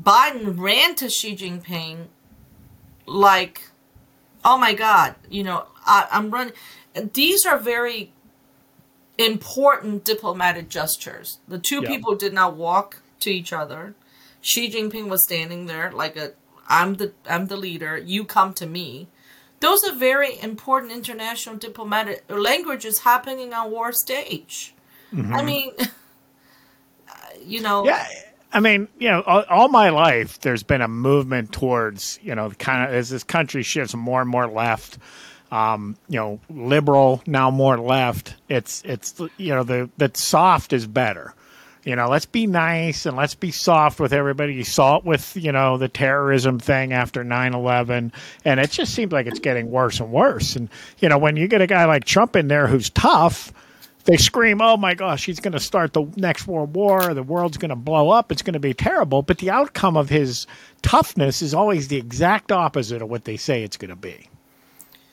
Biden 0.00 0.58
ran 0.58 0.94
to 0.96 1.08
Xi 1.08 1.34
Jinping 1.34 2.06
like, 3.06 3.70
"Oh 4.44 4.58
my 4.58 4.74
God, 4.74 5.16
you 5.30 5.42
know, 5.42 5.66
I, 5.86 6.06
I'm 6.12 6.30
running." 6.30 6.52
These 6.94 7.46
are 7.46 7.58
very 7.58 8.12
important 9.18 10.04
diplomatic 10.04 10.68
gestures. 10.68 11.38
The 11.48 11.58
two 11.58 11.80
Yeah. 11.80 11.88
people 11.88 12.14
did 12.14 12.34
not 12.34 12.56
walk 12.56 13.02
to 13.20 13.30
each 13.30 13.52
other. 13.52 13.94
Xi 14.42 14.70
Jinping 14.70 15.08
was 15.08 15.24
standing 15.24 15.66
there 15.66 15.90
like 15.90 16.16
a 16.16 16.32
I'm 16.68 16.94
the 16.96 17.12
I'm 17.26 17.46
the 17.46 17.56
leader, 17.56 17.96
you 17.96 18.24
come 18.24 18.52
to 18.54 18.66
me. 18.66 19.08
Those 19.62 19.84
are 19.84 19.94
very 19.94 20.38
important 20.40 20.92
international 20.92 21.56
diplomatic 21.56 22.24
languages 22.28 22.98
happening 22.98 23.54
on 23.54 23.70
war 23.70 23.92
stage. 23.92 24.74
I 25.16 25.42
mean 25.42 25.72
you 27.46 27.62
know 27.62 27.84
Yeah, 27.84 28.06
I 28.52 28.60
mean, 28.60 28.88
you 28.98 29.08
know, 29.08 29.22
all, 29.22 29.44
all 29.48 29.68
my 29.68 29.88
life 29.88 30.40
there's 30.40 30.62
been 30.62 30.82
a 30.82 30.88
movement 30.88 31.52
towards, 31.52 32.18
you 32.22 32.34
know, 32.34 32.50
kind 32.50 32.88
of 32.88 32.94
as 32.94 33.08
this 33.08 33.24
country 33.24 33.62
shifts 33.62 33.94
more 33.94 34.20
and 34.20 34.30
more 34.30 34.46
left. 34.46 34.98
Um, 35.50 35.96
you 36.08 36.18
know, 36.18 36.40
liberal 36.48 37.22
now 37.26 37.50
more 37.50 37.78
left. 37.78 38.36
It's 38.48 38.82
it's 38.84 39.20
you 39.36 39.54
know 39.54 39.62
the 39.62 39.90
that 39.98 40.16
soft 40.16 40.72
is 40.72 40.86
better. 40.86 41.34
You 41.84 41.96
know, 41.96 42.08
let's 42.08 42.26
be 42.26 42.46
nice 42.46 43.06
and 43.06 43.16
let's 43.16 43.34
be 43.34 43.50
soft 43.50 43.98
with 43.98 44.12
everybody. 44.12 44.54
You 44.54 44.62
saw 44.62 44.98
it 44.98 45.04
with, 45.04 45.36
you 45.36 45.50
know, 45.50 45.78
the 45.78 45.88
terrorism 45.88 46.60
thing 46.60 46.92
after 46.92 47.24
9 47.24 47.54
11. 47.54 48.12
And 48.44 48.60
it 48.60 48.70
just 48.70 48.94
seems 48.94 49.12
like 49.12 49.26
it's 49.26 49.40
getting 49.40 49.68
worse 49.70 49.98
and 49.98 50.12
worse. 50.12 50.54
And, 50.54 50.68
you 51.00 51.08
know, 51.08 51.18
when 51.18 51.36
you 51.36 51.48
get 51.48 51.60
a 51.60 51.66
guy 51.66 51.84
like 51.86 52.04
Trump 52.04 52.36
in 52.36 52.46
there 52.46 52.68
who's 52.68 52.88
tough, 52.90 53.52
they 54.04 54.16
scream, 54.16 54.60
oh 54.60 54.76
my 54.76 54.94
gosh, 54.94 55.24
he's 55.24 55.40
going 55.40 55.52
to 55.52 55.60
start 55.60 55.92
the 55.92 56.04
next 56.16 56.46
world 56.46 56.74
war. 56.74 57.14
The 57.14 57.22
world's 57.22 57.56
going 57.56 57.70
to 57.70 57.76
blow 57.76 58.10
up. 58.10 58.30
It's 58.30 58.42
going 58.42 58.54
to 58.54 58.60
be 58.60 58.74
terrible. 58.74 59.22
But 59.22 59.38
the 59.38 59.50
outcome 59.50 59.96
of 59.96 60.08
his 60.08 60.46
toughness 60.82 61.42
is 61.42 61.52
always 61.52 61.88
the 61.88 61.96
exact 61.96 62.52
opposite 62.52 63.02
of 63.02 63.10
what 63.10 63.24
they 63.24 63.36
say 63.36 63.64
it's 63.64 63.76
going 63.76 63.90
to 63.90 63.96
be. 63.96 64.28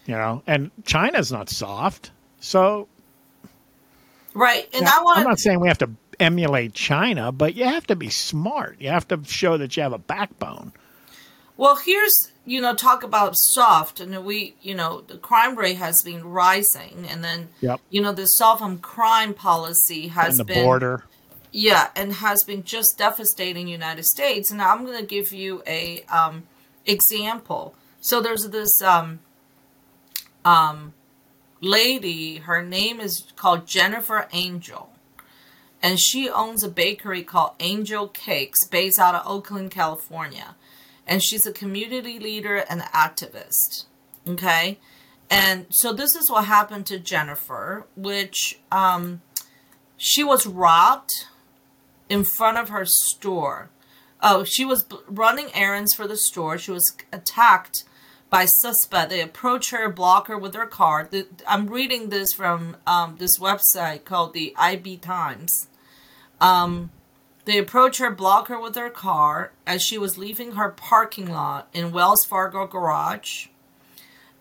You 0.06 0.16
know, 0.16 0.44
and 0.46 0.72
China's 0.86 1.32
not 1.32 1.50
soft. 1.50 2.12
So 2.40 2.88
right. 4.34 4.68
And 4.74 4.86
now, 4.86 5.00
I 5.00 5.04
want 5.04 5.18
I'm 5.20 5.24
not 5.24 5.40
saying 5.40 5.60
we 5.60 5.68
have 5.68 5.78
to 5.80 5.90
emulate 6.20 6.74
China, 6.74 7.32
but 7.32 7.56
you 7.56 7.66
have 7.66 7.88
to 7.88 7.96
be 7.96 8.10
smart. 8.10 8.78
You 8.80 8.90
have 8.90 9.08
to 9.10 9.20
show 9.26 9.58
that 9.58 9.76
you 9.78 9.84
have 9.84 9.94
a 9.94 9.98
backbone. 9.98 10.72
Well, 11.58 11.76
here's 11.76 12.32
you 12.46 12.62
know 12.62 12.74
talk 12.74 13.04
about 13.04 13.36
soft, 13.38 14.00
and 14.00 14.24
we 14.26 14.56
you 14.62 14.74
know 14.76 15.02
the 15.02 15.18
crime 15.18 15.56
rate 15.58 15.78
has 15.78 16.02
been 16.02 16.24
rising, 16.24 17.06
and 17.10 17.24
then 17.24 17.50
Yep. 17.62 17.82
you 17.90 18.02
know 18.02 18.14
the 18.14 18.28
soft 18.28 18.62
on 18.62 18.78
crime 18.80 19.34
policy 19.34 20.08
has 20.10 20.40
And 20.40 20.40
the 20.40 20.54
been 20.54 20.64
border. 20.64 21.04
yeah, 21.52 21.90
and 21.96 22.14
has 22.14 22.44
been 22.44 22.64
just 22.64 22.98
devastating 22.98 23.68
United 23.68 24.04
States. 24.06 24.52
And 24.52 24.62
I'm 24.62 24.86
going 24.86 25.00
to 25.00 25.06
give 25.06 25.34
you 25.34 25.62
a 25.68 26.04
um, 26.04 26.44
example. 26.86 27.76
So 28.02 28.22
there's 28.22 28.48
this 28.50 28.82
um, 28.82 29.20
um, 30.46 30.94
lady. 31.62 32.38
Her 32.38 32.62
name 32.62 33.00
is 33.02 33.26
called 33.36 33.68
Jennifer 33.68 34.28
Angel, 34.32 34.90
and 35.82 36.00
she 36.00 36.30
owns 36.30 36.64
a 36.64 36.70
bakery 36.70 37.24
called 37.24 37.52
Angel 37.60 38.08
Cakes, 38.08 38.66
based 38.66 39.00
out 39.00 39.16
of 39.16 39.26
Oakland, 39.26 39.72
California. 39.72 40.56
And 41.08 41.24
she's 41.24 41.46
a 41.46 41.54
community 41.54 42.20
leader 42.20 42.58
and 42.70 42.82
activist. 42.82 43.86
Okay, 44.28 44.78
and 45.30 45.66
so 45.70 45.94
this 45.94 46.16
is 46.16 46.30
what 46.30 46.46
happened 46.46 46.86
to 46.88 47.00
Jennifer, 47.00 47.86
which 47.96 48.60
um, 48.72 49.22
she 49.98 50.24
was 50.24 50.46
robbed 50.46 51.14
in 52.10 52.24
front 52.24 52.58
of 52.58 52.70
her 52.70 52.86
store. 52.86 53.70
Oh, 54.22 54.44
she 54.44 54.66
was 54.66 54.86
running 55.08 55.50
errands 55.54 55.94
for 55.94 56.08
the 56.08 56.18
store. 56.18 56.58
She 56.58 56.72
was 56.72 56.96
attacked 57.14 57.86
by 58.30 58.46
suspect. 58.46 59.10
They 59.10 59.22
approach 59.22 59.72
her, 59.72 59.90
block 59.90 60.28
her 60.28 60.38
with 60.38 60.54
their 60.54 60.66
car. 60.66 61.08
The, 61.10 61.28
I'm 61.48 61.68
reading 61.68 62.10
this 62.10 62.34
from 62.34 62.78
um, 62.86 63.16
this 63.18 63.40
website 63.40 64.06
called 64.06 64.34
the 64.34 64.54
IB 64.58 64.98
Times. 64.98 65.69
Um, 66.42 66.92
they 67.46 67.58
approach 67.58 67.98
her, 67.98 68.12
block 68.12 68.48
her 68.48 68.60
with 68.60 68.74
their 68.74 68.90
car 68.90 69.52
as 69.66 69.82
she 69.82 69.98
was 69.98 70.18
leaving 70.18 70.54
her 70.54 70.70
parking 70.70 71.32
lot 71.32 71.68
in 71.74 71.92
Wells 71.92 72.24
Fargo 72.28 72.68
garage. 72.68 73.48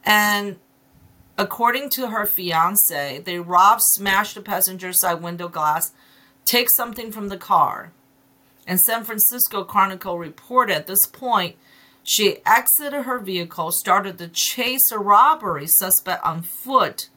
And 0.04 0.56
according 1.36 1.90
to 1.90 2.08
her 2.08 2.26
fiance, 2.26 3.20
they 3.20 3.38
rob, 3.38 3.80
smash 3.80 4.34
the 4.34 4.40
passenger 4.40 4.92
side 4.92 5.22
window 5.22 5.48
glass, 5.48 5.92
take 6.44 6.68
something 6.70 7.10
from 7.10 7.28
the 7.28 7.38
car. 7.38 7.92
And 8.66 8.80
San 8.80 9.04
Francisco 9.04 9.64
Chronicle 9.64 10.18
reported 10.18 10.76
at 10.76 10.86
this 10.86 11.06
point 11.06 11.56
she 12.02 12.38
exited 12.46 13.04
her 13.04 13.18
vehicle, 13.18 13.70
started 13.70 14.16
to 14.18 14.28
chase 14.28 14.90
a 14.90 14.98
robbery 14.98 15.66
suspect 15.66 16.24
on 16.24 16.42
foot. 16.42 17.10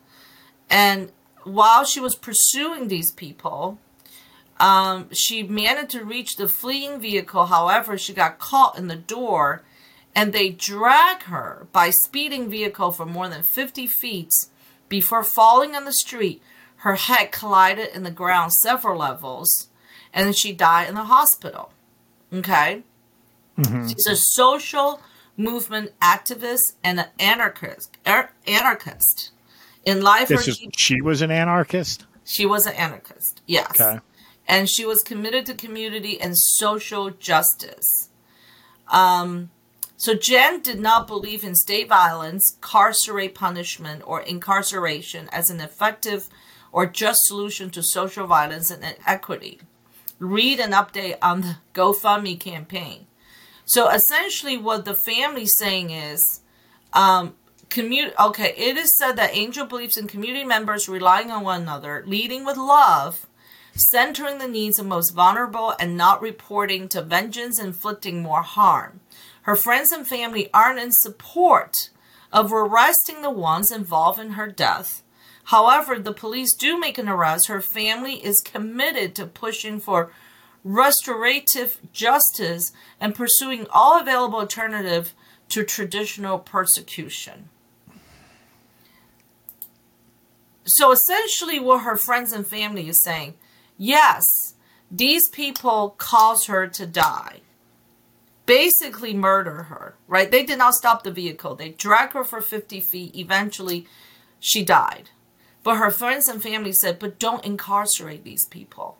And 0.69 1.11
while 1.43 1.85
she 1.85 2.01
was 2.01 2.15
pursuing 2.15 2.87
these 2.87 3.11
people, 3.11 3.79
um, 4.61 5.09
she 5.11 5.41
managed 5.41 5.89
to 5.89 6.05
reach 6.05 6.35
the 6.35 6.47
fleeing 6.47 7.01
vehicle. 7.01 7.47
However, 7.47 7.97
she 7.97 8.13
got 8.13 8.37
caught 8.37 8.77
in 8.77 8.87
the 8.87 8.95
door 8.95 9.63
and 10.15 10.31
they 10.31 10.49
drag 10.49 11.23
her 11.23 11.67
by 11.73 11.89
speeding 11.89 12.49
vehicle 12.49 12.91
for 12.91 13.05
more 13.05 13.27
than 13.27 13.41
50 13.41 13.87
feet 13.87 14.29
before 14.87 15.23
falling 15.23 15.75
on 15.75 15.85
the 15.85 15.93
street. 15.93 16.43
Her 16.77 16.95
head 16.95 17.31
collided 17.31 17.89
in 17.95 18.03
the 18.03 18.11
ground 18.11 18.53
several 18.53 18.99
levels 18.99 19.69
and 20.13 20.37
she 20.37 20.53
died 20.53 20.89
in 20.89 20.95
the 20.95 21.05
hospital. 21.05 21.71
Okay? 22.31 22.83
Mm-hmm. 23.57 23.87
She's 23.87 24.05
a 24.05 24.15
social 24.15 25.01
movement 25.35 25.97
activist 25.99 26.73
and 26.83 26.99
an 26.99 27.07
anarchist. 27.19 27.97
Er, 28.07 28.29
anarchist. 28.45 29.31
In 29.85 30.01
life, 30.01 30.29
is, 30.29 30.43
she, 30.43 30.69
she 30.77 31.01
was 31.01 31.23
an 31.23 31.31
anarchist. 31.31 32.05
she 32.23 32.45
was 32.45 32.67
an 32.67 32.73
anarchist. 32.73 33.41
Yes. 33.47 33.81
Okay. 33.81 33.99
And 34.51 34.69
she 34.69 34.85
was 34.85 35.01
committed 35.01 35.45
to 35.45 35.53
community 35.53 36.19
and 36.19 36.37
social 36.37 37.09
justice. 37.09 38.09
Um, 38.91 39.49
so 39.95 40.13
Jen 40.13 40.61
did 40.61 40.79
not 40.79 41.07
believe 41.07 41.43
in 41.43 41.55
state 41.55 41.87
violence, 41.87 42.57
carcerate 42.59 43.33
punishment, 43.33 44.03
or 44.05 44.19
incarceration 44.19 45.29
as 45.31 45.49
an 45.49 45.61
effective 45.61 46.27
or 46.73 46.85
just 46.85 47.21
solution 47.23 47.69
to 47.69 47.81
social 47.81 48.27
violence 48.27 48.69
and 48.69 48.83
inequity. 48.83 49.61
Read 50.19 50.59
an 50.59 50.71
update 50.71 51.17
on 51.21 51.41
the 51.41 51.57
GoFundMe 51.73 52.39
campaign. 52.39 53.07
So 53.63 53.89
essentially, 53.89 54.57
what 54.57 54.83
the 54.83 54.95
family's 54.95 55.55
saying 55.55 55.91
is, 55.91 56.41
um, 56.93 57.35
community. 57.69 58.15
Okay, 58.19 58.53
it 58.57 58.75
is 58.75 58.97
said 58.97 59.13
that 59.13 59.35
Angel 59.35 59.65
believes 59.65 59.97
in 59.97 60.07
community 60.07 60.45
members 60.45 60.89
relying 60.89 61.31
on 61.31 61.43
one 61.43 61.61
another, 61.61 62.03
leading 62.05 62.43
with 62.45 62.57
love, 62.57 63.27
centering 63.75 64.37
the 64.37 64.47
needs 64.47 64.79
of 64.79 64.85
most 64.85 65.11
vulnerable, 65.11 65.73
and 65.79 65.97
not 65.97 66.21
reporting 66.21 66.87
to 66.89 67.01
vengeance 67.01 67.59
inflicting 67.59 68.21
more 68.21 68.41
harm. 68.41 68.99
Her 69.43 69.55
friends 69.55 69.91
and 69.91 70.05
family 70.05 70.49
aren't 70.53 70.79
in 70.79 70.91
support 70.91 71.89
of 72.31 72.53
arresting 72.53 73.21
the 73.21 73.31
ones 73.31 73.71
involved 73.71 74.19
in 74.19 74.31
her 74.31 74.47
death. 74.47 75.03
However, 75.45 75.97
the 75.97 76.13
police 76.13 76.53
do 76.53 76.79
make 76.79 76.97
an 76.97 77.09
arrest. 77.09 77.47
Her 77.47 77.61
family 77.61 78.23
is 78.23 78.41
committed 78.41 79.15
to 79.15 79.25
pushing 79.25 79.79
for 79.79 80.11
restorative 80.63 81.79
justice 81.91 82.71
and 82.99 83.15
pursuing 83.15 83.65
all 83.73 83.99
available 83.99 84.39
alternative 84.39 85.13
to 85.49 85.63
traditional 85.63 86.39
persecution. 86.39 87.49
So 90.63 90.91
essentially 90.91 91.59
what 91.59 91.83
her 91.83 91.97
friends 91.97 92.31
and 92.31 92.45
family 92.45 92.87
is 92.87 93.01
saying, 93.01 93.33
yes, 93.81 94.53
these 94.91 95.27
people 95.27 95.95
caused 95.97 96.47
her 96.47 96.67
to 96.67 96.85
die. 96.85 97.41
Basically 98.45 99.13
murder 99.13 99.63
her, 99.63 99.95
right? 100.07 100.29
They 100.29 100.43
did 100.43 100.59
not 100.59 100.75
stop 100.75 101.03
the 101.03 101.11
vehicle. 101.11 101.55
They 101.55 101.69
dragged 101.69 102.13
her 102.13 102.23
for 102.23 102.41
50 102.41 102.79
feet. 102.81 103.15
Eventually, 103.15 103.87
she 104.39 104.63
died. 104.63 105.09
But 105.63 105.77
her 105.77 105.91
friends 105.91 106.27
and 106.27 106.41
family 106.41 106.73
said, 106.73 106.99
but 106.99 107.19
don't 107.19 107.45
incarcerate 107.45 108.23
these 108.23 108.45
people. 108.45 108.97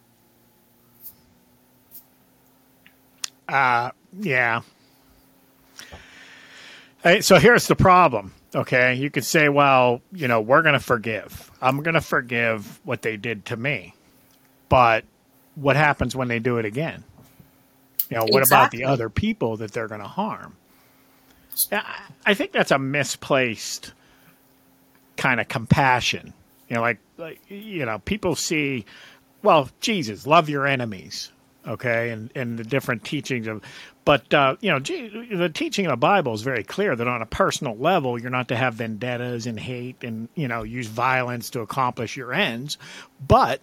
Uh, 3.47 3.91
yeah. 4.17 4.61
Hey, 7.03 7.21
so 7.21 7.37
here's 7.37 7.67
the 7.67 7.75
problem. 7.75 8.33
Okay, 8.53 8.93
you 8.95 9.09
could 9.09 9.25
say, 9.25 9.49
well, 9.49 10.01
you 10.11 10.27
know, 10.27 10.39
we're 10.39 10.61
going 10.61 10.73
to 10.73 10.79
forgive. 10.79 11.51
I'm 11.61 11.81
going 11.83 11.95
to 11.95 12.01
forgive 12.01 12.79
what 12.83 13.01
they 13.01 13.17
did 13.17 13.45
to 13.45 13.57
me, 13.57 13.95
but 14.71 15.03
what 15.55 15.75
happens 15.75 16.15
when 16.15 16.29
they 16.29 16.39
do 16.39 16.57
it 16.57 16.63
again? 16.63 17.03
You 18.09 18.17
know, 18.17 18.25
what 18.29 18.47
about 18.47 18.71
the 18.71 18.85
other 18.85 19.09
people 19.09 19.57
that 19.57 19.73
they're 19.73 19.89
going 19.89 19.99
to 19.99 20.07
harm? 20.07 20.55
I 22.25 22.33
think 22.33 22.53
that's 22.53 22.71
a 22.71 22.79
misplaced 22.79 23.91
kind 25.17 25.41
of 25.41 25.49
compassion. 25.49 26.33
You 26.69 26.77
know, 26.77 26.81
like, 26.83 26.99
like 27.17 27.41
you 27.49 27.85
know, 27.85 27.99
people 27.99 28.33
see, 28.37 28.85
well, 29.43 29.69
Jesus, 29.81 30.25
love 30.25 30.47
your 30.47 30.65
enemies, 30.65 31.33
okay, 31.67 32.11
and 32.11 32.31
and 32.33 32.57
the 32.57 32.63
different 32.63 33.03
teachings 33.03 33.47
of, 33.47 33.61
but 34.05 34.33
uh, 34.33 34.55
you 34.61 34.71
know, 34.71 34.79
the 34.79 35.51
teaching 35.53 35.85
of 35.85 35.91
the 35.91 35.97
Bible 35.97 36.33
is 36.33 36.43
very 36.43 36.63
clear 36.63 36.95
that 36.95 37.07
on 37.09 37.21
a 37.21 37.25
personal 37.25 37.75
level, 37.75 38.17
you're 38.17 38.29
not 38.29 38.47
to 38.47 38.55
have 38.55 38.75
vendettas 38.75 39.47
and 39.47 39.59
hate 39.59 40.01
and 40.01 40.29
you 40.33 40.47
know 40.47 40.63
use 40.63 40.87
violence 40.87 41.49
to 41.49 41.59
accomplish 41.59 42.15
your 42.15 42.31
ends, 42.31 42.77
but 43.27 43.59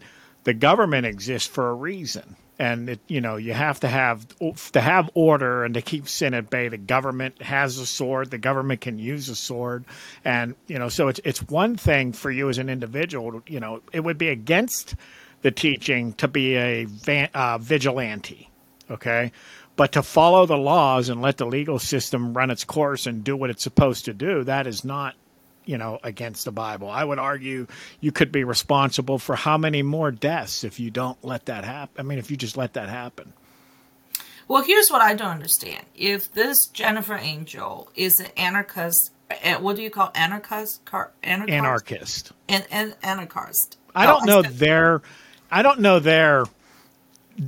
the 0.49 0.55
government 0.55 1.05
exists 1.05 1.47
for 1.47 1.69
a 1.69 1.75
reason. 1.75 2.35
And 2.59 2.89
it, 2.89 3.01
you 3.07 3.21
know 3.21 3.37
you 3.37 3.53
have 3.53 3.81
to 3.81 3.89
have 3.89 4.27
to 4.73 4.81
have 4.81 5.11
order 5.13 5.63
and 5.63 5.75
to 5.75 5.83
keep 5.83 6.09
sin 6.09 6.33
at 6.33 6.49
bay. 6.49 6.69
The 6.69 6.79
government 6.79 7.43
has 7.43 7.77
a 7.77 7.85
sword. 7.85 8.31
The 8.31 8.39
government 8.39 8.81
can 8.81 8.99
use 8.99 9.29
a 9.29 9.37
sword, 9.37 9.85
and 10.25 10.55
you 10.67 10.79
know 10.79 10.89
so 10.89 11.09
it's 11.09 11.21
it's 11.23 11.43
one 11.43 11.77
thing 11.77 12.15
for 12.15 12.31
you 12.31 12.49
as 12.49 12.57
an 12.57 12.71
individual. 12.71 13.43
You 13.47 13.61
know 13.61 13.83
it 13.93 14.01
would 14.01 14.17
be 14.17 14.29
against 14.29 14.95
the 15.43 15.51
teaching 15.51 16.15
to 16.15 16.27
be 16.27 16.57
a 16.57 16.87
van, 16.87 17.29
uh, 17.35 17.59
vigilante, 17.59 18.51
okay, 18.91 19.33
but 19.77 19.93
to 19.93 20.03
follow 20.03 20.47
the 20.47 20.57
laws 20.57 21.11
and 21.11 21.21
let 21.21 21.37
the 21.37 21.47
legal 21.47 21.79
system 21.79 22.35
run 22.35 22.51
its 22.51 22.65
course 22.65 23.07
and 23.07 23.23
do 23.23 23.37
what 23.37 23.51
it's 23.51 23.63
supposed 23.63 24.07
to 24.07 24.15
do. 24.15 24.45
That 24.45 24.67
is 24.67 24.83
not 24.83 25.15
you 25.69 25.77
know, 25.77 25.99
against 26.03 26.47
the 26.47 26.51
Bible. 26.53 26.89
I 26.89 27.05
would 27.05 27.19
argue 27.19 27.67
you 28.01 28.11
could 28.11 28.33
be 28.33 28.43
responsible 28.43 29.19
for 29.19 29.37
how 29.37 29.59
many 29.59 29.83
more 29.83 30.11
deaths 30.11 30.65
if 30.65 30.81
you 30.81 30.91
don't 30.91 31.23
let 31.23 31.45
that 31.47 31.65
happen. 31.65 31.95
I 31.99 32.03
mean, 32.03 32.19
if 32.19 32.31
you 32.31 32.39
just 32.39 32.57
let 32.57 32.73
that 32.73 32.89
happen. 32.89 33.35
Well, 34.49 34.63
here's 34.65 34.89
what 34.89 35.03
I 35.03 35.13
don't 35.15 35.29
understand. 35.31 35.85
If 35.95 36.33
this 36.33 36.57
Jennifer 36.73 37.17
Angel 37.17 37.91
is 37.95 38.19
an 38.19 38.29
anarchist, 38.39 39.11
eh, 39.31 39.57
what 39.59 39.77
do 39.77 39.83
you 39.83 39.91
call 39.91 40.11
anarchist? 40.15 40.83
Car, 40.87 41.13
anarchist? 41.23 41.55
Anarchist. 41.55 42.33
An, 42.49 42.63
an, 42.71 42.95
anarchist. 43.03 43.77
I 43.95 44.07
Oh, 44.07 44.13
don't 44.19 44.27
know 44.27 44.43
said- 44.43 44.55
their, 44.55 45.03
I 45.51 45.61
don't 45.63 45.81
know 45.81 45.99
their, 45.99 46.47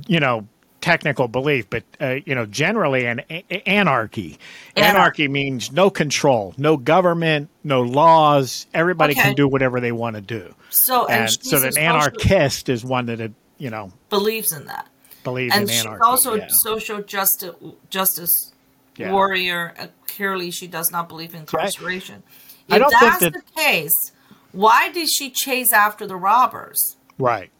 you 0.07 0.19
know, 0.19 0.47
technical 0.81 1.27
belief, 1.27 1.69
but 1.69 1.83
uh, 2.01 2.15
you 2.25 2.33
know, 2.35 2.45
generally 2.45 3.05
an 3.05 3.21
a- 3.29 3.69
anarchy. 3.69 4.37
Anar- 4.75 4.83
Anarchy 4.83 5.27
means 5.27 5.71
no 5.71 5.89
control, 5.89 6.53
no 6.57 6.75
government, 6.77 7.49
no 7.63 7.81
laws. 7.81 8.65
Everybody 8.73 9.13
Okay. 9.13 9.21
can 9.21 9.35
do 9.35 9.47
whatever 9.47 9.79
they 9.79 9.91
want 9.91 10.15
to 10.15 10.21
do. 10.21 10.53
So, 10.69 11.05
and, 11.07 11.21
And 11.23 11.31
so 11.31 11.57
an 11.65 11.77
anarchist 11.77 12.67
is 12.69 12.83
one 12.83 13.05
that, 13.05 13.31
you 13.57 13.69
know, 13.69 13.91
believes 14.09 14.51
in 14.51 14.65
that. 14.65 14.87
believes 15.23 15.53
And 15.55 15.63
in 15.63 15.69
she's 15.69 15.85
anarchy. 15.85 16.01
also 16.03 16.33
yeah. 16.35 16.47
social 16.49 17.01
justice 17.03 17.53
justice 17.89 18.51
Yeah. 18.97 19.11
warrior. 19.11 19.73
Uh, 19.77 19.87
clearly, 20.07 20.49
she 20.51 20.67
does 20.67 20.91
not 20.91 21.07
believe 21.07 21.33
in 21.35 21.41
incarceration. 21.41 22.23
I 22.69 22.75
If 22.77 22.81
don't 22.81 22.89
think 22.89 23.01
that's 23.01 23.19
that- 23.19 23.33
the 23.33 23.41
case, 23.55 24.11
why 24.51 24.91
did 24.91 25.09
she 25.09 25.29
chase 25.29 25.71
after 25.71 26.07
the 26.07 26.15
robbers? 26.15 26.95
Right. 27.19 27.51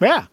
Yeah. 0.00 0.26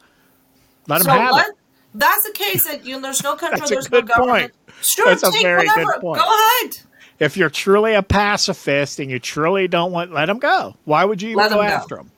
Let 0.87 0.97
them 0.97 1.05
so 1.05 1.11
have 1.11 1.31
let, 1.31 1.47
it. 1.49 1.55
That's 1.93 2.23
the 2.25 2.33
case 2.33 2.65
that 2.65 2.85
you 2.85 2.95
know, 2.95 3.01
there's 3.01 3.23
no 3.23 3.35
control, 3.37 3.65
a 3.65 3.67
there's 3.69 3.91
no 3.91 3.99
good 4.01 4.07
government. 4.07 4.53
point. 4.53 4.75
Sure, 4.83 5.05
That's 5.07 5.23
a 5.23 5.31
take 5.31 5.41
good 5.43 5.67
whatever. 5.67 5.99
point. 6.01 6.21
Go 6.21 6.27
ahead. 6.27 6.77
If 7.19 7.37
you're 7.37 7.49
truly 7.49 7.93
a 7.93 8.03
pacifist 8.03 8.99
and 8.99 9.09
you 9.09 9.19
truly 9.19 9.67
don't 9.67 9.91
want, 9.91 10.11
let 10.11 10.25
them 10.25 10.39
go. 10.39 10.75
Why 10.85 11.05
would 11.05 11.21
you 11.21 11.29
even 11.29 11.37
Let 11.37 11.51
go 11.51 11.61
'em 11.61 11.67
go. 11.69 11.73
after 11.73 11.95
them? 11.97 12.11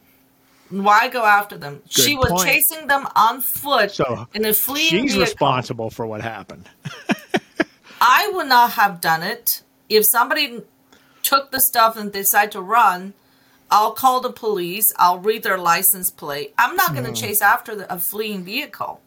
Why 0.70 1.10
go 1.10 1.24
after 1.24 1.58
them? 1.58 1.82
she 1.90 2.16
was 2.18 2.32
point. 2.32 2.48
chasing 2.50 2.88
them 2.88 3.08
on 3.16 3.42
foot 3.42 3.92
So 3.92 4.28
in 4.34 4.46
a 4.46 4.54
fleeing 4.54 4.90
she's 4.90 5.12
vehicle. 5.14 5.22
responsible 5.22 5.90
for 5.92 6.08
what 6.08 6.22
happened. 6.22 6.68
I 8.02 8.30
would 8.34 8.48
not 8.48 8.72
have 8.72 9.00
done 9.02 9.24
it 9.24 9.62
if 9.90 10.06
somebody 10.06 10.62
took 11.22 11.52
the 11.52 11.60
stuff 11.60 11.98
and 11.98 12.12
decided 12.12 12.52
to 12.54 12.62
run. 12.62 13.14
I'll 13.72 13.92
call 13.92 14.22
the 14.22 14.32
police. 14.32 14.94
I'll 14.98 15.20
read 15.20 15.44
their 15.44 15.58
license 15.58 16.10
plate. 16.12 16.54
I'm 16.58 16.76
not 16.76 16.94
going 16.94 17.06
to 17.06 17.12
Mm. 17.12 17.16
chase 17.20 17.42
after 17.42 17.76
the, 17.76 17.92
a 17.94 18.00
fleeing 18.00 18.44
vehicle. 18.44 19.02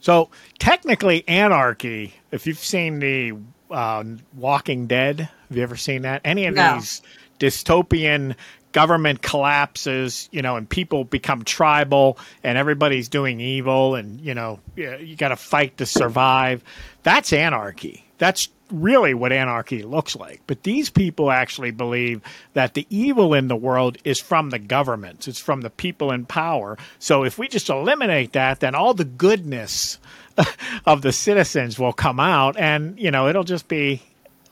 So 0.00 0.30
technically, 0.58 1.24
anarchy. 1.28 2.14
If 2.32 2.46
you've 2.46 2.58
seen 2.58 2.98
the 3.00 3.34
uh, 3.70 4.04
Walking 4.34 4.86
Dead, 4.86 5.20
have 5.20 5.56
you 5.56 5.62
ever 5.62 5.76
seen 5.76 6.02
that? 6.02 6.22
Any 6.24 6.46
of 6.46 6.54
No. 6.54 6.74
these 6.74 7.02
dystopian 7.38 8.34
government 8.72 9.20
collapses, 9.22 10.28
you 10.32 10.42
know, 10.42 10.56
and 10.56 10.68
people 10.68 11.04
become 11.04 11.42
tribal, 11.44 12.18
and 12.44 12.56
everybody's 12.56 13.08
doing 13.08 13.40
evil, 13.40 13.94
and 13.96 14.20
you 14.20 14.32
know, 14.34 14.60
you, 14.76 14.96
you 14.98 15.16
got 15.16 15.28
to 15.28 15.36
fight 15.36 15.76
to 15.78 15.86
survive. 15.86 16.62
That's 17.02 17.32
anarchy. 17.32 18.04
That's 18.18 18.48
really 18.70 19.14
what 19.14 19.32
anarchy 19.32 19.82
looks 19.82 20.16
like. 20.16 20.40
But 20.46 20.62
these 20.62 20.90
people 20.90 21.30
actually 21.30 21.70
believe 21.70 22.22
that 22.54 22.74
the 22.74 22.86
evil 22.90 23.34
in 23.34 23.48
the 23.48 23.56
world 23.56 23.98
is 24.04 24.20
from 24.20 24.50
the 24.50 24.58
governments, 24.58 25.28
it's 25.28 25.40
from 25.40 25.60
the 25.60 25.70
people 25.70 26.12
in 26.12 26.26
power. 26.26 26.78
So 26.98 27.24
if 27.24 27.38
we 27.38 27.48
just 27.48 27.68
eliminate 27.68 28.32
that, 28.32 28.60
then 28.60 28.74
all 28.74 28.94
the 28.94 29.04
goodness 29.04 29.98
of 30.86 31.02
the 31.02 31.12
citizens 31.12 31.78
will 31.78 31.92
come 31.92 32.20
out 32.20 32.58
and, 32.58 32.98
you 32.98 33.10
know, 33.10 33.28
it'll 33.28 33.44
just 33.44 33.68
be 33.68 34.02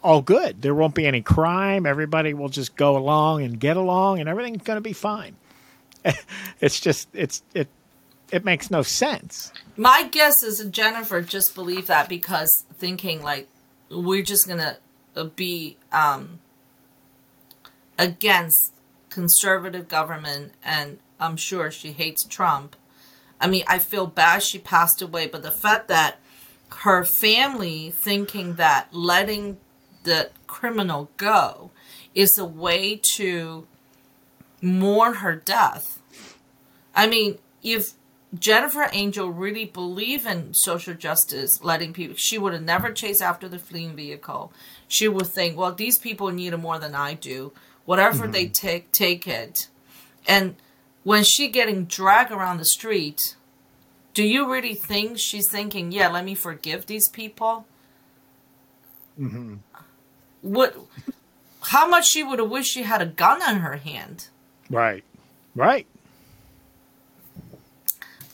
all 0.02 0.22
good. 0.22 0.62
There 0.62 0.74
won't 0.74 0.94
be 0.94 1.06
any 1.06 1.22
crime. 1.22 1.86
Everybody 1.86 2.34
will 2.34 2.48
just 2.48 2.76
go 2.76 2.96
along 2.96 3.42
and 3.42 3.58
get 3.58 3.76
along 3.76 4.20
and 4.20 4.28
everything's 4.28 4.62
going 4.62 4.76
to 4.76 4.80
be 4.82 4.92
fine. 4.92 5.36
it's 6.60 6.80
just 6.80 7.08
it's 7.12 7.42
it 7.54 7.68
it 8.30 8.44
makes 8.44 8.70
no 8.70 8.82
sense. 8.82 9.52
My 9.76 10.04
guess 10.04 10.42
is 10.42 10.64
Jennifer 10.70 11.22
just 11.22 11.54
believed 11.54 11.88
that 11.88 12.08
because 12.08 12.64
thinking 12.74 13.22
like 13.22 13.48
we're 13.90 14.22
just 14.22 14.46
gonna 14.46 14.78
uh, 15.16 15.24
be 15.24 15.76
um, 15.92 16.40
against 17.98 18.72
conservative 19.10 19.88
government, 19.88 20.52
and 20.64 20.98
I'm 21.18 21.36
sure 21.36 21.70
she 21.70 21.92
hates 21.92 22.24
Trump. 22.24 22.76
I 23.40 23.46
mean, 23.46 23.64
I 23.66 23.78
feel 23.78 24.06
bad 24.06 24.42
she 24.42 24.58
passed 24.58 25.00
away, 25.00 25.26
but 25.26 25.42
the 25.42 25.50
fact 25.50 25.88
that 25.88 26.18
her 26.70 27.04
family 27.04 27.90
thinking 27.90 28.54
that 28.54 28.92
letting 28.92 29.58
the 30.04 30.30
criminal 30.46 31.10
go 31.16 31.70
is 32.14 32.36
a 32.38 32.44
way 32.44 33.00
to 33.16 33.66
mourn 34.60 35.14
her 35.14 35.36
death. 35.36 36.00
I 36.94 37.06
mean, 37.06 37.38
if 37.62 37.92
Jennifer 38.36 38.88
Angel 38.92 39.30
really 39.30 39.64
believe 39.64 40.26
in 40.26 40.52
social 40.52 40.94
justice, 40.94 41.62
letting 41.62 41.92
people, 41.92 42.16
she 42.16 42.36
would 42.36 42.52
have 42.52 42.62
never 42.62 42.92
chased 42.92 43.22
after 43.22 43.48
the 43.48 43.58
fleeing 43.58 43.96
vehicle. 43.96 44.52
She 44.86 45.08
would 45.08 45.28
think, 45.28 45.56
well, 45.56 45.72
these 45.72 45.98
people 45.98 46.30
need 46.30 46.52
it 46.52 46.58
more 46.58 46.78
than 46.78 46.94
I 46.94 47.14
do. 47.14 47.52
Whatever 47.86 48.26
they 48.26 48.48
take, 48.48 48.92
take 48.92 49.26
it. 49.26 49.68
And 50.26 50.56
when 51.04 51.24
she 51.24 51.48
getting 51.48 51.86
dragged 51.86 52.30
around 52.30 52.58
the 52.58 52.66
street, 52.66 53.34
do 54.12 54.22
you 54.22 54.50
really 54.50 54.74
think 54.74 55.18
she's 55.18 55.48
thinking, 55.48 55.90
yeah, 55.90 56.08
let 56.08 56.24
me 56.24 56.34
forgive 56.34 56.84
these 56.84 57.08
people? 57.08 57.66
Mm-hmm. 59.18 59.54
What? 60.42 60.76
How 61.62 61.88
much 61.88 62.08
she 62.08 62.22
would 62.22 62.38
have 62.38 62.50
wished 62.50 62.72
she 62.72 62.82
had 62.82 63.00
a 63.00 63.06
gun 63.06 63.40
in 63.48 63.60
her 63.60 63.76
hand? 63.76 64.28
Right. 64.68 65.02
Right. 65.54 65.86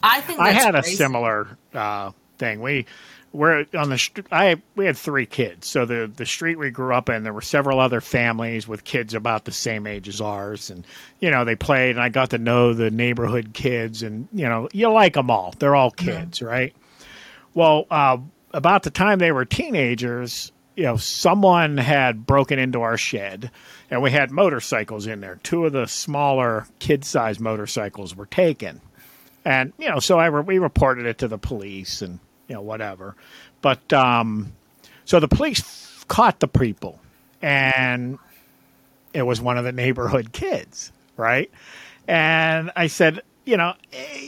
I 0.05 0.21
think 0.21 0.39
I 0.39 0.51
had 0.51 0.75
a 0.75 0.83
similar 0.83 1.57
uh, 1.73 2.13
thing. 2.37 2.61
We 2.61 2.85
were 3.33 3.65
on 3.75 3.89
the 3.89 3.97
str- 3.97 4.21
I 4.31 4.61
we 4.77 4.85
had 4.85 4.99
three 4.99 5.25
kids. 5.25 5.67
So 5.67 5.87
the 5.87 6.11
the 6.15 6.27
street 6.27 6.59
we 6.59 6.71
grew 6.71 6.95
up 6.95 7.09
in, 7.09 7.23
there 7.23 7.33
were 7.33 7.41
several 7.41 7.81
other 7.81 8.03
families 8.03 8.69
with 8.69 8.85
kids 8.85 9.15
about 9.15 9.47
the 9.47 9.53
same 9.53 9.87
age 9.87 10.07
as 10.07 10.21
ours, 10.21 10.69
and 10.69 10.87
you 11.21 11.31
know 11.31 11.45
they 11.47 11.57
played, 11.57 11.93
and 11.93 12.01
I 12.01 12.11
got 12.11 12.31
to 12.31 12.39
know 12.39 12.75
the 12.75 12.91
neighborhood 12.91 13.55
kids, 13.55 14.03
and 14.03 14.29
you 14.33 14.45
know 14.45 14.69
you 14.73 14.91
like 14.91 15.15
them 15.15 15.31
all. 15.31 15.55
They're 15.59 15.75
all 15.75 15.91
kids, 15.91 16.43
right? 16.43 16.75
Well, 17.55 17.87
uh, 17.91 18.19
about 18.53 18.83
the 18.83 18.91
time 18.91 19.21
they 19.21 19.33
were 19.33 19.47
teenagers, 19.47 20.53
you 20.77 20.85
know, 20.85 20.97
someone 20.97 21.79
had 21.79 22.27
broken 22.27 22.59
into 22.59 22.83
our 22.83 22.99
shed, 22.99 23.51
and 23.91 24.03
we 24.03 24.11
had 24.11 24.31
motorcycles 24.31 25.07
in 25.07 25.21
there. 25.21 25.37
Two 25.43 25.65
of 25.65 25.73
the 25.73 25.87
smaller 25.87 26.67
kid-sized 26.79 27.41
motorcycles 27.41 28.15
were 28.15 28.27
taken 28.27 28.81
and 29.45 29.73
you 29.79 29.89
know 29.89 29.99
so 30.01 30.19
i 30.19 30.27
re- 30.27 30.43
we 30.43 30.59
reported 30.59 31.07
it 31.07 31.19
to 31.19 31.29
the 31.29 31.39
police 31.39 32.03
and 32.03 32.19
you 32.49 32.55
know 32.55 32.63
whatever. 32.63 33.17
But 33.63 33.93
um 33.93 34.53
so 35.05 35.21
the 35.21 35.29
police 35.29 35.61
f- 35.61 36.05
caught 36.09 36.41
the 36.41 36.49
people 36.49 37.01
and 37.43 38.19
it 39.13 39.23
was 39.23 39.41
one 39.41 39.57
of 39.59 39.65
the 39.65 39.73
neighborhood 39.73 40.33
kids 40.33 40.93
right? 41.17 41.51
And 42.09 42.71
i 42.77 42.87
said 42.89 43.23
you 43.45 43.57
know 43.57 43.75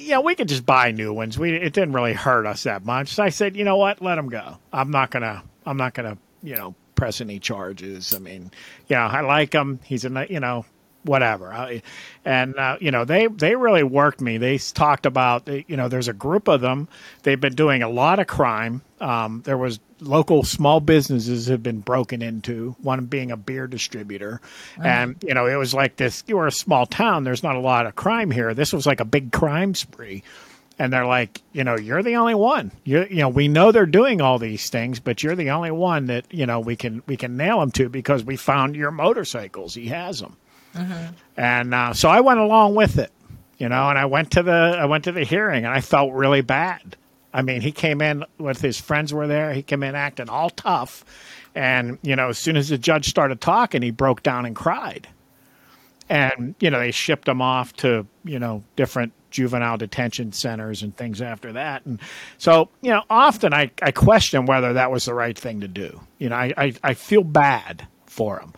know 0.09 0.21
we 0.21 0.35
could 0.35 0.49
just 0.49 0.64
buy 0.67 0.93
new 0.93 1.12
ones. 1.12 1.39
We 1.39 1.53
it 1.57 1.73
didn't 1.73 1.93
really 1.93 2.14
hurt 2.14 2.47
us 2.47 2.62
that 2.64 2.85
much. 2.85 3.09
So 3.09 3.23
i 3.23 3.29
said 3.31 3.57
you 3.57 3.64
know 3.64 3.77
what? 3.77 4.01
Let 4.03 4.17
them 4.17 4.29
go. 4.29 4.59
I'm 4.73 4.91
not 4.91 5.11
gonna 5.11 5.43
i'm 5.67 5.77
not 5.77 5.95
gonna 5.95 6.17
you 6.43 6.57
know 6.57 6.75
press 6.95 7.21
any 7.21 7.39
charges. 7.39 8.14
I 8.14 8.19
mean 8.19 8.51
you 8.89 8.97
know 8.97 9.03
i 9.03 9.21
like 9.21 9.53
him 9.53 9.81
he's 9.85 10.05
a 10.05 10.27
you 10.31 10.41
know 10.41 10.64
whatever. 11.07 11.53
I, 11.53 11.83
and 12.25 12.57
uh, 12.57 12.77
you 12.81 12.91
know, 12.91 13.05
they 13.05 13.29
they 13.29 13.55
really 13.57 13.83
worked 13.83 14.21
me. 14.21 14.37
They 14.37 14.59
talked 14.59 15.07
about 15.07 15.49
you 15.49 15.77
know, 15.77 15.89
there's 15.89 16.09
a 16.09 16.13
group 16.13 16.49
of 16.49 16.61
them. 16.61 16.89
They've 17.23 17.41
been 17.41 17.55
doing 17.55 17.83
a 17.83 17.89
lot 17.89 18.19
of 18.19 18.27
crime. 18.27 18.83
Um, 19.01 19.43
there 19.45 19.57
was 19.57 19.79
local 20.01 20.43
small 20.43 20.81
businesses 20.81 21.47
have 21.47 21.63
been 21.63 21.81
broken 21.81 22.23
into. 22.23 22.75
One 22.83 23.07
being 23.07 23.31
a 23.31 23.37
beer 23.37 23.67
distributor, 23.67 24.41
and 24.79 25.17
you 25.23 25.35
know, 25.35 25.47
it 25.47 25.57
was 25.57 25.73
like 25.73 25.97
this. 25.97 26.25
You 26.27 26.37
were 26.37 26.47
a 26.47 26.53
small 26.53 26.85
town. 26.87 27.25
There's 27.25 27.43
not 27.43 27.57
a 27.57 27.61
lot 27.61 27.87
of 27.87 27.95
crime 27.95 28.31
here. 28.31 28.55
This 28.55 28.73
was 28.73 28.87
like 28.87 29.01
a 29.01 29.05
big 29.05 29.33
crime 29.33 29.75
spree. 29.75 30.23
And 30.79 30.93
they're 30.93 31.07
like, 31.07 31.41
you 31.55 31.65
know, 31.65 31.75
you're 31.75 32.03
the 32.03 32.17
only 32.17 32.35
one. 32.35 32.71
You, 32.85 33.07
you 33.09 33.17
know, 33.17 33.31
we 33.31 33.49
know 33.49 33.73
they're 33.73 33.87
doing 33.87 34.21
all 34.21 34.39
these 34.39 34.69
things, 34.69 35.01
but 35.01 35.23
you're 35.23 35.35
the 35.35 35.49
only 35.49 35.71
one 35.71 36.05
that 36.07 36.27
you 36.31 36.45
know 36.45 36.61
we 36.61 36.77
can 36.77 37.03
we 37.07 37.17
can 37.17 37.37
nail 37.37 37.61
them 37.61 37.71
to 37.73 37.89
because 37.89 38.25
we 38.25 38.37
found 38.37 38.75
your 38.75 38.91
motorcycles. 38.91 39.75
He 39.75 39.87
has 39.87 40.21
them 40.21 40.37
and 41.37 41.74
uh, 41.74 41.95
so 41.95 42.09
I 42.09 42.20
went 42.20 42.41
along 42.41 42.74
with 42.74 42.99
it, 42.99 43.12
you 43.59 43.68
know. 43.68 43.89
And 43.89 43.99
I 43.99 44.07
went 44.07 44.31
to 44.33 44.43
the 44.43 44.77
I 44.79 44.85
went 44.87 45.05
to 45.05 45.12
the 45.12 45.24
hearing, 45.24 45.64
and 45.64 45.74
I 45.74 45.81
felt 45.81 46.12
really 46.12 46.41
bad. 46.41 46.97
I 47.33 47.43
mean, 47.43 47.61
he 47.61 47.72
came 47.72 48.01
in 48.01 48.24
with 48.39 48.61
his 48.61 48.81
friends 48.81 49.12
were 49.12 49.27
there. 49.27 49.53
He 49.53 49.62
came 49.62 49.83
in 49.83 49.95
acting 49.95 50.29
all 50.29 50.51
tough, 50.51 51.05
and 51.55 51.99
you 52.03 52.16
know, 52.16 52.29
as 52.29 52.39
soon 52.39 52.57
as 52.57 52.68
the 52.68 52.79
judge 52.79 53.09
started 53.09 53.41
talking, 53.41 53.83
he 53.83 53.91
broke 53.91 54.22
down 54.22 54.47
and 54.47 54.57
cried. 54.57 55.09
And 56.09 56.55
you 56.61 56.70
know, 56.70 56.79
they 56.79 56.93
shipped 56.93 57.29
him 57.29 57.43
off 57.43 57.74
to 57.77 58.07
you 58.24 58.39
know 58.39 58.62
different 58.77 59.12
juvenile 59.37 59.77
detention 59.77 60.33
centers 60.33 60.83
and 60.83 60.97
things 60.97 61.20
after 61.20 61.53
that. 61.53 61.85
And 61.85 62.01
so, 62.39 62.70
you 62.81 62.91
know, 62.91 63.03
often 63.11 63.53
I, 63.53 63.70
I 63.83 63.91
question 63.91 64.47
whether 64.47 64.72
that 64.72 64.91
was 64.91 65.05
the 65.05 65.12
right 65.12 65.39
thing 65.39 65.61
to 65.61 65.68
do. 65.68 66.01
You 66.18 66.31
know, 66.31 66.37
I, 66.37 66.55
I, 66.57 66.72
I 66.83 66.95
feel 66.95 67.22
bad 67.22 67.87
for 68.07 68.41
him. 68.41 68.55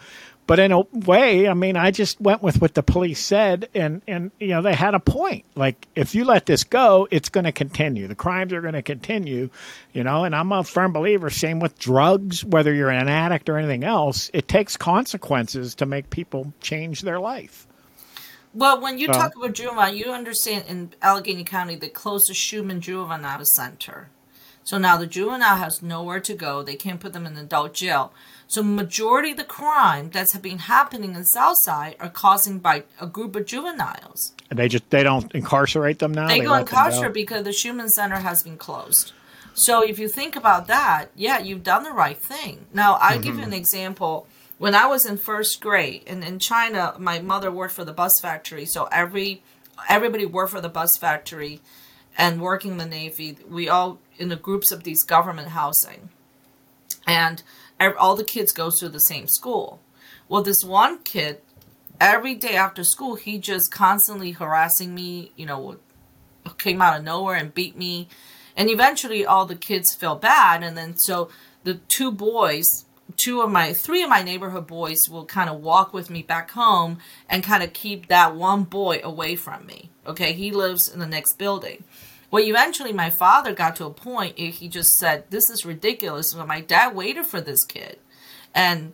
But 0.48 0.58
in 0.58 0.72
a 0.72 0.80
way, 0.80 1.46
I 1.46 1.52
mean, 1.52 1.76
I 1.76 1.90
just 1.90 2.18
went 2.22 2.42
with 2.42 2.58
what 2.58 2.72
the 2.72 2.82
police 2.82 3.20
said, 3.20 3.68
and, 3.74 4.00
and 4.08 4.30
you 4.40 4.48
know, 4.48 4.62
they 4.62 4.72
had 4.74 4.94
a 4.94 4.98
point. 4.98 5.44
Like, 5.54 5.86
if 5.94 6.14
you 6.14 6.24
let 6.24 6.46
this 6.46 6.64
go, 6.64 7.06
it's 7.10 7.28
going 7.28 7.44
to 7.44 7.52
continue. 7.52 8.08
The 8.08 8.14
crimes 8.14 8.54
are 8.54 8.62
going 8.62 8.72
to 8.72 8.80
continue, 8.80 9.50
you 9.92 10.04
know, 10.04 10.24
and 10.24 10.34
I'm 10.34 10.50
a 10.50 10.64
firm 10.64 10.94
believer, 10.94 11.28
same 11.28 11.60
with 11.60 11.78
drugs, 11.78 12.46
whether 12.46 12.72
you're 12.72 12.88
an 12.88 13.08
addict 13.08 13.50
or 13.50 13.58
anything 13.58 13.84
else, 13.84 14.30
it 14.32 14.48
takes 14.48 14.78
consequences 14.78 15.74
to 15.74 15.84
make 15.84 16.08
people 16.08 16.54
change 16.62 17.02
their 17.02 17.20
life. 17.20 17.66
Well, 18.54 18.80
when 18.80 18.96
you 18.96 19.08
Uh, 19.10 19.12
talk 19.12 19.36
about 19.36 19.52
juvenile, 19.52 19.94
you 19.94 20.12
understand 20.12 20.64
in 20.66 20.94
Allegheny 21.02 21.44
County 21.44 21.76
the 21.76 21.90
Shuman 21.90 22.80
Juvenile 22.80 23.44
Center. 23.44 24.08
So 24.64 24.78
now 24.78 24.96
the 24.96 25.06
juvenile 25.06 25.56
has 25.56 25.82
nowhere 25.82 26.20
to 26.20 26.34
go. 26.34 26.62
They 26.62 26.76
can't 26.76 27.00
put 27.00 27.12
them 27.12 27.26
in 27.26 27.36
adult 27.36 27.74
jail. 27.74 28.12
So 28.48 28.62
majority 28.62 29.32
of 29.32 29.36
the 29.36 29.44
crime 29.44 30.08
that's 30.10 30.34
been 30.38 30.58
happening 30.58 31.14
in 31.14 31.24
Southside 31.24 31.96
are 32.00 32.08
causing 32.08 32.58
by 32.58 32.84
a 32.98 33.06
group 33.06 33.36
of 33.36 33.44
juveniles. 33.44 34.32
And 34.48 34.58
they 34.58 34.68
just, 34.68 34.88
they 34.88 35.02
don't 35.02 35.30
incarcerate 35.34 35.98
them 35.98 36.12
now. 36.12 36.28
They 36.28 36.38
them 36.38 36.48
go. 36.48 36.54
incarcerate 36.54 37.12
because 37.12 37.44
the 37.44 37.50
Shuman 37.50 37.90
Center 37.90 38.16
has 38.16 38.42
been 38.42 38.56
closed. 38.56 39.12
So 39.52 39.82
if 39.82 39.98
you 39.98 40.08
think 40.08 40.34
about 40.34 40.66
that, 40.68 41.08
yeah, 41.14 41.38
you've 41.40 41.62
done 41.62 41.82
the 41.82 41.90
right 41.92 42.16
thing. 42.16 42.66
Now 42.72 42.94
I'll 43.00 43.18
give 43.20 43.34
you 43.34 43.42
Mm-hmm. 43.42 43.52
an 43.52 43.58
example. 43.58 44.26
When 44.56 44.74
I 44.74 44.86
was 44.86 45.04
in 45.04 45.18
first 45.18 45.60
grade, 45.60 46.02
and 46.06 46.24
in 46.24 46.38
China, 46.38 46.94
my 46.98 47.20
mother 47.20 47.50
worked 47.50 47.74
for 47.74 47.84
the 47.84 47.92
bus 47.92 48.18
factory, 48.20 48.64
so 48.64 48.88
every 48.90 49.42
everybody 49.88 50.26
worked 50.26 50.50
for 50.52 50.60
the 50.60 50.68
bus 50.68 50.96
factory, 50.96 51.60
and 52.16 52.40
working 52.40 52.72
in 52.72 52.78
the 52.78 52.86
navy. 52.86 53.36
We 53.48 53.68
all 53.68 53.98
in 54.16 54.30
the 54.30 54.36
groups 54.36 54.72
of 54.72 54.82
these 54.82 55.04
government 55.04 55.48
housing, 55.48 56.08
and 57.06 57.42
all 57.98 58.16
the 58.16 58.24
kids 58.24 58.52
go 58.52 58.70
to 58.70 58.88
the 58.88 59.00
same 59.00 59.28
school. 59.28 59.80
Well, 60.28 60.42
this 60.42 60.64
one 60.64 60.98
kid, 60.98 61.40
every 62.00 62.34
day 62.34 62.54
after 62.54 62.84
school, 62.84 63.14
he 63.16 63.38
just 63.38 63.70
constantly 63.70 64.32
harassing 64.32 64.94
me. 64.94 65.32
You 65.36 65.46
know, 65.46 65.78
came 66.56 66.80
out 66.80 66.98
of 66.98 67.04
nowhere 67.04 67.36
and 67.36 67.54
beat 67.54 67.76
me. 67.76 68.08
And 68.56 68.68
eventually 68.70 69.24
all 69.24 69.46
the 69.46 69.54
kids 69.56 69.94
felt 69.94 70.22
bad. 70.22 70.62
And 70.62 70.76
then 70.76 70.96
so 70.96 71.28
the 71.64 71.74
two 71.88 72.10
boys, 72.10 72.86
two 73.16 73.40
of 73.40 73.50
my, 73.50 73.72
three 73.72 74.02
of 74.02 74.10
my 74.10 74.22
neighborhood 74.22 74.66
boys 74.66 75.08
will 75.08 75.24
kind 75.24 75.48
of 75.48 75.60
walk 75.60 75.92
with 75.92 76.10
me 76.10 76.22
back 76.22 76.50
home 76.50 76.98
and 77.28 77.44
kind 77.44 77.62
of 77.62 77.72
keep 77.72 78.08
that 78.08 78.34
one 78.34 78.64
boy 78.64 79.00
away 79.04 79.36
from 79.36 79.66
me. 79.66 79.90
Okay. 80.06 80.32
He 80.32 80.50
lives 80.50 80.88
in 80.88 80.98
the 80.98 81.06
next 81.06 81.38
building. 81.38 81.84
Well, 82.30 82.44
eventually, 82.44 82.92
my 82.92 83.10
father 83.10 83.54
got 83.54 83.76
to 83.76 83.86
a 83.86 83.90
point. 83.90 84.38
He 84.38 84.68
just 84.68 84.98
said, 84.98 85.24
"This 85.30 85.48
is 85.48 85.64
ridiculous." 85.64 86.32
So 86.32 86.44
my 86.44 86.60
dad 86.60 86.94
waited 86.94 87.26
for 87.26 87.40
this 87.40 87.64
kid, 87.64 87.98
and 88.54 88.92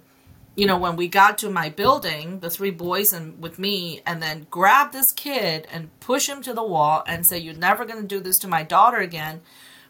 you 0.57 0.67
know, 0.67 0.79
when 0.79 0.95
we 0.95 1.09
got 1.09 1.37
to 1.39 1.51
my 1.51 1.69
building, 1.69 2.39
the 2.39 2.49
three 2.49 2.71
boys 2.71 3.13
and 3.13 3.43
with 3.43 3.59
me, 3.59 4.03
and 4.07 4.23
then 4.23 4.47
grabbed 4.51 4.93
this 4.93 5.11
kid 5.11 5.67
and 5.73 5.99
push 5.99 6.29
him 6.29 6.43
to 6.43 6.55
the 6.55 6.63
wall 6.63 7.03
and 7.09 7.27
say, 7.27 7.39
"You're 7.39 7.55
never 7.55 7.85
going 7.85 8.01
to 8.01 8.07
do 8.07 8.21
this 8.21 8.39
to 8.39 8.49
my 8.49 8.63
daughter 8.63 8.99
again." 8.99 9.43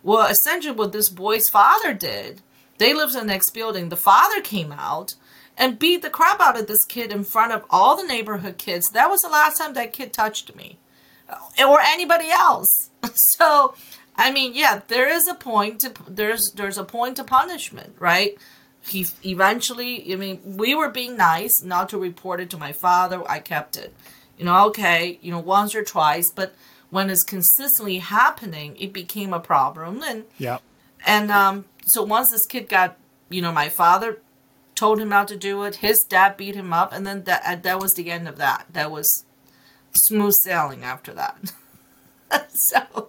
Well, 0.03 0.27
essentially, 0.27 0.75
what 0.75 0.93
this 0.93 1.11
boy's 1.11 1.51
father 1.51 1.93
did, 1.93 2.41
they 2.79 2.95
lived 2.95 3.13
in 3.13 3.21
the 3.21 3.27
next 3.27 3.51
building. 3.51 3.91
The 3.91 3.97
father 3.97 4.41
came 4.41 4.73
out 4.73 5.15
and 5.57 5.79
beat 5.79 6.01
the 6.01 6.11
crap 6.11 6.41
out 6.41 6.59
of 6.59 6.67
this 6.67 6.85
kid 6.85 7.13
in 7.13 7.25
front 7.25 7.53
of 7.53 7.65
all 7.69 7.97
the 7.97 8.07
neighborhood 8.07 8.57
kids. 8.57 8.89
That 8.91 9.11
was 9.11 9.21
the 9.21 9.29
last 9.29 9.59
time 9.59 9.75
that 9.75 9.93
kid 9.93 10.13
touched 10.13 10.57
me 10.57 10.79
or 11.67 11.81
anybody 11.81 12.31
else. 12.31 12.91
So, 13.15 13.75
I 14.17 14.31
mean, 14.33 14.55
yeah, 14.55 14.81
there 14.89 15.09
is 15.09 15.29
a 15.29 15.35
point 15.35 15.81
to 15.83 15.93
there's 16.09 16.51
there's 16.53 16.79
a 16.79 16.85
point 16.85 17.17
to 17.17 17.25
punishment, 17.25 17.95
right? 17.99 18.37
He 18.87 19.07
eventually, 19.25 20.13
I 20.13 20.17
mean, 20.17 20.41
we 20.45 20.75
were 20.75 20.89
being 20.91 21.17
nice 21.17 21.63
not 21.63 21.89
to 21.91 21.99
report 21.99 22.41
it 22.41 22.51
to 22.51 22.57
my 22.57 22.73
father. 22.73 23.23
I 23.29 23.39
kept 23.41 23.77
it. 23.77 23.95
You 24.39 24.45
know, 24.47 24.67
okay, 24.69 25.19
you 25.23 25.31
know, 25.31 25.39
once 25.39 25.75
or 25.75 25.85
twice, 25.85 26.31
but 26.35 26.55
when 26.91 27.11
it's 27.11 27.23
consistently 27.25 27.99
happening, 27.99 28.77
it 28.79 28.93
became 28.93 29.33
a 29.33 29.41
problem 29.41 30.03
and 30.03 30.25
Yeah. 30.39 30.59
and 31.07 31.31
um 31.31 31.65
so 31.87 32.03
once 32.03 32.31
this 32.31 32.47
kid 32.47 32.69
got, 32.69 32.97
you 33.29 33.43
know, 33.43 33.53
my 33.53 33.69
father 33.69 34.19
told 34.75 34.99
him 34.99 35.09
not 35.09 35.29
to 35.29 35.37
do 35.37 35.63
it. 35.65 35.77
His 35.77 36.05
dad 36.09 36.37
beat 36.37 36.55
him 36.57 36.73
up, 36.73 36.93
and 36.93 37.07
then 37.07 37.25
that 37.25 37.63
that 37.63 37.81
was 37.81 37.95
the 37.95 38.11
end 38.11 38.27
of 38.29 38.37
that. 38.39 38.67
That 38.73 38.91
was 38.91 39.25
smooth 39.95 40.35
sailing 40.35 40.83
after 40.85 41.13
that. 41.15 41.53
so, 42.55 43.09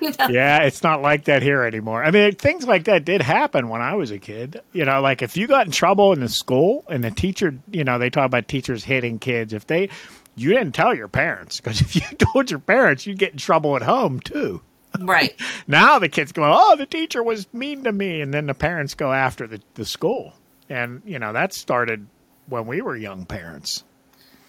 you 0.00 0.10
know, 0.18 0.28
Yeah, 0.28 0.62
it's 0.62 0.82
not 0.82 1.02
like 1.02 1.24
that 1.24 1.42
here 1.42 1.62
anymore. 1.62 2.02
I 2.04 2.10
mean, 2.10 2.34
things 2.34 2.66
like 2.66 2.84
that 2.84 3.04
did 3.04 3.22
happen 3.22 3.68
when 3.68 3.80
I 3.82 3.94
was 3.94 4.10
a 4.10 4.18
kid. 4.18 4.60
You 4.72 4.84
know, 4.84 5.00
like 5.00 5.22
if 5.22 5.36
you 5.36 5.46
got 5.46 5.66
in 5.66 5.72
trouble 5.72 6.12
in 6.12 6.20
the 6.20 6.28
school 6.28 6.84
and 6.88 7.02
the 7.02 7.10
teacher, 7.10 7.54
you 7.70 7.84
know, 7.84 7.98
they 7.98 8.10
talk 8.10 8.26
about 8.26 8.48
teachers 8.48 8.84
hitting 8.84 9.18
kids. 9.18 9.52
If 9.52 9.66
they, 9.66 9.88
you 10.36 10.50
didn't 10.50 10.72
tell 10.74 10.94
your 10.94 11.08
parents 11.08 11.60
because 11.60 11.80
if 11.82 11.94
you 11.94 12.02
told 12.18 12.50
your 12.50 12.60
parents, 12.60 13.06
you'd 13.06 13.18
get 13.18 13.32
in 13.32 13.38
trouble 13.38 13.76
at 13.76 13.82
home 13.82 14.20
too. 14.20 14.60
right? 15.00 15.34
Now 15.66 15.98
the 15.98 16.08
kids 16.08 16.32
go, 16.32 16.42
oh, 16.44 16.76
the 16.76 16.86
teacher 16.86 17.22
was 17.22 17.52
mean 17.52 17.84
to 17.84 17.92
me, 17.92 18.20
and 18.20 18.32
then 18.32 18.46
the 18.46 18.54
parents 18.54 18.94
go 18.94 19.12
after 19.12 19.46
the, 19.46 19.60
the 19.74 19.84
school, 19.84 20.32
and 20.68 21.02
you 21.04 21.18
know 21.18 21.32
that 21.32 21.52
started 21.52 22.06
when 22.48 22.66
we 22.66 22.80
were 22.80 22.96
young 22.96 23.26
parents. 23.26 23.82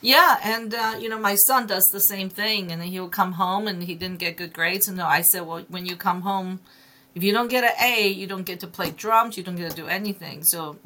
Yeah, 0.02 0.38
and 0.44 0.74
uh, 0.74 0.96
you 1.00 1.10
know, 1.10 1.20
my 1.20 1.36
son 1.36 1.68
does 1.68 1.86
the 1.86 2.00
same 2.00 2.30
thing, 2.30 2.72
and 2.72 2.82
he 2.84 3.00
will 3.00 3.10
come 3.10 3.34
home 3.34 3.68
and 3.68 3.84
he 3.84 3.96
didn't 3.96 4.20
get 4.20 4.38
good 4.38 4.54
grades, 4.54 4.88
and 4.88 5.02
I 5.02 5.22
said, 5.22 5.42
well, 5.48 5.66
when 5.70 5.86
you 5.86 5.96
come 5.96 6.22
home, 6.22 6.60
if 7.16 7.24
you 7.24 7.34
don't 7.34 7.48
get 7.48 7.64
an 7.64 7.72
A, 7.82 8.08
you 8.10 8.28
don't 8.28 8.44
get 8.46 8.60
to 8.60 8.68
play 8.68 8.92
drums, 8.92 9.38
you 9.38 9.44
don't 9.44 9.56
get 9.56 9.72
to 9.72 9.76
do 9.76 9.88
anything. 9.88 10.44
So, 10.44 10.78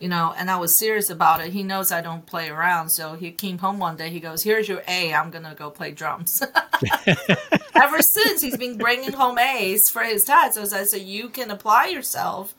you 0.00 0.08
know, 0.08 0.34
and 0.36 0.50
I 0.50 0.56
was 0.56 0.76
serious 0.76 1.10
about 1.10 1.40
it. 1.40 1.52
He 1.52 1.62
knows 1.62 1.92
I 1.92 2.00
don't 2.00 2.26
play 2.26 2.48
around, 2.48 2.88
so 2.88 3.14
he 3.14 3.30
came 3.30 3.58
home 3.58 3.78
one 3.78 3.96
day. 3.96 4.10
He 4.10 4.18
goes, 4.18 4.42
"Here's 4.42 4.68
your 4.68 4.82
A. 4.88 5.14
I'm 5.14 5.30
gonna 5.30 5.54
go 5.54 5.70
play 5.70 5.92
drums." 5.92 6.42
Ever 7.74 8.02
since, 8.02 8.42
he's 8.42 8.56
been 8.56 8.78
bringing 8.78 9.12
home 9.12 9.38
A's 9.38 9.88
for 9.88 10.02
his 10.02 10.24
tests. 10.24 10.56
So 10.56 10.76
I 10.76 10.82
said, 10.84 11.02
you 11.02 11.28
can 11.28 11.52
apply 11.52 11.86
yourself, 11.86 12.54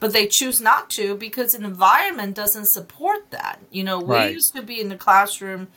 but 0.00 0.12
they 0.12 0.26
choose 0.26 0.60
not 0.60 0.90
to 0.90 1.14
because 1.14 1.54
an 1.54 1.64
environment 1.64 2.34
doesn't 2.34 2.66
support 2.66 3.30
that. 3.30 3.60
You 3.70 3.84
know, 3.84 3.98
we 3.98 4.14
Right. 4.14 4.32
used 4.32 4.54
to 4.54 4.62
be 4.62 4.80
in 4.80 4.88
the 4.88 4.96
classroom, 4.96 5.68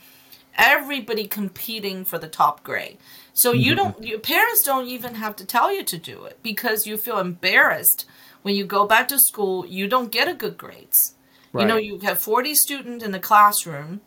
everybody 0.56 1.26
competing 1.26 2.04
for 2.04 2.18
the 2.18 2.28
top 2.28 2.64
grade. 2.64 2.96
So 3.34 3.52
you 3.52 3.74
mm-hmm. 3.74 3.84
don't, 3.84 4.04
your 4.04 4.18
parents 4.18 4.62
don't 4.64 4.88
even 4.88 5.16
have 5.16 5.36
to 5.36 5.44
tell 5.44 5.72
you 5.72 5.84
to 5.84 5.98
do 5.98 6.24
it 6.24 6.38
because 6.42 6.86
you 6.86 6.96
feel 6.96 7.18
embarrassed 7.18 8.06
when 8.42 8.54
you 8.54 8.64
go 8.64 8.86
back 8.86 9.08
to 9.08 9.18
school. 9.18 9.66
You 9.66 9.88
don't 9.88 10.10
get 10.10 10.26
a 10.26 10.34
good 10.34 10.56
grades. 10.56 11.14
You 11.56 11.66
know, 11.66 11.76
you 11.76 12.00
have 12.00 12.18
40 12.18 12.52
students 12.56 13.04
in 13.04 13.12
the 13.12 13.20
classroom. 13.20 14.00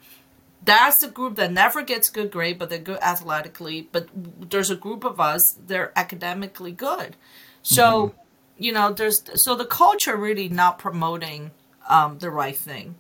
That's 0.66 1.00
the 1.00 1.08
group 1.08 1.38
that 1.38 1.54
never 1.54 1.82
gets 1.82 2.10
good 2.10 2.30
grade, 2.30 2.60
but 2.60 2.70
they're 2.70 2.78
good 2.78 3.00
athletically. 3.00 3.88
But 3.90 4.10
there's 4.50 4.70
a 4.70 4.76
group 4.76 5.06
of 5.06 5.22
us, 5.22 5.56
they're 5.66 5.94
academically 5.96 6.74
good. 6.74 7.16
So, 7.62 8.08
mm-hmm. 8.08 8.18
You 8.58 8.72
know, 8.72 8.94
there's 8.94 9.24
so 9.42 9.56
the 9.56 9.66
culture 9.66 10.16
really 10.16 10.50
not 10.50 10.80
promoting 10.80 11.52
um, 11.88 12.18
the 12.20 12.30
right 12.30 12.56
thing. 12.56 12.96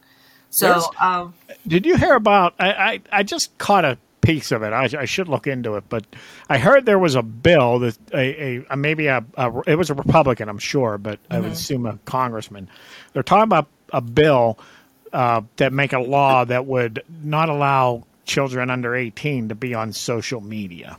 So, 0.49 0.81
um, 0.99 1.33
Did 1.67 1.85
you 1.85 1.97
hear 1.97 2.15
about? 2.15 2.55
I, 2.57 2.71
I, 2.71 3.01
I 3.11 3.23
just 3.23 3.57
caught 3.57 3.85
a 3.85 3.97
piece 4.21 4.51
of 4.51 4.63
it. 4.63 4.73
I, 4.73 4.89
I 4.99 5.05
should 5.05 5.27
look 5.27 5.47
into 5.47 5.75
it, 5.75 5.85
but 5.89 6.05
I 6.49 6.57
heard 6.57 6.85
there 6.85 6.99
was 6.99 7.15
a 7.15 7.21
bill 7.21 7.79
that 7.79 7.97
a, 8.13 8.65
a 8.69 8.77
maybe 8.77 9.07
a, 9.07 9.23
a 9.35 9.61
it 9.67 9.75
was 9.75 9.89
a 9.89 9.93
Republican, 9.93 10.49
I'm 10.49 10.57
sure, 10.59 10.97
but 10.97 11.19
I 11.29 11.39
would 11.39 11.51
assume 11.51 11.85
a 11.85 11.97
congressman. 12.05 12.69
They're 13.13 13.23
talking 13.23 13.43
about 13.43 13.67
a 13.93 14.01
bill 14.01 14.57
uh, 15.13 15.41
that 15.57 15.73
make 15.73 15.93
a 15.93 15.99
law 15.99 16.43
that 16.45 16.65
would 16.65 17.03
not 17.23 17.49
allow 17.49 18.05
children 18.25 18.69
under 18.69 18.95
18 18.95 19.49
to 19.49 19.55
be 19.55 19.73
on 19.73 19.93
social 19.93 20.41
media, 20.41 20.97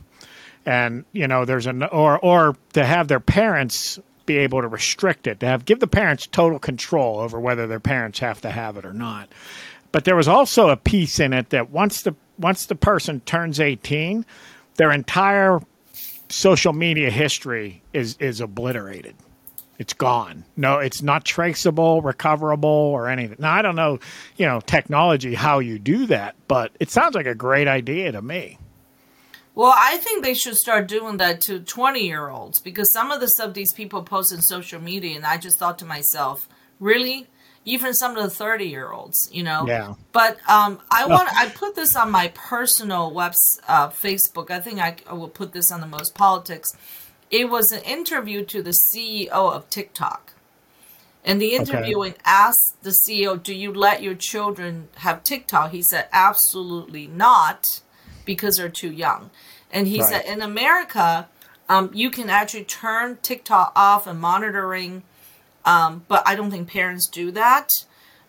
and 0.65 1.05
you 1.11 1.27
know 1.27 1.45
there's 1.45 1.67
an 1.67 1.83
or 1.83 2.17
or 2.19 2.55
to 2.73 2.85
have 2.85 3.07
their 3.07 3.19
parents 3.19 3.99
be 4.29 4.37
able 4.37 4.61
to 4.61 4.67
restrict 4.67 5.25
it 5.25 5.39
to 5.39 5.47
have 5.47 5.65
give 5.65 5.79
the 5.79 5.87
parents 5.87 6.27
total 6.27 6.59
control 6.59 7.19
over 7.19 7.39
whether 7.39 7.65
their 7.65 7.79
parents 7.79 8.19
have 8.19 8.39
to 8.41 8.51
have 8.51 8.77
it 8.77 8.85
or 8.85 8.93
not. 8.93 9.27
But 9.91 10.05
there 10.05 10.15
was 10.15 10.27
also 10.27 10.69
a 10.69 10.77
piece 10.77 11.19
in 11.19 11.33
it 11.33 11.49
that 11.49 11.71
once 11.71 12.03
the 12.03 12.15
once 12.37 12.67
the 12.67 12.75
person 12.75 13.21
turns 13.21 13.59
18 13.59 14.23
their 14.75 14.91
entire 14.91 15.59
social 16.29 16.73
media 16.73 17.09
history 17.09 17.81
is 17.91 18.15
is 18.19 18.39
obliterated. 18.39 19.15
It's 19.79 19.93
gone. 19.93 20.45
No 20.55 20.77
it's 20.77 21.01
not 21.01 21.25
traceable 21.25 22.03
recoverable 22.03 22.69
or 22.69 23.09
anything. 23.09 23.37
Now 23.39 23.53
i 23.53 23.63
don't 23.63 23.75
know 23.75 23.97
you 24.37 24.45
know 24.45 24.61
technology 24.61 25.33
how 25.33 25.57
you 25.57 25.79
do 25.79 26.05
that 26.05 26.35
but 26.47 26.71
it 26.79 26.91
sounds 26.91 27.15
like 27.15 27.25
a 27.25 27.33
great 27.35 27.67
idea 27.67 28.11
to 28.11 28.21
me 28.21 28.59
well, 29.59 29.75
I 29.75 29.97
think 29.97 30.23
they 30.23 30.35
should 30.35 30.55
start 30.55 30.87
doing 30.87 31.17
that 31.17 31.41
to 31.41 31.59
20 31.59 31.99
year 31.99 32.29
olds 32.29 32.61
because 32.61 32.93
some 32.93 33.11
of 33.11 33.19
the 33.19 33.27
stuff 33.27 33.53
these 33.53 33.73
people 33.73 34.03
post 34.03 34.31
in 34.31 34.41
social 34.41 34.79
media, 34.79 35.17
and 35.17 35.25
I 35.25 35.35
just 35.35 35.59
thought 35.59 35.77
to 35.79 35.85
myself, 35.85 36.47
really? 36.79 37.27
Even 37.65 37.93
some 37.93 38.15
of 38.15 38.23
the 38.23 38.29
30 38.29 38.63
year 38.63 38.93
olds, 38.93 39.29
you 39.33 39.43
know? 39.43 39.65
Yeah. 39.67 39.95
But 40.13 40.37
um, 40.49 40.79
I 40.89 41.07
want 41.07 41.27
I 41.35 41.49
put 41.49 41.75
this 41.75 41.97
on 41.97 42.09
my 42.09 42.29
personal 42.29 43.13
webs 43.13 43.59
uh, 43.67 43.89
Facebook. 43.89 44.49
I 44.49 44.61
think 44.61 44.79
I, 44.79 44.95
I 45.05 45.13
will 45.13 45.27
put 45.27 45.51
this 45.51 45.73
on 45.73 45.81
the 45.81 45.87
most 45.87 46.15
politics. 46.15 46.71
It 47.29 47.49
was 47.49 47.73
an 47.73 47.83
interview 47.83 48.45
to 48.45 48.61
the 48.63 48.71
CEO 48.71 49.29
of 49.29 49.69
TikTok. 49.69 50.35
And 51.25 51.41
the 51.41 51.51
interviewing 51.55 52.13
asked 52.23 52.81
the 52.81 52.91
CEO, 52.91 53.43
Do 53.43 53.53
you 53.53 53.73
let 53.73 54.01
your 54.01 54.15
children 54.15 54.87
have 54.99 55.21
TikTok? 55.21 55.71
He 55.71 55.81
said, 55.81 56.07
Absolutely 56.13 57.07
not, 57.07 57.65
because 58.23 58.55
they're 58.55 58.69
too 58.69 58.91
young. 58.91 59.31
And 59.71 59.87
he 59.87 60.01
Right. 60.01 60.09
said, 60.09 60.25
In 60.25 60.41
America, 60.41 61.27
um, 61.67 61.91
you 61.93 62.09
can 62.09 62.29
actually 62.29 62.63
turn 62.65 63.17
TikTok 63.21 63.71
off 63.75 64.07
and 64.07 64.19
monitoring, 64.19 65.03
um, 65.65 66.03
but 66.07 66.23
I 66.27 66.35
don't 66.35 66.51
think 66.51 66.69
parents 66.69 67.07
do 67.07 67.31
that. 67.31 67.71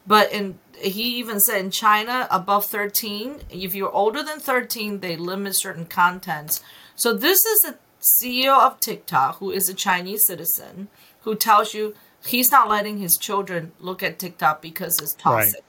But 0.06 0.32
in 0.32 0.58
he 0.80 1.18
even 1.18 1.40
said 1.40 1.60
in 1.60 1.70
China, 1.70 2.26
above 2.30 2.64
13, 2.66 3.42
if 3.50 3.74
you're 3.74 3.92
older 3.92 4.22
than 4.22 4.40
13, 4.40 5.00
they 5.00 5.16
limit 5.16 5.54
certain 5.54 5.84
contents. 5.84 6.62
So 6.96 7.12
this 7.12 7.44
is 7.44 7.64
a 7.66 7.78
CEO 8.02 8.58
of 8.58 8.80
TikTok 8.80 9.38
who 9.38 9.50
is 9.50 9.68
a 9.68 9.74
Chinese 9.74 10.24
citizen 10.26 10.88
who 11.22 11.34
tells 11.34 11.74
you 11.74 11.94
he's 12.26 12.50
not 12.50 12.68
letting 12.68 12.98
his 12.98 13.18
children 13.18 13.72
look 13.78 14.02
at 14.02 14.18
TikTok 14.18 14.62
because 14.62 15.00
it's 15.00 15.12
Right. 15.26 15.54
toxic. 15.54 15.64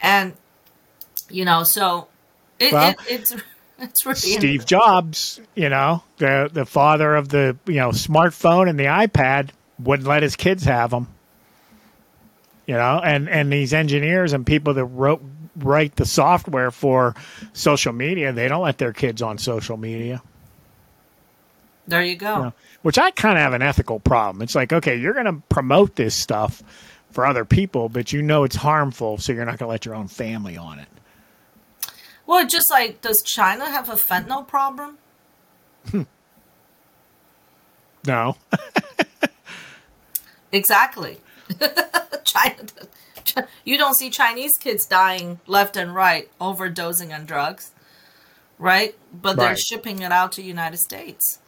And 0.00 0.34
you 1.30 1.44
know, 1.44 1.64
so 1.64 2.08
it, 2.58 2.72
Well, 2.72 2.90
it 2.90 2.98
it's 3.06 3.34
it's 3.84 4.04
really 4.04 4.18
Steve 4.18 4.66
Jobs, 4.66 5.40
you 5.54 5.68
know, 5.68 6.02
the 6.18 6.50
the 6.52 6.64
father 6.64 7.14
of 7.14 7.28
the 7.28 7.56
you 7.66 7.74
know 7.76 7.90
smartphone 7.90 8.68
and 8.68 8.78
the 8.78 8.84
iPad, 8.84 9.50
wouldn't 9.78 10.08
let 10.08 10.22
his 10.22 10.36
kids 10.36 10.64
have 10.64 10.90
them. 10.90 11.08
You 12.66 12.74
know, 12.74 13.00
and 13.02 13.28
and 13.28 13.52
these 13.52 13.74
engineers 13.74 14.32
and 14.32 14.46
people 14.46 14.74
that 14.74 14.84
wrote 14.84 15.22
write 15.56 15.96
the 15.96 16.06
software 16.06 16.70
for 16.70 17.14
social 17.52 17.92
media, 17.92 18.32
they 18.32 18.48
don't 18.48 18.62
let 18.62 18.78
their 18.78 18.92
kids 18.92 19.22
on 19.22 19.38
social 19.38 19.76
media. 19.76 20.22
There 21.86 22.02
you 22.02 22.16
go. 22.16 22.44
know, 22.44 22.52
which 22.82 22.98
I 22.98 23.10
kind 23.10 23.36
of 23.36 23.42
have 23.42 23.52
an 23.52 23.62
ethical 23.62 24.00
problem. 24.00 24.42
It's 24.42 24.54
like, 24.54 24.72
okay, 24.72 24.96
you're 24.96 25.12
going 25.12 25.26
to 25.26 25.42
promote 25.48 25.96
this 25.96 26.14
stuff 26.14 26.62
for 27.10 27.26
other 27.26 27.44
people, 27.44 27.88
but 27.88 28.12
you 28.12 28.22
know 28.22 28.44
it's 28.44 28.56
harmful, 28.56 29.18
so 29.18 29.32
you're 29.32 29.44
not 29.44 29.58
going 29.58 29.68
to 29.68 29.70
let 29.70 29.84
your 29.84 29.94
own 29.94 30.08
family 30.08 30.56
on 30.56 30.78
it. 30.78 30.88
Well, 32.26 32.46
just 32.46 32.70
like 32.70 33.00
does 33.00 33.22
China 33.22 33.70
have 33.70 33.88
a 33.88 33.94
fentanyl 33.94 34.46
problem? 34.46 34.98
No, 38.06 38.36
Exactly. 40.52 41.18
China. 42.24 42.56
You 43.64 43.78
don't 43.78 43.94
see 43.94 44.10
Chinese 44.10 44.56
kids 44.58 44.84
dying 44.86 45.40
left 45.46 45.76
and 45.76 45.94
right, 45.94 46.30
overdosing 46.40 47.14
on 47.14 47.24
drugs, 47.24 47.72
right? 48.58 48.94
But 49.12 49.36
they're 49.38 49.48
Right. 49.50 49.58
shipping 49.58 50.02
it 50.02 50.12
out 50.12 50.32
to 50.32 50.42
United 50.42 50.76
States. 50.78 51.38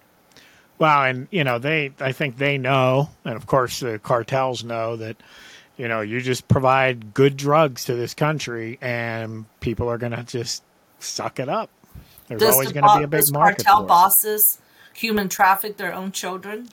Well, 0.79 1.03
and 1.05 1.29
you 1.31 1.45
know 1.45 1.59
they, 1.59 1.93
I 2.01 2.13
think 2.13 2.39
they 2.39 2.59
know, 2.59 3.11
and 3.25 3.37
of 3.37 3.47
course 3.47 3.81
the 3.81 3.99
cartels 3.99 4.65
know 4.65 4.97
that, 4.97 5.17
you 5.77 5.89
know, 5.89 6.01
you 6.01 6.21
just 6.21 6.49
provide 6.49 7.13
good 7.15 7.37
drugs 7.37 7.85
to 7.85 7.95
this 7.95 8.15
country, 8.15 8.79
and 8.81 9.45
people 9.61 9.89
are 9.91 9.99
going 9.99 10.13
to 10.13 10.23
just 10.25 10.63
suck 10.99 11.39
it 11.39 11.49
up. 11.49 11.71
There's 12.29 12.41
Does 12.41 12.53
always 12.53 12.69
the 12.69 12.75
going 12.75 12.85
to 12.85 12.89
bo- 12.89 12.99
be 12.99 13.05
a 13.05 13.09
big 13.09 13.33
market 13.33 13.65
cartel 13.65 13.79
for 13.81 13.85
it. 13.85 13.89
bosses 13.89 14.59
human 14.95 15.29
traffic 15.29 15.77
their 15.77 15.93
own 15.95 16.13
children? 16.13 16.69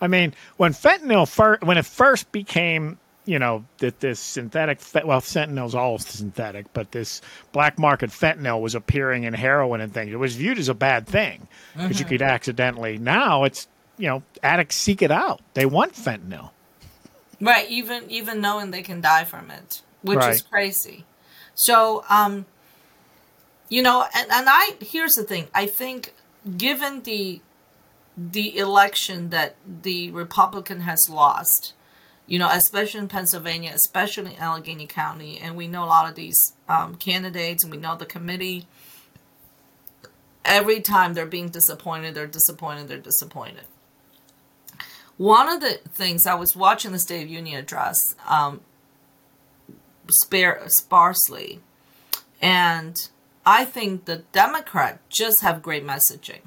I 0.00 0.06
mean, 0.06 0.34
when 0.56 0.72
fentanyl 0.72 1.28
fir- 1.28 1.58
when 1.62 1.78
it 1.78 1.86
first 1.86 2.30
became, 2.32 2.98
you 3.26 3.38
know, 3.38 3.64
that 3.78 4.00
this 4.00 4.20
synthetic, 4.20 4.80
fe- 4.80 5.02
well, 5.04 5.20
fentanyl's 5.20 5.74
all 5.74 5.98
synthetic, 5.98 6.72
but 6.72 6.92
this 6.92 7.20
black 7.52 7.78
market 7.78 8.10
fentanyl 8.10 8.60
was 8.60 8.74
appearing 8.74 9.24
in 9.24 9.34
heroin 9.34 9.80
and 9.80 9.92
things. 9.92 10.12
It 10.12 10.16
was 10.18 10.36
viewed 10.36 10.58
as 10.58 10.68
a 10.68 10.74
bad 10.74 11.06
thing 11.06 11.48
because 11.76 11.98
you 11.98 12.06
could 12.06 12.22
accidentally. 12.22 12.98
Now 12.98 13.44
it's, 13.44 13.66
you 13.98 14.08
know, 14.08 14.22
addicts 14.42 14.76
seek 14.76 15.00
it 15.02 15.10
out. 15.10 15.40
They 15.54 15.66
want 15.66 15.94
fentanyl. 15.94 16.50
Right, 17.40 17.68
even 17.68 18.10
even 18.10 18.40
knowing 18.40 18.70
they 18.70 18.82
can 18.82 19.00
die 19.00 19.24
from 19.24 19.50
it, 19.50 19.82
which 20.02 20.22
is 20.24 20.42
crazy. 20.42 21.04
So, 21.54 22.04
um, 22.08 22.46
you 23.68 23.82
know, 23.82 24.04
and, 24.14 24.30
and 24.30 24.46
I 24.48 24.76
here's 24.80 25.14
the 25.14 25.24
thing. 25.24 25.48
I 25.54 25.66
think 25.66 26.14
given 26.56 27.02
the 27.02 27.40
the 28.16 28.56
election 28.58 29.30
that 29.30 29.56
the 29.82 30.10
Republican 30.12 30.80
has 30.80 31.10
lost, 31.10 31.74
you 32.26 32.38
know, 32.38 32.48
especially 32.50 33.00
in 33.00 33.08
Pennsylvania, 33.08 33.72
especially 33.74 34.34
in 34.34 34.40
Allegheny 34.40 34.86
County, 34.86 35.38
and 35.38 35.56
we 35.56 35.66
know 35.66 35.84
a 35.84 35.86
lot 35.86 36.08
of 36.08 36.14
these 36.14 36.52
um, 36.68 36.94
candidates, 36.94 37.64
and 37.64 37.72
we 37.72 37.78
know 37.78 37.96
the 37.96 38.06
committee. 38.06 38.66
Every 40.44 40.80
time 40.80 41.14
they're 41.14 41.26
being 41.26 41.48
disappointed, 41.48 42.14
they're 42.14 42.26
disappointed, 42.26 42.88
they're 42.88 42.98
disappointed. 42.98 43.64
One 45.16 45.48
of 45.48 45.60
the 45.60 45.78
things 45.88 46.26
I 46.26 46.34
was 46.34 46.56
watching 46.56 46.92
the 46.92 46.98
State 46.98 47.22
of 47.22 47.28
Union 47.28 47.58
address 47.58 48.14
um, 48.28 48.60
spare, 50.08 50.62
sparsely, 50.66 51.60
and 52.42 53.08
I 53.46 53.64
think 53.64 54.04
the 54.04 54.22
Democrats 54.32 55.00
just 55.08 55.42
have 55.42 55.62
great 55.62 55.86
messaging. 55.86 56.40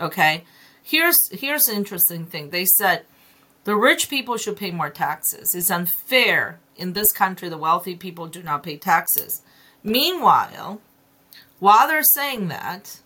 Okay, 0.00 0.44
here's 0.82 1.16
here's 1.30 1.64
the 1.64 1.74
interesting 1.74 2.26
thing. 2.26 2.50
They 2.50 2.64
said 2.64 3.04
the 3.64 3.76
rich 3.76 4.10
people 4.10 4.36
should 4.36 4.56
pay 4.56 4.70
more 4.70 4.90
taxes. 4.90 5.54
It's 5.54 5.70
unfair 5.70 6.58
in 6.76 6.92
this 6.92 7.12
country 7.12 7.48
the 7.48 7.58
wealthy 7.58 7.94
people 7.94 8.26
do 8.26 8.42
not 8.42 8.62
pay 8.62 8.76
taxes. 8.76 9.42
Meanwhile, 9.82 10.80
while 11.58 11.86
they're 11.86 12.02
saying 12.02 12.48
that, 12.48 13.00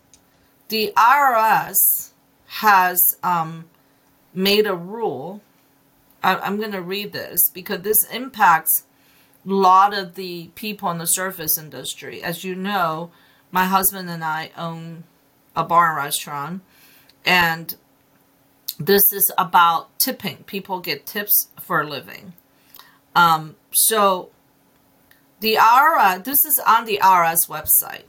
the 0.69 0.93
IRS 0.97 2.11
has 2.47 3.17
um, 3.23 3.67
made 4.35 4.67
a 4.67 4.75
rule. 4.75 5.43
I, 6.23 6.37
I'm 6.37 6.57
going 6.57 6.73
to 6.73 6.83
read 6.83 7.13
this 7.13 7.51
because 7.53 7.83
this 7.83 8.05
impacts 8.11 8.85
a 9.47 9.53
lot 9.53 9.93
of 9.93 10.15
the 10.15 10.49
people 10.55 10.91
in 10.91 10.99
the 10.99 11.07
service 11.07 11.59
industry. 11.59 12.23
As 12.23 12.45
you 12.45 12.55
know, 12.55 13.11
my 13.51 13.67
husband 13.67 14.11
and 14.11 14.25
I 14.25 14.51
own 14.57 15.05
a 15.55 15.65
bar 15.65 15.89
and 15.89 15.97
restaurant, 15.97 16.63
and 17.25 17.75
this 18.79 19.13
is 19.13 19.33
about 19.39 19.99
tipping. 19.99 20.45
People 20.45 20.81
get 20.81 21.07
tips 21.07 21.49
for 21.61 21.81
a 21.81 21.89
living. 21.89 22.35
Um, 23.15 23.57
so 23.71 24.31
the 25.41 25.55
IRS, 25.55 26.25
this 26.25 26.45
is 26.45 26.61
on 26.67 26.85
the 26.85 27.01
IRS 27.03 27.49
website, 27.49 28.05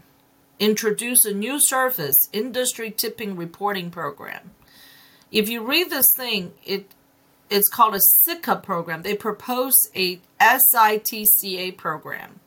introduce 0.59 1.23
a 1.25 1.33
new 1.33 1.59
service, 1.59 2.29
industry 2.33 2.91
tipping 2.91 3.35
reporting 3.35 3.89
program. 3.89 4.51
If 5.31 5.49
you 5.49 5.65
read 5.65 5.89
this 5.89 6.13
thing, 6.15 6.53
it 6.65 6.91
it's 7.49 7.69
called 7.69 7.95
a 7.95 7.99
SITCA 7.99 8.61
program. 8.61 9.03
They 9.03 9.15
propose 9.15 9.89
a 9.95 10.19
SITCA 10.41 11.77
program. 11.77 12.41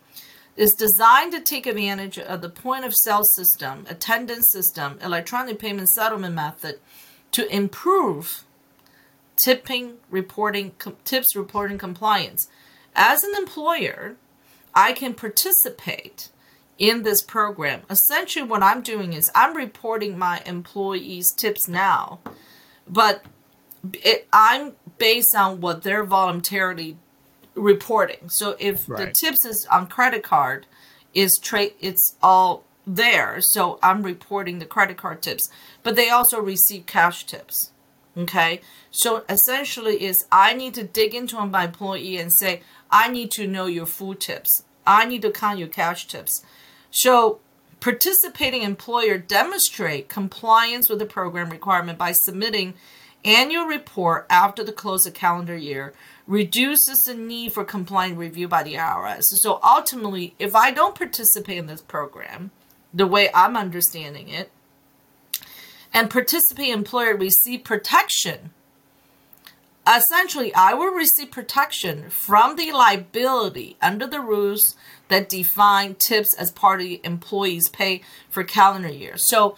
It's 0.61 0.75
designed 0.75 1.33
to 1.33 1.41
take 1.41 1.65
advantage 1.65 2.19
of 2.19 2.43
the 2.43 2.51
point 2.51 2.85
of 2.85 2.95
sale 2.95 3.25
system, 3.25 3.87
attendance 3.89 4.53
system, 4.53 4.99
electronic 5.03 5.59
payment 5.59 5.89
settlement 5.89 6.35
method 6.35 6.81
to 7.33 7.49
improve 7.49 8.45
tipping 9.43 9.95
reporting 10.11 10.73
tips 11.07 11.35
reporting 11.35 11.79
compliance. 11.79 12.49
As 12.95 13.25
an 13.25 13.37
employer, 13.37 14.17
I 14.75 14.93
can 14.93 15.15
participate 15.15 16.29
in 16.77 17.05
this 17.05 17.23
program. 17.23 17.81
Essentially 17.89 18.45
what 18.45 18.63
I'm 18.63 18.83
doing 18.83 19.15
is 19.15 19.31
I'm 19.35 19.57
reporting 19.57 20.19
my 20.19 20.43
employees 20.45 21.33
tips 21.33 21.69
now, 21.69 22.21
but 22.87 23.25
it, 23.95 24.29
I'm 24.31 24.73
based 24.99 25.35
on 25.35 25.63
what 25.63 25.85
they're 25.85 26.05
voluntarily 26.05 26.99
reporting. 27.61 28.29
So 28.29 28.57
if 28.59 28.87
the 28.87 29.13
tips 29.13 29.45
is 29.45 29.67
on 29.67 29.87
credit 29.87 30.23
card, 30.23 30.67
is 31.15 31.39
trade 31.39 31.75
it's 31.81 32.17
all 32.23 32.65
there. 32.87 33.41
So 33.41 33.79
I'm 33.83 34.03
reporting 34.03 34.59
the 34.59 34.67
credit 34.67 34.97
card 34.97 35.23
tips, 35.23 35.51
but 35.83 35.97
they 35.97 36.09
also 36.11 36.41
receive 36.41 36.87
cash 36.87 37.27
tips. 37.27 37.73
Okay, 38.17 38.61
so 38.91 39.25
essentially 39.29 40.03
is 40.03 40.27
I 40.33 40.53
need 40.53 40.75
to 40.75 40.85
dig 40.85 41.15
into 41.15 41.41
my 41.47 41.67
employee 41.67 42.17
and 42.17 42.33
say 42.33 42.63
I 42.91 43.09
need 43.09 43.31
to 43.33 43.47
know 43.47 43.67
your 43.67 43.87
food 43.87 44.21
tips. 44.21 44.65
I 44.87 45.05
need 45.05 45.23
to 45.23 45.31
count 45.31 45.59
your 45.59 45.69
cash 45.69 46.09
tips. 46.09 46.45
So 46.91 47.39
participating 47.79 48.63
employer 48.63 49.17
demonstrate 49.17 50.09
compliance 50.09 50.91
with 50.91 50.99
the 50.99 51.07
program 51.07 51.51
requirement 51.51 51.99
by 51.99 52.13
submitting 52.13 52.75
annual 53.25 53.67
report 53.67 54.27
after 54.29 54.65
the 54.65 54.73
close 54.73 55.07
of 55.07 55.15
calendar 55.15 55.57
year 55.57 55.93
reduces 56.31 57.03
the 57.03 57.15
need 57.15 57.53
for 57.53 57.65
compliant 57.65 58.17
review 58.17 58.47
by 58.47 58.63
the 58.63 58.75
IRS. 58.75 59.25
So 59.25 59.59
ultimately, 59.65 60.33
if 60.39 60.55
I 60.55 60.71
don't 60.71 60.95
participate 60.95 61.59
in 61.59 61.67
this 61.67 61.83
program, 61.83 62.53
the 62.95 63.07
way 63.07 63.31
I'm 63.35 63.57
understanding 63.57 64.29
it, 64.29 64.53
and 65.93 66.09
participate 66.09 66.69
employer 66.69 67.17
receive 67.17 67.65
protection, 67.65 68.51
essentially 69.85 70.55
I 70.55 70.73
will 70.73 70.93
receive 70.93 71.33
protection 71.33 72.11
from 72.11 72.55
the 72.55 72.71
liability 72.71 73.77
under 73.83 74.07
the 74.07 74.21
rules 74.21 74.77
that 75.09 75.29
define 75.29 75.97
tips 75.97 76.33
as 76.35 76.53
part 76.53 76.81
of 76.81 76.87
the 76.87 77.01
employee's 77.03 77.69
pay 77.69 78.03
for 78.29 78.45
calendar 78.45 78.89
year. 78.89 79.17
So 79.17 79.57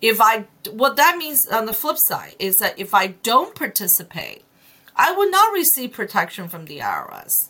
if 0.00 0.18
I 0.18 0.46
what 0.70 0.96
that 0.96 1.18
means 1.18 1.46
on 1.46 1.66
the 1.66 1.74
flip 1.74 1.98
side 1.98 2.36
is 2.38 2.56
that 2.56 2.78
if 2.78 2.94
I 2.94 3.08
don't 3.08 3.54
participate, 3.54 4.44
I 5.00 5.12
will 5.12 5.30
not 5.30 5.52
receive 5.54 5.92
protection 5.92 6.48
from 6.48 6.66
the 6.66 6.78
IRS. 6.80 7.48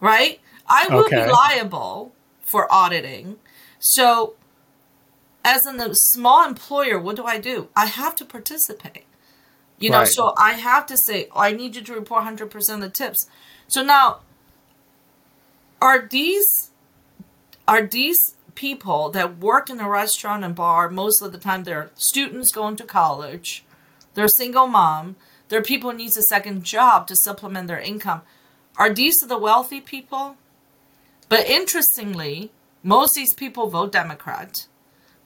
Right? 0.00 0.40
I 0.66 0.88
will 0.88 1.04
Okay. 1.06 1.24
be 1.24 1.30
liable 1.30 2.12
for 2.42 2.70
auditing. 2.72 3.36
So 3.78 4.34
as 5.44 5.64
a 5.66 5.94
small 5.94 6.44
employer, 6.46 6.98
what 6.98 7.16
do 7.16 7.24
I 7.24 7.38
do? 7.38 7.68
I 7.76 7.86
have 7.86 8.16
to 8.16 8.24
participate. 8.24 9.04
You 9.78 9.90
know, 9.90 9.98
Right. 9.98 10.08
so 10.08 10.34
I 10.36 10.52
have 10.54 10.86
to 10.86 10.96
say, 10.96 11.28
oh, 11.32 11.40
I 11.40 11.52
need 11.52 11.76
you 11.76 11.82
to 11.82 11.94
report 11.94 12.24
100% 12.24 12.74
of 12.74 12.80
the 12.80 12.90
tips. 12.90 13.26
So 13.68 13.82
now, 13.84 14.20
are 15.80 16.08
these 16.08 16.70
are 17.68 17.86
these 17.86 18.36
people 18.54 19.10
that 19.10 19.38
work 19.38 19.68
in 19.68 19.80
a 19.80 19.88
restaurant 19.88 20.44
and 20.44 20.54
bar 20.54 20.88
most 20.88 21.20
of 21.20 21.32
the 21.32 21.38
time 21.38 21.64
they're 21.64 21.90
students 21.94 22.52
going 22.52 22.76
to 22.76 22.84
college 22.84 23.64
they're 24.14 24.28
single 24.28 24.66
mom 24.66 25.16
they're 25.48 25.62
people 25.62 25.90
who 25.90 25.96
needs 25.96 26.16
a 26.16 26.22
second 26.22 26.64
job 26.64 27.06
to 27.06 27.16
supplement 27.16 27.68
their 27.68 27.80
income 27.80 28.22
are 28.76 28.92
these 28.92 29.16
the 29.18 29.38
wealthy 29.38 29.80
people 29.80 30.36
but 31.28 31.46
interestingly 31.46 32.50
most 32.82 33.16
of 33.16 33.22
these 33.22 33.34
people 33.34 33.68
vote 33.68 33.92
democrat 33.92 34.66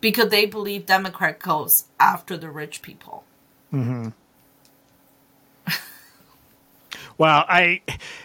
because 0.01 0.29
they 0.31 0.47
believe 0.47 0.87
democrat 0.87 1.39
goes 1.39 1.85
after 1.99 2.37
the 2.37 2.51
rich 2.51 2.83
people 2.83 3.25
Hmm. 3.71 4.09
Well, 7.19 7.45
I, 7.49 7.81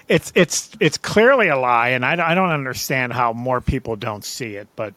it's 0.08 0.32
it's 0.36 0.70
it's 0.80 1.00
clearly 1.00 1.48
a 1.48 1.58
lie, 1.58 1.90
and 1.90 2.06
I, 2.06 2.32
I 2.32 2.36
don't 2.36 2.52
understand 2.52 3.12
how 3.12 3.34
more 3.34 3.60
people 3.60 3.96
don't 3.96 4.24
see 4.24 4.56
it. 4.56 4.68
But 4.76 4.94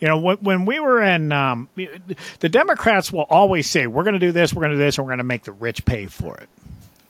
you 0.00 0.08
know, 0.08 0.18
when, 0.18 0.66
we 0.66 0.78
were 0.78 1.02
in, 1.02 1.32
um, 1.32 1.68
the 1.74 2.48
Democrats 2.48 3.10
will 3.10 3.26
always 3.30 3.68
say, 3.68 3.86
"We're 3.86 4.04
going 4.04 4.14
to 4.14 4.20
do 4.20 4.32
this, 4.32 4.52
we're 4.52 4.60
going 4.60 4.72
to 4.72 4.76
do 4.76 4.82
this, 4.82 4.98
and 4.98 5.06
we're 5.06 5.10
going 5.10 5.18
to 5.18 5.24
make 5.24 5.44
the 5.44 5.52
rich 5.52 5.84
pay 5.84 6.06
for 6.06 6.36
it." 6.36 6.48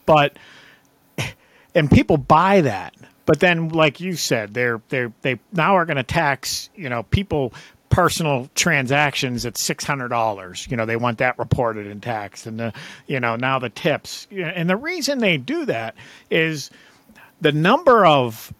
But 0.05 0.37
and 1.75 1.91
people 1.91 2.17
buy 2.17 2.63
that. 2.63 2.95
But 3.27 3.41
then, 3.41 3.71
like 3.71 4.01
you 4.01 4.15
said, 4.15 4.55
they're 4.55 4.81
they 4.89 5.09
they 5.23 5.39
now 5.53 5.77
are 5.77 5.85
going 5.85 5.97
to 5.97 6.05
tax 6.05 6.71
you 6.77 6.89
know 6.89 7.03
people 7.05 7.53
personal 7.89 8.49
transactions 8.55 9.47
at 9.47 9.59
six 9.59 9.85
hundred 9.85 10.09
dollars. 10.09 10.67
You 10.71 10.77
know 10.77 10.87
they 10.87 10.97
want 10.97 11.19
that 11.19 11.39
reported 11.39 11.87
in 11.87 12.01
tax, 12.01 12.47
and 12.47 12.59
the 12.59 12.73
you 13.07 13.21
know 13.21 13.37
now 13.37 13.59
the 13.59 13.69
tips. 13.69 14.27
And 14.31 14.71
the 14.71 14.77
reason 14.77 15.19
they 15.19 15.39
do 15.39 15.65
that 15.67 15.97
is 16.31 16.71
the 17.41 17.53
number 17.53 18.07
of 18.07 18.53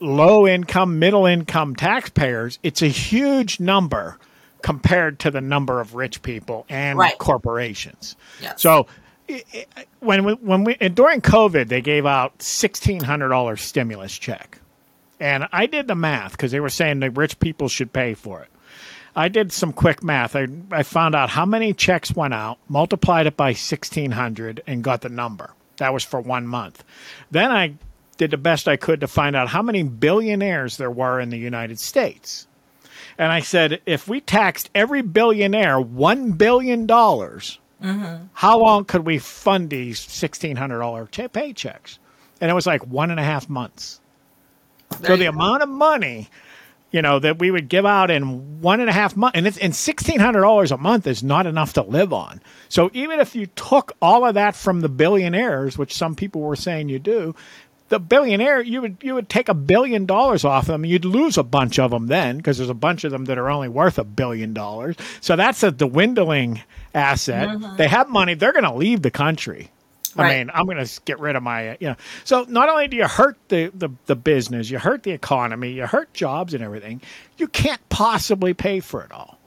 low 0.00 0.46
income, 0.46 0.98
middle 0.98 1.26
income 1.26 1.74
taxpayers. 1.76 2.58
It's 2.62 2.82
a 2.82 2.88
huge 2.88 3.60
number 3.60 4.18
compared 4.62 5.18
to 5.20 5.30
the 5.30 5.40
number 5.40 5.80
of 5.80 5.94
rich 5.94 6.22
people 6.22 6.66
and 6.68 6.98
Right. 6.98 7.16
corporations. 7.18 8.16
Yes. 8.40 8.60
So 8.60 8.86
when 10.00 10.24
we, 10.24 10.32
when 10.34 10.64
we 10.64 10.74
during 10.74 11.20
COVID, 11.20 11.68
they 11.68 11.80
gave 11.80 12.06
out 12.06 12.40
sixteen 12.42 13.02
hundred 13.02 13.28
dollars 13.28 13.60
stimulus 13.60 14.16
check, 14.18 14.58
and 15.20 15.46
I 15.52 15.66
did 15.66 15.86
the 15.86 15.94
math 15.94 16.32
because 16.32 16.50
they 16.52 16.60
were 16.60 16.70
saying 16.70 17.00
the 17.00 17.10
rich 17.10 17.38
people 17.38 17.68
should 17.68 17.92
pay 17.92 18.14
for 18.14 18.40
it. 18.42 18.48
I 19.14 19.28
did 19.28 19.52
some 19.52 19.72
quick 19.72 20.02
math. 20.02 20.36
I, 20.36 20.46
I 20.70 20.82
found 20.84 21.14
out 21.14 21.28
how 21.30 21.44
many 21.44 21.72
checks 21.72 22.14
went 22.14 22.34
out, 22.34 22.58
multiplied 22.68 23.26
it 23.26 23.36
by 23.36 23.48
1600, 23.48 24.62
and 24.66 24.82
got 24.82 25.00
the 25.00 25.08
number. 25.08 25.50
That 25.78 25.92
was 25.92 26.04
for 26.04 26.20
one 26.20 26.46
month. 26.46 26.84
Then 27.30 27.50
I 27.50 27.74
did 28.18 28.30
the 28.30 28.36
best 28.36 28.68
I 28.68 28.76
could 28.76 29.00
to 29.00 29.08
find 29.08 29.34
out 29.34 29.48
how 29.48 29.62
many 29.62 29.82
billionaires 29.82 30.76
there 30.76 30.90
were 30.90 31.18
in 31.20 31.30
the 31.30 31.38
United 31.38 31.78
States. 31.78 32.46
And 33.16 33.32
I 33.32 33.40
said, 33.40 33.80
if 33.86 34.06
we 34.06 34.20
taxed 34.20 34.70
every 34.74 35.02
billionaire 35.02 35.78
$1 35.80 36.38
billion, 36.38 36.86
mm-hmm. 36.86 38.24
how 38.32 38.58
long 38.58 38.84
could 38.84 39.06
we 39.06 39.18
fund 39.18 39.70
these 39.70 40.00
$1,600 40.00 41.10
che- 41.10 41.28
paychecks? 41.28 41.98
And 42.40 42.50
it 42.50 42.54
was 42.54 42.66
like 42.66 42.86
one 42.86 43.10
and 43.10 43.18
a 43.18 43.24
half 43.24 43.48
months. 43.48 44.00
There 45.00 45.10
So 45.10 45.16
the 45.16 45.24
go. 45.24 45.30
amount 45.30 45.62
of 45.62 45.68
money, 45.68 46.28
you 46.92 47.02
know, 47.02 47.18
that 47.18 47.38
we 47.38 47.50
would 47.50 47.68
give 47.68 47.84
out 47.84 48.10
in 48.10 48.60
one 48.60 48.80
and 48.80 48.88
a 48.88 48.92
half 48.92 49.16
months, 49.16 49.36
and 49.36 49.46
it's 49.46 49.58
and 49.58 49.74
sixteen 49.74 50.20
hundred 50.20 50.40
dollars 50.42 50.72
a 50.72 50.78
month 50.78 51.06
is 51.06 51.22
not 51.22 51.46
enough 51.46 51.74
to 51.74 51.82
live 51.82 52.12
on. 52.12 52.40
So 52.68 52.90
even 52.94 53.20
if 53.20 53.34
you 53.34 53.46
took 53.46 53.92
all 54.00 54.24
of 54.24 54.34
that 54.34 54.54
from 54.56 54.80
the 54.80 54.88
billionaires, 54.88 55.76
which 55.76 55.94
some 55.94 56.14
people 56.14 56.40
were 56.40 56.56
saying 56.56 56.88
you 56.88 56.98
do, 56.98 57.34
the 57.88 57.98
billionaire 57.98 58.60
you 58.60 58.80
would 58.82 58.98
you 59.02 59.14
would 59.14 59.28
take 59.28 59.48
a 59.48 59.54
billion 59.54 60.06
dollars 60.06 60.44
off 60.44 60.66
them, 60.66 60.84
you'd 60.84 61.04
lose 61.04 61.38
a 61.38 61.42
bunch 61.42 61.78
of 61.78 61.90
them 61.90 62.06
then 62.06 62.36
because 62.36 62.58
there's 62.58 62.70
a 62.70 62.74
bunch 62.74 63.04
of 63.04 63.10
them 63.12 63.24
that 63.26 63.38
are 63.38 63.50
only 63.50 63.68
worth 63.68 63.98
a 63.98 64.04
billion 64.04 64.52
dollars. 64.54 64.96
So 65.20 65.36
that's 65.36 65.62
a 65.62 65.70
dwindling 65.70 66.62
asset. 66.94 67.48
They 67.76 67.88
have 67.88 68.08
money; 68.08 68.34
they're 68.34 68.52
going 68.52 68.64
to 68.64 68.74
leave 68.74 69.02
the 69.02 69.10
country. 69.10 69.70
I 70.16 70.22
mean, 70.38 70.50
I'm 70.52 70.64
going 70.64 70.84
to 70.84 71.00
get 71.04 71.20
rid 71.20 71.36
of 71.36 71.42
my, 71.44 71.70
uh, 71.70 71.76
you 71.78 71.88
know. 71.88 71.96
So 72.24 72.44
not 72.48 72.68
only 72.68 72.88
do 72.88 72.96
you 72.96 73.06
hurt 73.06 73.36
the, 73.48 73.70
the, 73.72 73.90
the 74.06 74.16
business, 74.16 74.68
you 74.68 74.78
hurt 74.78 75.04
the 75.04 75.12
economy, 75.12 75.70
you 75.72 75.86
hurt 75.86 76.12
jobs 76.12 76.54
and 76.54 76.64
everything, 76.64 77.02
you 77.36 77.46
can't 77.46 77.80
possibly 77.88 78.52
pay 78.52 78.80
for 78.80 79.04
it 79.04 79.12
all. 79.12 79.37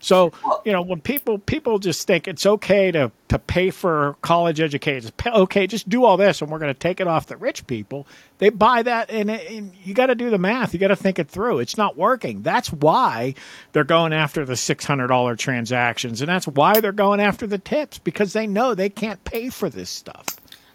So, 0.00 0.32
you 0.64 0.72
know, 0.72 0.80
when 0.82 1.00
people 1.00 1.38
people 1.38 1.78
just 1.80 2.06
think 2.06 2.28
it's 2.28 2.46
okay 2.46 2.92
to, 2.92 3.10
to 3.28 3.38
pay 3.38 3.70
for 3.70 4.14
college 4.22 4.60
education, 4.60 5.10
it's 5.18 5.26
okay, 5.26 5.66
just 5.66 5.88
do 5.88 6.04
all 6.04 6.16
this 6.16 6.40
and 6.40 6.50
we're 6.50 6.60
going 6.60 6.72
to 6.72 6.78
take 6.78 7.00
it 7.00 7.08
off 7.08 7.26
the 7.26 7.36
rich 7.36 7.66
people, 7.66 8.06
they 8.38 8.50
buy 8.50 8.82
that 8.82 9.10
and, 9.10 9.28
it- 9.28 9.50
and 9.50 9.72
you 9.84 9.94
got 9.94 10.06
to 10.06 10.14
do 10.14 10.30
the 10.30 10.38
math. 10.38 10.72
You 10.72 10.78
got 10.78 10.88
to 10.88 10.96
think 10.96 11.18
it 11.18 11.28
through. 11.28 11.58
It's 11.58 11.76
not 11.76 11.96
working. 11.96 12.42
That's 12.42 12.72
why 12.72 13.34
they're 13.72 13.82
going 13.82 14.12
after 14.12 14.44
the 14.44 14.52
$600 14.54 15.38
transactions 15.38 16.20
and 16.20 16.28
that's 16.28 16.46
why 16.46 16.80
they're 16.80 16.92
going 16.92 17.18
after 17.20 17.46
the 17.48 17.58
tips 17.58 17.98
because 17.98 18.32
they 18.32 18.46
know 18.46 18.74
they 18.74 18.90
can't 18.90 19.22
pay 19.24 19.48
for 19.50 19.68
this 19.68 19.90
stuff. 19.90 20.26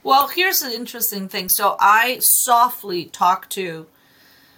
Well, 0.03 0.27
here's 0.27 0.59
the 0.59 0.73
interesting 0.75 1.29
thing. 1.29 1.47
So 1.47 1.77
I 1.79 2.17
softly 2.19 3.05
talked 3.05 3.53
to, 3.53 3.87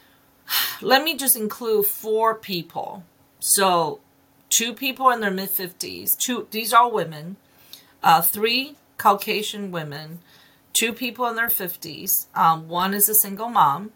let 0.82 1.04
me 1.04 1.16
just 1.16 1.36
include 1.36 1.86
four 1.86 2.34
people. 2.34 3.04
So 3.40 4.00
two 4.56 4.74
people 4.74 5.10
in 5.10 5.20
their 5.20 5.32
mid 5.32 5.50
50s, 5.50 6.18
two, 6.18 6.48
these 6.52 6.72
are 6.72 6.90
women, 6.90 7.36
uh, 8.02 8.22
three 8.22 8.78
Caucasian 8.98 9.70
women, 9.70 10.20
two 10.72 10.94
people 10.94 11.28
in 11.28 11.36
their 11.36 11.50
50s. 11.50 12.28
Um, 12.34 12.70
one 12.70 12.94
is 12.94 13.10
a 13.10 13.16
single 13.16 13.50
mom 13.50 13.92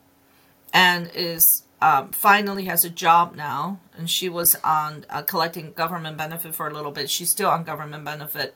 and 0.74 1.10
is 1.16 1.64
um, 1.82 2.10
finally 2.10 2.66
has 2.66 2.84
a 2.84 2.90
job 2.90 3.38
now. 3.38 3.80
And 3.96 4.10
she 4.10 4.28
was 4.28 4.56
on 4.56 5.06
uh, 5.10 5.22
collecting 5.22 5.72
government 5.72 6.18
benefit 6.18 6.54
for 6.54 6.68
a 6.68 6.74
little 6.74 6.92
bit. 6.92 7.10
She's 7.10 7.30
still 7.30 7.50
on 7.50 7.64
government 7.64 8.04
benefit. 8.04 8.54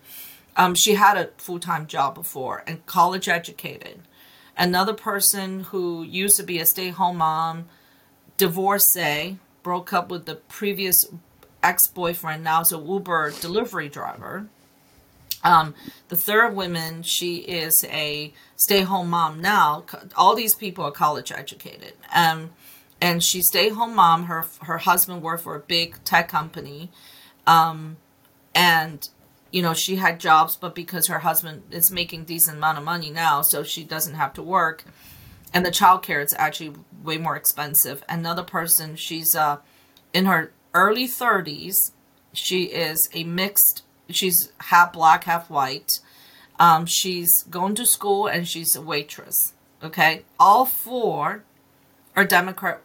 Um, 0.58 0.76
she 0.76 0.96
had 0.96 1.16
a 1.16 1.30
full 1.38 1.60
time 1.60 1.88
job 1.88 2.16
before 2.16 2.66
and 2.68 2.86
college 2.86 3.30
educated. 3.30 4.02
Another 4.58 4.94
person 4.94 5.62
who 5.62 6.04
used 6.04 6.36
to 6.36 6.44
be 6.44 6.60
a 6.60 6.66
stay 6.66 6.90
home 6.90 7.20
mom, 7.20 7.70
divorcee, 8.36 9.38
broke 9.64 9.94
up 9.94 10.12
with 10.12 10.26
the 10.26 10.36
previous 10.36 11.06
ex 11.64 11.88
boyfriend, 11.88 12.44
now 12.44 12.62
is 12.62 12.72
a 12.72 12.78
Uber 12.78 13.34
delivery 13.42 13.90
driver. 13.90 14.48
Um, 15.44 15.76
the 16.08 16.16
third 16.16 16.56
woman, 16.56 17.04
she 17.04 17.38
is 17.38 17.84
a 17.86 18.34
stay 18.56 18.82
home 18.82 19.10
mom 19.10 19.42
now. 19.42 19.84
All 20.16 20.36
these 20.36 20.56
people 20.56 20.86
are 20.86 20.92
college 20.92 21.32
educated. 21.32 21.94
Um, 22.14 22.52
and 23.02 23.22
she 23.22 23.42
stay 23.42 23.70
home 23.70 23.96
mom. 23.96 24.26
Her 24.26 24.46
her 24.62 24.78
husband 24.78 25.22
worked 25.22 25.44
for 25.44 25.56
a 25.56 25.60
big 25.60 26.02
tech 26.06 26.30
company. 26.30 26.90
Um, 27.46 27.98
and 28.56 29.10
you 29.52 29.62
know 29.62 29.74
she 29.74 29.96
had 29.98 30.20
jobs 30.20 30.56
but 30.56 30.76
because 30.76 31.08
her 31.08 31.20
husband 31.20 31.64
is 31.72 31.92
making 31.92 32.26
decent 32.26 32.58
amount 32.58 32.78
of 32.78 32.84
money 32.84 33.10
now 33.10 33.42
so 33.42 33.64
she 33.64 33.84
doesn't 33.84 34.16
have 34.16 34.34
to 34.34 34.42
work 34.42 34.84
and 35.54 35.66
the 35.66 35.70
childcare 35.70 36.24
is 36.24 36.34
actually 36.38 36.74
way 37.04 37.18
more 37.18 37.36
expensive 37.36 38.04
another 38.10 38.44
person 38.44 38.96
she's 38.96 39.36
uh 39.36 39.58
in 40.14 40.26
her 40.26 40.52
early 40.74 41.08
30s 41.08 41.92
she 42.34 42.64
is 42.64 43.10
a 43.14 43.24
mixed 43.24 43.84
she's 44.10 44.52
half 44.60 44.94
black 44.94 45.24
half 45.26 45.50
white. 45.50 46.00
Um 46.60 46.86
she's 46.86 47.44
going 47.44 47.76
to 47.76 47.86
school 47.86 48.28
and 48.28 48.48
she's 48.48 48.76
a 48.76 48.82
waitress 48.82 49.54
okay? 49.84 50.24
All 50.40 50.66
four 50.66 51.44
are 52.16 52.26
democrat 52.26 52.82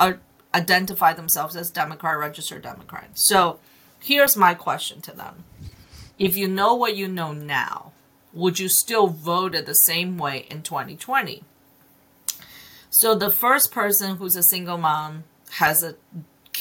are 0.00 0.18
identify 0.54 1.14
themselves 1.14 1.56
as 1.56 1.70
democrat 1.70 2.18
registered 2.18 2.62
democrat. 2.62 3.10
So 3.14 3.58
here's 4.00 4.36
my 4.36 4.54
question 4.54 5.00
to 5.02 5.12
them. 5.12 5.44
If 6.18 6.36
you 6.36 6.48
know 6.48 6.74
what 6.74 6.96
you 6.96 7.08
know 7.08 7.32
now, 7.32 7.92
would 8.32 8.58
you 8.58 8.68
still 8.68 9.06
vote 9.06 9.52
the 9.64 9.74
same 9.74 10.18
way 10.18 10.46
in 10.50 10.62
2020? 10.62 11.42
So 12.90 13.14
the 13.14 13.30
first 13.30 13.72
person 13.72 14.16
who's 14.16 14.36
a 14.36 14.42
single 14.42 14.76
mom 14.76 15.24
has 15.52 15.82
a 15.82 15.94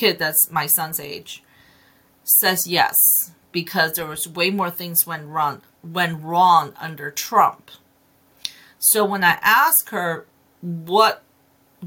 kid 0.02 0.18
that's 0.18 0.50
my 0.50 0.66
son's 0.66 1.00
age 1.00 1.44
says 2.24 2.66
yes 2.66 3.32
because 3.52 3.94
there 3.94 4.08
was 4.08 4.28
way 4.28 4.50
more 4.50 4.72
things 4.72 5.06
went 5.06 5.28
wrong 5.28 5.62
went 5.84 6.24
wrong 6.24 6.74
under 6.80 7.12
Trump. 7.12 7.72
So 8.80 9.06
when 9.06 9.24
I 9.24 9.38
ask 9.42 9.90
her 9.90 10.26
what 10.62 11.22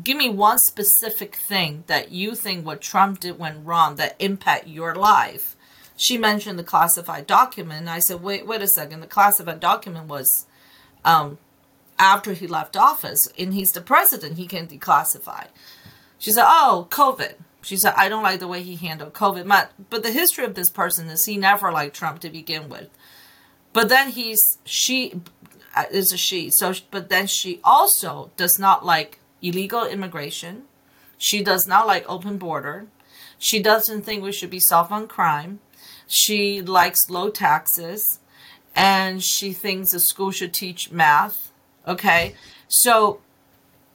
give 0.03 0.17
me 0.17 0.29
one 0.29 0.59
specific 0.59 1.35
thing 1.37 1.85
that 1.87 2.13
you 2.13 2.35
think 2.35 2.65
what 2.65 2.81
Trump 2.81 3.21
did 3.21 3.39
went 3.39 3.67
wrong 3.67 3.97
that 3.97 4.17
impact 4.19 4.67
your 4.69 4.95
life. 4.95 5.57
She 5.97 6.19
mentioned 6.19 6.59
the 6.59 6.65
classified 6.65 7.27
document. 7.27 7.89
I 7.89 8.01
said, 8.01 8.21
wait, 8.21 8.47
wait 8.47 8.63
a 8.63 8.67
second. 8.67 9.01
The 9.01 9.07
classified 9.07 9.61
document 9.61 10.09
was 10.09 10.47
um, 11.05 11.39
after 11.97 12.33
he 12.33 12.49
left 12.49 12.77
office, 12.77 13.29
and 13.39 13.55
he's 13.55 13.71
the 13.71 13.81
president. 13.81 14.37
He 14.37 14.49
can 14.49 14.67
declassify. 14.67 15.47
She 16.19 16.33
said, 16.33 16.47
oh, 16.49 16.89
COVID. 16.91 17.35
She 17.65 17.77
said, 17.77 17.95
I 17.97 18.09
don't 18.09 18.23
like 18.23 18.41
the 18.41 18.49
way 18.49 18.63
he 18.63 18.77
handled 18.77 19.15
COVID. 19.15 19.49
But, 19.49 19.73
but 19.91 20.03
the 20.03 20.13
history 20.13 20.45
of 20.45 20.55
this 20.55 20.71
person 20.71 21.09
is 21.09 21.25
he 21.25 21.37
never 21.37 21.73
liked 21.73 21.97
Trump 21.97 22.21
to 22.21 22.31
begin 22.31 22.69
with. 22.69 22.91
But 23.73 23.89
then 23.89 24.11
he's 24.11 24.59
she 24.65 25.21
uh, 25.75 25.85
is 25.91 26.13
a 26.13 26.17
she. 26.17 26.51
So, 26.51 26.73
but 26.91 27.09
then 27.09 27.27
she 27.27 27.61
also 27.65 28.31
does 28.37 28.59
not 28.59 28.87
like 28.87 29.19
illegal 29.43 29.85
immigration. 29.85 30.63
She 31.19 31.43
does 31.43 31.67
not 31.67 31.87
like 31.87 32.09
open 32.09 32.39
border. 32.39 32.87
She 33.39 33.61
doesn't 33.61 34.03
think 34.03 34.23
we 34.23 34.33
should 34.33 34.51
be 34.51 34.61
soft 34.61 34.93
on 34.93 35.09
crime. 35.09 35.59
She 36.07 36.63
likes 36.63 37.11
low 37.11 37.31
taxes, 37.31 38.21
and 38.77 39.23
she 39.23 39.53
thinks 39.53 39.91
the 39.91 40.01
school 40.01 40.31
should 40.31 40.55
teach 40.55 40.93
math. 40.93 41.51
Okay, 41.87 42.35
so 42.69 43.21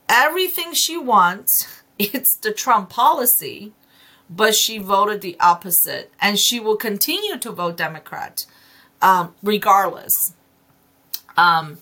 everything 0.07 0.73
she 0.73 0.97
wants, 0.97 1.81
it's 1.99 2.35
the 2.37 2.53
Trump 2.53 2.89
policy, 2.89 3.73
but 4.29 4.55
she 4.55 4.77
voted 4.77 5.21
the 5.21 5.37
opposite, 5.39 6.11
and 6.21 6.39
she 6.39 6.59
will 6.59 6.77
continue 6.77 7.37
to 7.37 7.51
vote 7.51 7.77
Democrat 7.77 8.45
um, 9.01 9.35
regardless. 9.43 10.33
Um, 11.37 11.79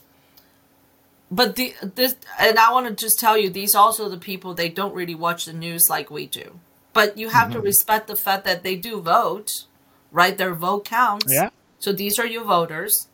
but 1.30 1.56
the 1.56 1.74
this, 1.82 2.16
and 2.40 2.58
I 2.58 2.72
want 2.72 2.88
to 2.88 2.94
just 2.94 3.20
tell 3.20 3.38
you, 3.38 3.50
these 3.50 3.76
also 3.76 4.10
the 4.10 4.18
people 4.18 4.54
they 4.54 4.70
don't 4.70 4.94
really 4.94 5.16
watch 5.16 5.46
the 5.46 5.54
news 5.54 5.90
like 5.90 6.10
we 6.10 6.26
do. 6.26 6.60
But 6.94 7.18
you 7.18 7.30
have 7.30 7.52
to 7.52 7.60
respect 7.60 8.08
the 8.08 8.16
fact 8.16 8.44
that 8.46 8.64
they 8.64 8.76
do 8.76 9.00
vote, 9.02 9.52
right? 10.12 10.36
Their 10.36 10.56
vote 10.56 10.86
counts. 10.86 11.32
Yeah. 11.32 11.50
So 11.78 11.92
these 11.92 12.18
are 12.18 12.26
your 12.26 12.44
voters. 12.44 13.08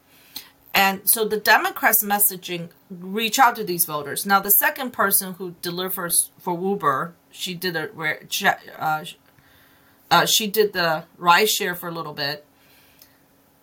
And 0.74 1.02
so 1.04 1.26
the 1.26 1.38
Democrats' 1.38 2.04
messaging 2.04 2.70
reach 3.02 3.40
out 3.40 3.56
to 3.56 3.64
these 3.64 3.86
voters. 3.86 4.26
Now, 4.26 4.40
the 4.40 4.52
second 4.52 4.92
person 4.92 5.34
who 5.34 5.56
delivers 5.62 6.32
for 6.40 6.60
Uber, 6.60 7.14
she 7.32 7.54
did 7.54 7.76
a 7.76 7.90
uh, 8.80 9.06
uh, 10.12 10.26
she 10.26 10.48
did 10.48 10.74
the 10.74 11.06
ride 11.18 11.50
share 11.50 11.76
for 11.76 11.90
a 11.90 11.92
little 11.92 12.14
bit. 12.14 12.46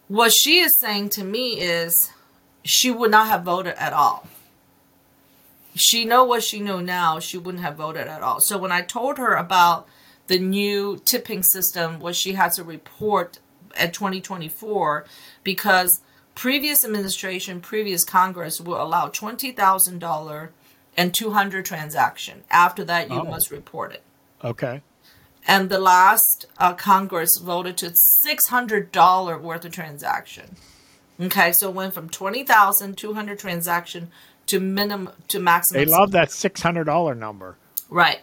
What 0.08 0.32
she 0.32 0.58
is 0.58 0.76
saying 0.80 1.10
to 1.10 1.24
me 1.24 1.60
is 1.60 2.10
she 2.64 2.90
would 2.90 3.10
not 3.10 3.28
have 3.28 3.44
voted 3.44 3.74
at 3.76 3.92
all. 3.92 4.26
She 5.76 6.04
know 6.04 6.24
what 6.24 6.42
she 6.42 6.58
know 6.58 6.80
now. 6.80 7.20
She 7.20 7.38
wouldn't 7.38 7.62
have 7.62 7.76
voted 7.76 8.08
at 8.08 8.22
all. 8.22 8.40
So 8.40 8.58
when 8.58 8.72
I 8.72 8.82
told 8.82 9.18
her 9.18 9.34
about 9.34 9.86
the 10.26 10.38
new 10.38 11.00
tipping 11.04 11.42
system 11.42 12.00
was 12.00 12.16
she 12.16 12.32
had 12.32 12.52
to 12.52 12.64
report 12.64 13.38
at 13.76 13.94
2024 13.94 15.04
because 15.44 16.00
previous 16.34 16.84
administration, 16.84 17.60
previous 17.60 18.04
Congress 18.04 18.60
will 18.60 18.80
allow 18.82 19.08
$20,000 19.08 20.48
and 20.96 21.14
200 21.14 21.64
transaction. 21.64 22.42
After 22.50 22.84
that, 22.84 23.10
you 23.10 23.20
Oh. 23.20 23.24
must 23.24 23.50
report 23.50 23.92
it. 23.92 24.02
Okay. 24.44 24.82
And 25.46 25.70
the 25.70 25.78
last 25.78 26.46
uh, 26.58 26.74
Congress 26.74 27.38
voted 27.38 27.76
to 27.78 27.90
$600 27.90 29.40
worth 29.40 29.64
of 29.64 29.72
transaction. 29.72 30.56
Okay, 31.20 31.52
so 31.52 31.68
it 31.68 31.74
went 31.74 31.92
from 31.94 32.08
20,200 32.08 33.38
transaction 33.38 34.10
to 34.46 34.58
minimum 34.58 35.12
to 35.28 35.38
maximum. 35.38 35.84
They 35.84 35.90
love 35.90 36.12
that 36.12 36.30
six 36.32 36.60
hundred 36.62 36.84
dollar 36.84 37.14
number. 37.14 37.56
Right. 37.90 38.20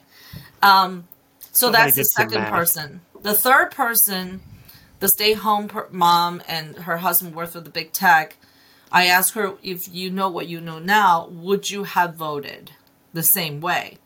Um, 0.61 1.07
so 1.39 1.67
Somebody 1.67 1.83
that's 1.85 1.95
the 1.97 2.03
second 2.03 2.45
person. 2.47 3.01
The 3.21 3.33
third 3.35 3.71
person, 3.71 4.41
the 4.99 5.09
stay 5.09 5.33
home 5.33 5.69
mom 5.91 6.41
and 6.47 6.75
her 6.79 6.97
husband 6.97 7.35
work 7.35 7.49
for 7.49 7.61
the 7.61 7.69
big 7.69 7.91
tech. 7.91 8.37
I 8.91 9.05
asked 9.05 9.33
her 9.33 9.53
if 9.61 9.93
you 9.93 10.09
know 10.09 10.29
what 10.29 10.47
you 10.47 10.61
know 10.61 10.79
now, 10.79 11.27
would 11.27 11.69
you 11.69 11.83
have 11.83 12.15
voted 12.15 12.71
the 13.13 13.23
same 13.23 13.59
way? 13.59 13.97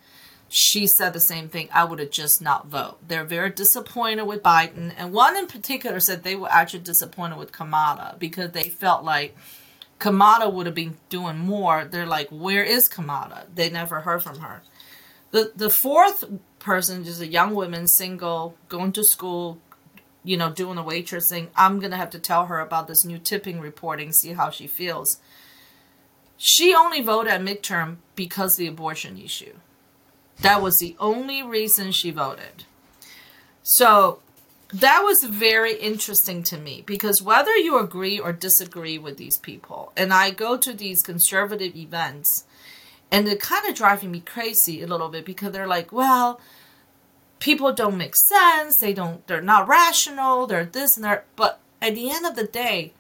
She 0.50 0.86
said 0.86 1.14
the 1.14 1.20
same 1.22 1.48
thing. 1.48 1.70
I 1.74 1.86
would 1.86 2.00
have 2.00 2.12
just 2.12 2.42
not 2.42 2.68
vote. 2.68 2.98
They're 3.08 3.24
very 3.24 3.52
disappointed 3.52 4.24
with 4.24 4.44
Biden, 4.44 4.94
and 4.98 5.14
one 5.14 5.38
in 5.38 5.48
particular 5.48 6.02
said 6.02 6.24
they 6.24 6.36
were 6.36 6.52
actually 6.52 6.82
disappointed 6.82 7.38
with 7.38 7.54
Kamala 7.54 8.18
because 8.20 8.52
they 8.52 8.64
felt 8.64 9.06
like 9.06 9.38
Kamala 10.00 10.50
would 10.50 10.66
have 10.66 10.76
been 10.76 10.98
doing 11.10 11.38
more. 11.38 11.86
They're 11.86 12.06
like, 12.06 12.28
where 12.30 12.64
is 12.64 12.90
Kamala? 12.90 13.46
They 13.54 13.70
never 13.70 14.02
heard 14.02 14.24
from 14.24 14.40
her. 14.40 14.62
The 15.30 15.54
the 15.56 15.70
fourth 15.70 16.26
person 16.60 17.06
is 17.06 17.22
a 17.22 17.28
young 17.28 17.56
woman, 17.56 17.88
single, 17.88 18.58
going 18.68 18.92
to 18.94 19.06
school, 19.06 19.60
you 20.24 20.38
know, 20.38 20.52
doing 20.52 20.76
the 20.76 20.84
waitressing. 20.84 21.48
I'm 21.56 21.80
gonna 21.80 21.98
have 21.98 22.10
to 22.12 22.20
tell 22.20 22.46
her 22.46 22.60
about 22.60 22.88
this 22.88 23.06
new 23.06 23.18
tipping 23.18 23.60
reporting, 23.60 24.12
see 24.12 24.34
how 24.34 24.50
she 24.50 24.68
feels. 24.68 25.20
She 26.38 26.74
only 26.74 27.02
voted 27.02 27.32
at 27.32 27.42
midterm 27.42 27.98
because 28.16 28.56
the 28.56 28.68
abortion 28.68 29.18
issue. 29.18 29.54
That 30.42 30.62
was 30.62 30.80
the 30.80 30.96
only 31.00 31.44
reason 31.44 31.92
she 31.92 32.10
voted. 32.10 32.66
So 33.64 34.20
that 34.74 35.02
was 35.04 35.24
very 35.24 35.76
interesting 35.76 36.44
to 36.44 36.58
me 36.58 36.82
because 36.86 37.22
whether 37.22 37.56
you 37.58 37.78
agree 37.78 38.20
or 38.20 38.32
disagree 38.32 38.98
with 38.98 39.18
these 39.18 39.38
people, 39.38 39.92
and 39.96 40.14
I 40.14 40.32
go 40.32 40.58
to 40.58 40.74
these 40.74 41.02
conservative 41.02 41.76
events, 41.76 42.46
and 43.12 43.28
they're 43.28 43.36
kind 43.36 43.68
of 43.68 43.76
driving 43.76 44.12
me 44.12 44.22
crazy 44.22 44.82
a 44.82 44.88
little 44.88 45.10
bit 45.10 45.26
because 45.26 45.52
they're 45.52 45.68
like, 45.68 45.92
well, 45.92 46.40
people 47.42 47.74
don't 47.74 47.98
make 47.98 48.16
sense, 48.16 48.80
they 48.80 48.94
don't, 48.94 49.28
they're 49.28 49.42
not 49.42 49.68
rational, 49.68 50.48
they're 50.48 50.64
this 50.64 50.96
and 50.96 51.04
that. 51.04 51.26
But 51.36 51.60
at 51.82 51.96
the 51.96 52.10
end 52.10 52.26
of 52.26 52.36
the 52.38 52.46
day, 52.46 52.94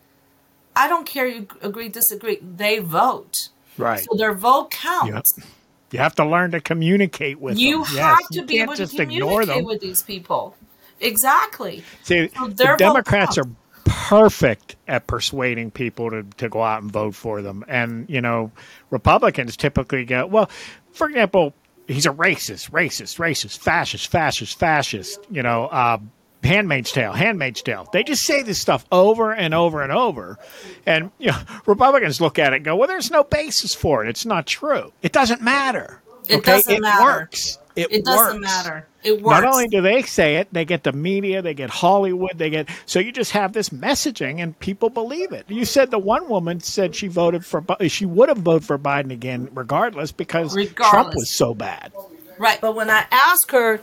I 0.75 0.89
don't 0.89 1.05
care 1.05 1.25
you 1.25 1.47
agree, 1.61 1.87
disagree, 1.87 2.39
they 2.41 2.79
vote. 2.79 3.47
Right. 3.77 3.99
So 4.01 4.17
their 4.17 4.33
vote 4.33 4.71
counts. 4.71 5.33
Yep. 5.37 5.47
You 5.91 5.99
have 5.99 6.15
to 6.15 6.25
learn 6.25 6.51
to 6.51 6.59
communicate 6.61 7.39
with 7.39 7.53
them. 7.55 7.61
You 7.61 7.83
them. 7.85 7.97
have 7.97 8.17
Yes, 8.19 8.27
to 8.31 8.39
you 8.39 8.45
be 8.45 8.59
able 8.59 8.73
to 8.73 8.83
just 8.83 8.99
ignore 8.99 9.41
communicate 9.41 9.55
them. 9.55 9.65
with 9.65 9.79
these 9.81 10.03
people. 10.03 10.57
Exactly. 10.99 11.83
See, 12.03 12.29
So 12.37 12.47
the 12.47 12.75
Democrats 12.77 13.37
are 13.37 13.47
perfect 13.83 14.75
at 14.87 15.07
persuading 15.07 15.71
people 15.71 16.09
to, 16.11 16.23
to 16.37 16.47
go 16.47 16.61
out 16.61 16.81
and 16.81 16.91
vote 16.91 17.15
for 17.15 17.41
them. 17.41 17.65
And, 17.67 18.09
you 18.09 18.21
know, 18.21 18.51
Republicans 18.89 19.57
typically 19.57 20.05
go, 20.05 20.25
well, 20.27 20.49
for 20.93 21.07
example, 21.09 21.53
he's 21.91 22.05
a 22.05 22.11
racist, 22.11 22.71
racist, 22.71 23.17
racist, 23.17 23.59
fascist, 23.59 24.09
fascist, 24.09 24.57
fascist, 24.57 25.19
you 25.29 25.43
know, 25.43 25.65
uh, 25.67 25.97
Handmaid's 26.43 26.91
Tale, 26.91 27.13
Handmaid's 27.13 27.61
Tale. 27.61 27.87
They 27.93 28.03
just 28.03 28.23
say 28.23 28.41
this 28.41 28.59
stuff 28.59 28.85
over 28.91 29.31
and 29.31 29.53
over 29.53 29.81
and 29.83 29.91
over. 29.91 30.39
And, 30.85 31.11
you 31.19 31.27
know, 31.31 31.39
Republicans 31.65 32.19
look 32.19 32.39
at 32.39 32.53
it 32.53 32.57
and 32.57 32.65
go, 32.65 32.75
well, 32.75 32.87
there's 32.87 33.11
no 33.11 33.23
basis 33.23 33.75
for 33.75 34.03
it. 34.03 34.09
It's 34.09 34.25
not 34.25 34.47
true. 34.47 34.91
It 35.01 35.11
doesn't 35.11 35.41
matter. 35.41 36.01
It 36.27 36.37
okay? 36.37 36.51
doesn't 36.51 36.75
it 36.75 36.81
matter. 36.81 37.03
works. 37.03 37.57
It, 37.76 37.91
It 37.91 38.05
doesn't 38.05 38.41
matter. 38.41 38.88
It 39.03 39.22
works. 39.22 39.41
Not 39.41 39.45
only 39.45 39.67
do 39.67 39.82
they 39.82 40.01
say 40.03 40.36
it, 40.38 40.47
they 40.51 40.65
get 40.65 40.84
the 40.84 40.91
media, 40.91 41.41
they 41.41 41.53
get 41.53 41.69
Hollywood, 41.69 42.32
they 42.36 42.49
get 42.49 42.69
so 42.86 42.99
you 42.99 43.11
just 43.11 43.32
have 43.32 43.53
this 43.53 43.69
messaging 43.69 44.41
and 44.41 44.57
people 44.59 44.89
believe 44.89 45.32
it. 45.32 45.45
You 45.49 45.65
said 45.65 45.89
the 45.91 45.99
one 45.99 46.30
woman 46.30 46.59
said 46.59 46.95
she 46.95 47.07
voted 47.07 47.45
for 47.45 47.63
she 47.88 48.05
would 48.05 48.30
have 48.30 48.39
voted 48.39 48.65
for 48.65 48.78
Biden 48.78 49.11
again 49.11 49.49
regardless 49.53 50.11
because 50.11 50.55
Trump 50.76 51.15
was 51.15 51.30
so 51.30 51.53
bad. 51.53 51.91
Right, 52.38 52.59
but 52.59 52.76
when 52.76 52.89
I 52.89 53.05
ask 53.11 53.51
her 53.51 53.82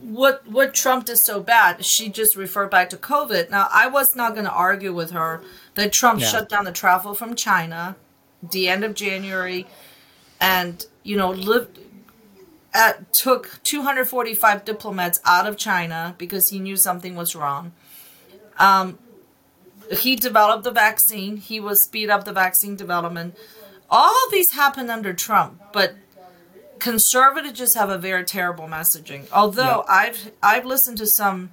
what 0.00 0.46
what 0.46 0.74
Trump 0.74 1.06
did 1.06 1.18
so 1.18 1.40
bad, 1.40 1.84
she 1.84 2.08
just 2.08 2.36
referred 2.36 2.70
back 2.70 2.90
to 2.90 2.96
COVID. 2.96 3.50
Now, 3.50 3.68
I 3.72 3.86
was 3.88 4.16
not 4.16 4.32
going 4.32 4.46
to 4.46 4.52
argue 4.52 4.92
with 4.92 5.10
her 5.10 5.42
that 5.74 5.92
Trump 5.92 6.20
Yeah. 6.20 6.26
shut 6.26 6.48
down 6.48 6.64
the 6.64 6.72
travel 6.72 7.14
from 7.14 7.34
China 7.36 7.96
the 8.42 8.68
end 8.68 8.84
of 8.84 8.94
January 8.94 9.66
and, 10.40 10.86
you 11.02 11.16
know, 11.16 11.30
lived 11.30 11.78
at, 12.72 13.12
took 13.12 13.60
245 13.64 14.64
diplomats 14.64 15.20
out 15.24 15.46
of 15.46 15.56
China 15.56 16.14
because 16.18 16.48
he 16.48 16.58
knew 16.58 16.76
something 16.76 17.14
was 17.16 17.34
wrong. 17.34 17.72
Um, 18.58 18.98
he 19.98 20.16
developed 20.16 20.64
the 20.64 20.70
vaccine. 20.70 21.36
He 21.36 21.58
was 21.58 21.82
speed 21.82 22.10
up 22.10 22.24
the 22.24 22.32
vaccine 22.32 22.76
development. 22.76 23.36
All 23.88 24.14
of 24.26 24.30
these 24.30 24.52
happened 24.52 24.90
under 24.90 25.12
Trump, 25.12 25.60
but 25.72 25.94
conservatives 26.78 27.58
just 27.58 27.76
have 27.76 27.90
a 27.90 27.98
very 27.98 28.24
terrible 28.24 28.66
messaging. 28.66 29.26
Although 29.32 29.78
Yep. 29.78 29.84
I've 29.88 30.32
I've 30.42 30.64
listened 30.64 30.98
to 30.98 31.06
some 31.06 31.50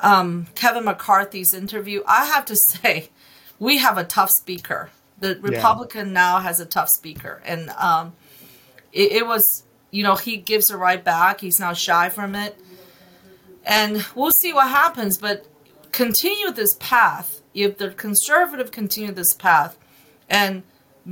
um, 0.00 0.46
Kevin 0.54 0.84
McCarthy's 0.84 1.52
interview, 1.52 2.02
I 2.06 2.26
have 2.26 2.44
to 2.46 2.56
say 2.72 3.10
we 3.58 3.78
have 3.78 3.98
a 3.98 4.04
tough 4.04 4.30
speaker. 4.30 4.90
The 5.18 5.36
Republican 5.40 6.12
now 6.12 6.38
has 6.38 6.60
a 6.60 6.66
tough 6.66 6.88
speaker, 6.88 7.42
and 7.44 7.70
um, 7.70 8.12
it, 8.92 9.10
it 9.10 9.26
was 9.26 9.64
you 9.90 10.02
know 10.02 10.16
he 10.16 10.36
gives 10.36 10.70
it 10.70 10.76
right 10.76 11.02
back. 11.02 11.40
He's 11.40 11.58
not 11.60 11.76
shy 11.76 12.08
from 12.08 12.34
it, 12.34 12.58
and 13.64 14.04
we'll 14.14 14.30
see 14.32 14.52
what 14.52 14.68
happens. 14.68 15.18
But 15.18 15.46
continue 15.92 16.50
this 16.52 16.74
path. 16.80 17.42
If 17.54 17.78
the 17.78 17.90
conservative 17.90 18.70
continue 18.70 19.12
this 19.12 19.34
path, 19.34 19.76
and 20.28 20.62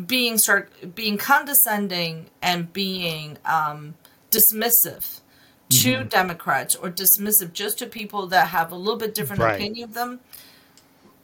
being 0.07 0.39
start 0.39 0.95
being 0.95 1.17
condescending 1.19 2.27
and 2.43 2.73
being 2.73 3.39
um, 3.45 3.95
dismissive 4.31 5.21
to 5.69 5.97
Mm-hmm. 5.97 6.09
Democrats 6.09 6.77
or 6.77 6.91
dismissive 6.91 7.53
just 7.53 7.79
to 7.79 7.87
people 7.87 8.29
that 8.29 8.49
have 8.49 8.71
a 8.71 8.77
little 8.77 8.99
bit 8.99 9.15
different 9.15 9.43
Right. 9.43 9.57
opinion 9.57 9.89
of 9.89 9.95
them, 9.95 10.21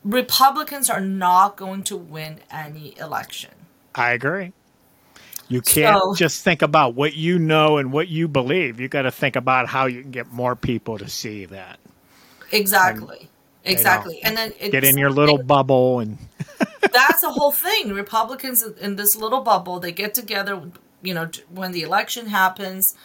Republicans 0.05 0.91
are 0.91 1.01
not 1.01 1.57
going 1.57 1.85
to 1.85 1.97
win 1.97 2.41
any 2.51 2.99
election. 2.99 3.51
I 3.95 4.13
agree. 4.13 4.53
You 5.53 5.61
can't 5.61 6.01
So- 6.03 6.15
just 6.15 6.43
think 6.43 6.63
about 6.63 6.95
what 6.95 7.15
you 7.15 7.39
know 7.39 7.77
and 7.79 7.93
what 7.93 8.09
you 8.09 8.29
believe. 8.29 8.81
You 8.81 8.89
got 8.89 9.03
to 9.03 9.11
think 9.11 9.37
about 9.37 9.69
how 9.69 9.87
you 9.87 10.03
can 10.03 10.11
get 10.11 10.33
more 10.33 10.57
people 10.57 10.99
to 10.99 11.09
see 11.09 11.45
that. 11.47 11.79
Exactly. 12.51 13.29
Exactly. 13.65 14.21
And 14.23 14.37
then 14.37 14.53
Get 14.71 14.85
in 14.85 14.99
your 14.99 15.11
little 15.11 15.39
bubble 15.43 16.01
and 16.01 16.19
that's 16.93 17.21
the 17.21 17.31
whole 17.31 17.53
thing. 17.53 17.93
Republicans 17.93 18.63
in 18.63 18.97
this 18.97 19.15
little 19.17 19.41
bubble, 19.41 19.79
they 19.79 19.93
get 19.93 20.15
together, 20.15 20.61
you 21.03 21.15
know, 21.15 21.31
when 21.49 21.73
the 21.73 21.83
election 21.83 22.27
happens, 22.27 22.97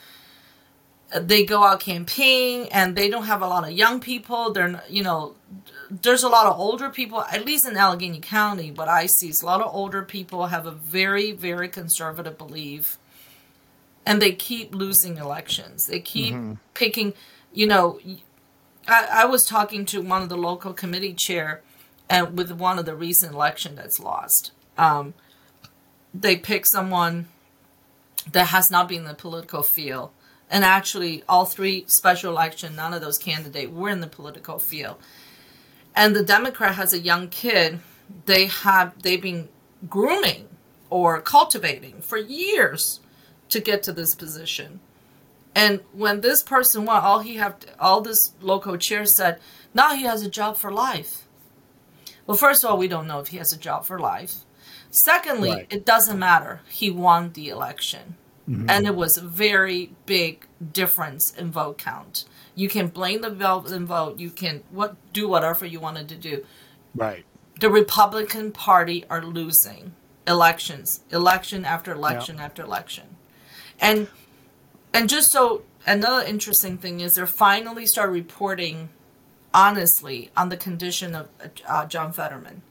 they 1.14 1.46
go 1.46 1.64
out 1.64 1.80
campaign 1.80 2.68
and 2.72 2.96
they 2.96 3.10
don't 3.10 3.26
have 3.26 3.42
a 3.42 3.48
lot 3.48 3.64
of 3.64 3.72
young 3.72 4.00
people. 4.00 4.52
They're, 4.52 4.84
you 4.90 5.04
know, 5.04 5.36
there's 5.90 6.24
a 6.24 6.30
lot 6.30 6.48
of 6.48 6.60
older 6.60 6.90
people, 6.90 7.22
at 7.22 7.46
least 7.46 7.68
in 7.68 7.78
Allegheny 7.78 8.20
County, 8.20 8.72
what 8.72 8.88
I 8.88 9.06
see 9.06 9.30
is 9.30 9.42
a 9.42 9.46
lot 9.46 9.62
of 9.62 9.74
older 9.74 10.04
people 10.04 10.48
have 10.48 10.66
a 10.66 10.72
very, 10.72 11.32
very 11.32 11.70
conservative 11.70 12.38
belief 12.38 12.98
and 14.06 14.22
they 14.22 14.32
keep 14.32 14.74
losing 14.74 15.18
elections. 15.18 15.88
They 15.88 16.00
keep 16.00 16.34
picking, 16.74 17.14
you 17.54 17.68
know, 17.68 18.00
I, 18.88 19.08
I 19.12 19.26
was 19.26 19.44
talking 19.44 19.86
to 19.88 20.02
one 20.02 20.22
of 20.22 20.30
the 20.30 20.38
local 20.38 20.74
committee 20.74 21.14
chair 21.14 21.62
and 22.10 22.38
with 22.38 22.52
one 22.52 22.80
of 22.80 22.86
the 22.86 22.96
recent 22.96 23.34
election 23.34 23.76
that's 23.76 24.00
lost. 24.00 24.52
Um, 24.78 25.14
they 26.14 26.38
pick 26.38 26.66
someone 26.66 27.28
that 28.32 28.48
has 28.48 28.72
not 28.72 28.88
been 28.88 29.00
in 29.00 29.06
the 29.06 29.14
political 29.14 29.62
field. 29.62 30.12
And 30.50 30.64
actually, 30.64 31.24
all 31.28 31.46
three 31.46 31.84
special 31.88 32.32
election, 32.32 32.76
none 32.76 32.94
of 32.94 33.02
those 33.02 33.18
candidates 33.18 33.72
were 33.72 33.90
in 33.90 34.00
the 34.00 34.08
political 34.08 34.60
field. 34.60 34.96
And 35.98 36.16
the 36.16 36.24
Democrat 36.24 36.76
has 36.76 36.94
a 36.94 37.00
young 37.00 37.28
kid. 37.28 37.80
They 38.26 38.46
have 38.46 39.02
they've 39.02 39.22
been 39.22 39.50
grooming 39.90 40.48
or 40.90 41.20
cultivating 41.22 42.02
for 42.02 42.18
years 42.18 43.00
to 43.50 43.60
get 43.60 43.84
to 43.84 43.92
this 43.92 44.16
position. 44.16 44.80
And 45.56 45.82
when 45.92 46.22
this 46.22 46.44
person 46.44 46.86
won, 46.86 47.02
all 47.04 47.20
he 47.20 47.36
have 47.38 47.56
all 47.80 48.02
this 48.02 48.34
local 48.42 48.78
chair 48.78 49.06
said, 49.06 49.40
now 49.74 49.96
he 49.96 50.04
has 50.04 50.22
a 50.22 50.30
job 50.30 50.56
for 50.56 50.72
life. 50.72 51.28
Well, 52.28 52.38
first 52.38 52.64
of 52.64 52.70
all, 52.70 52.78
we 52.78 52.88
don't 52.88 53.08
know 53.08 53.20
if 53.20 53.30
he 53.30 53.38
has 53.38 53.52
a 53.52 53.58
job 53.58 53.86
for 53.86 53.98
life. 54.00 54.36
Secondly, 54.92 55.50
Right. 55.52 55.68
it 55.70 55.84
doesn't 55.86 56.20
matter. 56.20 56.62
He 56.70 56.90
won 56.92 57.32
the 57.34 57.50
election. 57.50 58.16
Mm-hmm. 58.50 58.70
and 58.70 58.86
it 58.88 58.96
was 58.96 59.18
a 59.18 59.22
very 59.22 59.92
big 60.06 60.46
difference 60.72 61.34
in 61.36 61.52
vote 61.52 61.78
count. 61.78 62.24
You 62.58 62.70
can 62.70 62.88
blame 62.88 63.22
the 63.22 63.30
vote 63.30 63.70
and 63.70 63.88
vote. 63.88 64.18
You 64.18 64.32
can 64.32 64.64
what 64.72 64.96
do 65.14 65.28
whatever 65.30 65.64
you 65.64 65.80
wanted 65.80 66.10
to 66.10 66.16
do. 66.16 66.44
Right. 66.96 67.24
The 67.60 67.70
Republican 67.70 68.52
Party 68.52 69.06
are 69.12 69.24
losing 69.24 69.94
elections, 70.26 71.02
election 71.12 71.66
after 71.66 71.92
election 71.92 72.40
after 72.40 72.64
election, 72.64 73.16
and 73.80 74.08
and 74.92 75.08
just 75.08 75.32
so 75.32 75.62
another 75.86 76.26
interesting 76.26 76.80
thing 76.80 77.00
is 77.00 77.14
they're 77.14 77.28
finally 77.28 77.86
start 77.86 78.10
reporting 78.10 78.90
honestly 79.54 80.32
on 80.36 80.50
the 80.50 80.58
condition 80.58 81.14
of 81.14 81.30
uh, 81.68 81.86
John 81.86 82.12
Fetterman. 82.12 82.64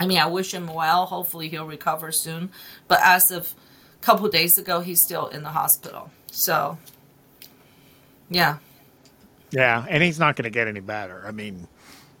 I 0.00 0.08
mean, 0.08 0.18
I 0.18 0.26
wish 0.26 0.52
him 0.52 0.66
well. 0.66 1.06
Hopefully, 1.06 1.48
he'll 1.48 1.66
recover 1.66 2.10
soon. 2.10 2.50
But 2.88 2.98
as 3.04 3.30
of 3.30 3.54
a 4.00 4.04
couple 4.04 4.28
days 4.28 4.58
ago, 4.58 4.80
he's 4.80 5.00
still 5.00 5.28
in 5.28 5.44
the 5.44 5.50
hospital. 5.50 6.10
So, 6.32 6.78
yeah, 8.28 8.58
Yeah, 9.50 9.84
and 9.88 10.02
he's 10.02 10.18
not 10.18 10.36
going 10.36 10.44
to 10.44 10.50
get 10.50 10.68
any 10.68 10.80
better. 10.80 11.24
I 11.26 11.30
mean, 11.30 11.66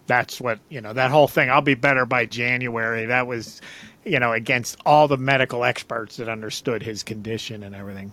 that's 0.06 0.40
what 0.40 0.58
you 0.68 0.80
know. 0.80 0.92
That 0.92 1.10
whole 1.10 1.28
thing. 1.28 1.50
I'll 1.50 1.60
be 1.60 1.74
better 1.74 2.06
by 2.06 2.24
January. 2.26 3.06
That 3.06 3.26
was, 3.26 3.60
you 4.04 4.18
know, 4.18 4.32
against 4.32 4.78
all 4.86 5.08
the 5.08 5.18
medical 5.18 5.64
experts 5.64 6.16
that 6.16 6.28
understood 6.28 6.82
his 6.82 7.02
condition 7.02 7.62
and 7.62 7.74
everything. 7.74 8.12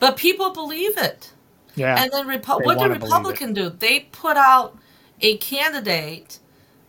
but 0.00 0.16
people 0.16 0.50
believe 0.50 0.98
it. 0.98 1.32
Yeah. 1.74 2.02
And 2.02 2.10
then 2.12 2.26
Repu- 2.26 2.64
what 2.64 2.78
did 2.78 2.90
Republican 2.90 3.52
do? 3.54 3.70
They 3.70 4.00
put 4.12 4.36
out 4.36 4.76
a 5.20 5.36
candidate 5.38 6.38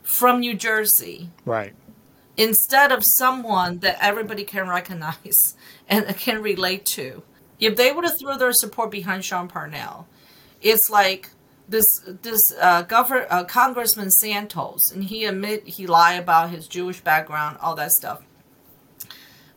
from 0.01 0.39
New 0.41 0.55
Jersey 0.55 1.29
right. 1.45 1.73
instead 2.35 2.91
of 2.91 3.03
someone 3.05 3.79
that 3.79 3.97
everybody 4.01 4.43
can 4.43 4.67
recognize 4.67 5.55
and 5.87 6.05
can 6.17 6.41
relate 6.41 6.85
to. 6.87 7.23
If 7.59 7.77
they 7.77 7.91
would 7.91 8.03
have 8.03 8.19
threw 8.19 8.37
their 8.37 8.51
support 8.51 8.91
behind 8.91 9.23
Sean 9.23 9.47
Parnell, 9.47 10.07
it's 10.61 10.89
like 10.89 11.29
this 11.67 12.01
this 12.21 12.53
uh, 12.59 12.83
govern 12.83 13.25
uh, 13.29 13.43
Congressman 13.45 14.11
Santos, 14.11 14.91
and 14.91 15.03
he 15.03 15.25
admit 15.25 15.67
he 15.67 15.87
lied 15.87 16.19
about 16.19 16.49
his 16.49 16.67
Jewish 16.67 17.01
background, 17.01 17.57
all 17.61 17.75
that 17.75 17.91
stuff. 17.91 18.21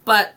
But 0.04 0.34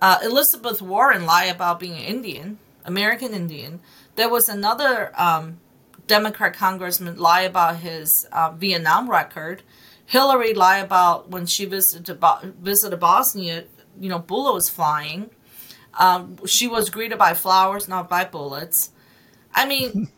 uh, 0.00 0.18
Elizabeth 0.22 0.80
Warren 0.80 1.26
lied 1.26 1.54
about 1.54 1.80
being 1.80 1.94
an 1.94 2.04
Indian, 2.04 2.58
American 2.84 3.34
Indian. 3.34 3.80
There 4.16 4.30
was 4.30 4.48
another 4.48 5.12
um, 5.20 5.58
Democrat 6.06 6.54
congressman 6.54 7.18
lie 7.18 7.42
about 7.42 7.76
his 7.78 8.26
uh, 8.32 8.50
Vietnam 8.52 9.10
record. 9.10 9.62
Hillary 10.06 10.54
lied 10.54 10.84
about 10.84 11.30
when 11.30 11.46
she 11.46 11.64
visited 11.64 12.22
visited 12.60 12.98
Bosnia. 12.98 13.64
You 13.98 14.08
know, 14.08 14.18
bullet 14.18 14.54
was 14.54 14.68
flying. 14.68 15.30
Um, 15.98 16.38
she 16.46 16.68
was 16.68 16.90
greeted 16.90 17.18
by 17.18 17.34
flowers, 17.34 17.88
not 17.88 18.08
by 18.08 18.24
bullets. 18.24 18.92
I 19.54 19.66
mean, 19.66 20.08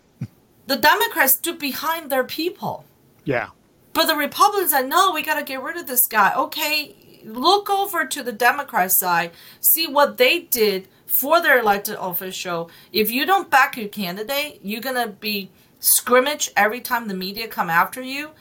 the 0.69 0.77
Democrats 0.77 1.37
stood 1.37 1.59
behind 1.59 2.11
their 2.11 2.25
people. 2.25 2.85
Yeah. 3.25 3.49
But 3.95 4.07
the 4.07 4.15
Republicans 4.15 4.71
said, 4.71 4.87
no, 4.87 5.13
we 5.13 5.23
got 5.23 5.39
to 5.39 5.45
get 5.45 5.63
rid 5.63 5.79
of 5.79 5.87
this 5.87 6.07
guy. 6.07 6.35
Okay, 6.37 6.95
look 7.25 7.71
over 7.71 8.05
to 8.05 8.23
the 8.23 8.33
Democrat 8.33 8.93
side, 8.93 9.31
see 9.61 9.87
what 9.87 10.19
they 10.19 10.41
did 10.41 10.87
for 11.07 11.41
their 11.41 11.59
elected 11.59 11.97
official. 11.99 12.71
If 12.93 13.11
you 13.11 13.25
don't 13.25 13.51
back 13.51 13.79
your 13.79 13.89
candidate, 13.89 14.61
you're 14.63 14.83
going 14.83 15.03
to 15.03 15.09
be 15.09 15.51
scrimmage 15.81 16.51
every 16.55 16.83
time 16.83 17.09
the 17.09 17.15
media 17.15 17.49
come 17.49 17.71
after 17.71 18.03
you. 18.03 18.33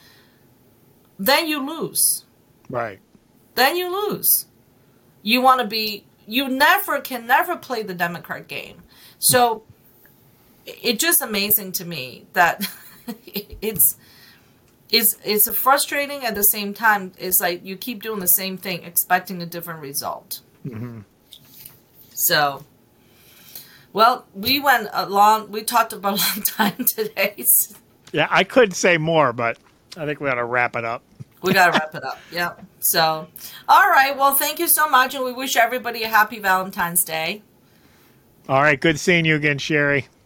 Then 1.18 1.48
you 1.48 1.66
lose. 1.66 2.26
Right. 2.70 3.00
Then 3.56 3.78
you 3.78 3.90
lose. 3.90 4.48
You 5.22 5.42
want 5.42 5.62
to 5.62 5.68
be, 5.68 6.06
you 6.26 6.50
never 6.50 7.00
can 7.00 7.26
never 7.26 7.56
play 7.56 7.84
the 7.84 7.94
Democrat 7.94 8.50
game. 8.50 8.84
So 9.18 9.64
it's 10.68 11.02
just 11.02 11.22
amazing 11.22 11.72
to 11.74 11.86
me 11.86 12.26
that 12.34 12.70
it's 13.62 13.98
it's 14.90 15.18
it's 15.24 15.50
frustrating 15.50 16.26
at 16.26 16.36
the 16.36 16.44
same 16.44 16.74
time. 16.74 17.14
It's 17.18 17.42
like 17.42 17.66
you 17.66 17.78
keep 17.78 18.04
doing 18.04 18.20
the 18.20 18.28
same 18.28 18.58
thing, 18.58 18.84
expecting 18.84 19.42
a 19.42 19.46
different 19.46 19.82
result. 19.82 20.42
Mm-hmm. 20.66 21.02
So, 22.14 22.66
well, 23.94 24.26
we 24.34 24.60
went 24.60 24.90
a 24.94 25.08
long. 25.08 25.52
We 25.52 25.64
talked 25.64 25.94
about 25.94 26.14
a 26.14 26.16
long 26.16 26.42
time 26.46 26.86
today. 26.86 27.46
Yeah. 28.12 28.28
I 28.30 28.44
could 28.44 28.74
say 28.74 28.98
more, 28.98 29.34
but 29.34 29.58
I 29.96 30.06
think 30.06 30.20
we 30.20 30.30
ought 30.30 30.36
to 30.36 30.46
wrap 30.46 30.76
it 30.76 30.86
up. 30.86 31.04
we 31.42 31.54
gotta 31.54 31.72
wrap 31.72 31.94
it 31.96 32.04
up. 32.04 32.20
Yeah. 32.32 32.54
So, 32.80 33.28
all 33.68 33.90
right. 33.90 34.16
Well, 34.18 34.34
thank 34.34 34.60
you 34.60 34.68
so 34.68 34.90
much, 34.90 35.16
and 35.16 35.24
we 35.24 35.34
wish 35.34 35.56
everybody 35.56 36.04
a 36.04 36.08
happy 36.08 36.40
Valentine's 36.40 37.04
Day. 37.04 37.44
All 38.50 38.62
right. 38.62 38.80
Good 38.80 39.00
seeing 39.00 39.26
you 39.26 39.36
again, 39.36 39.58
Sherry. 39.58 40.08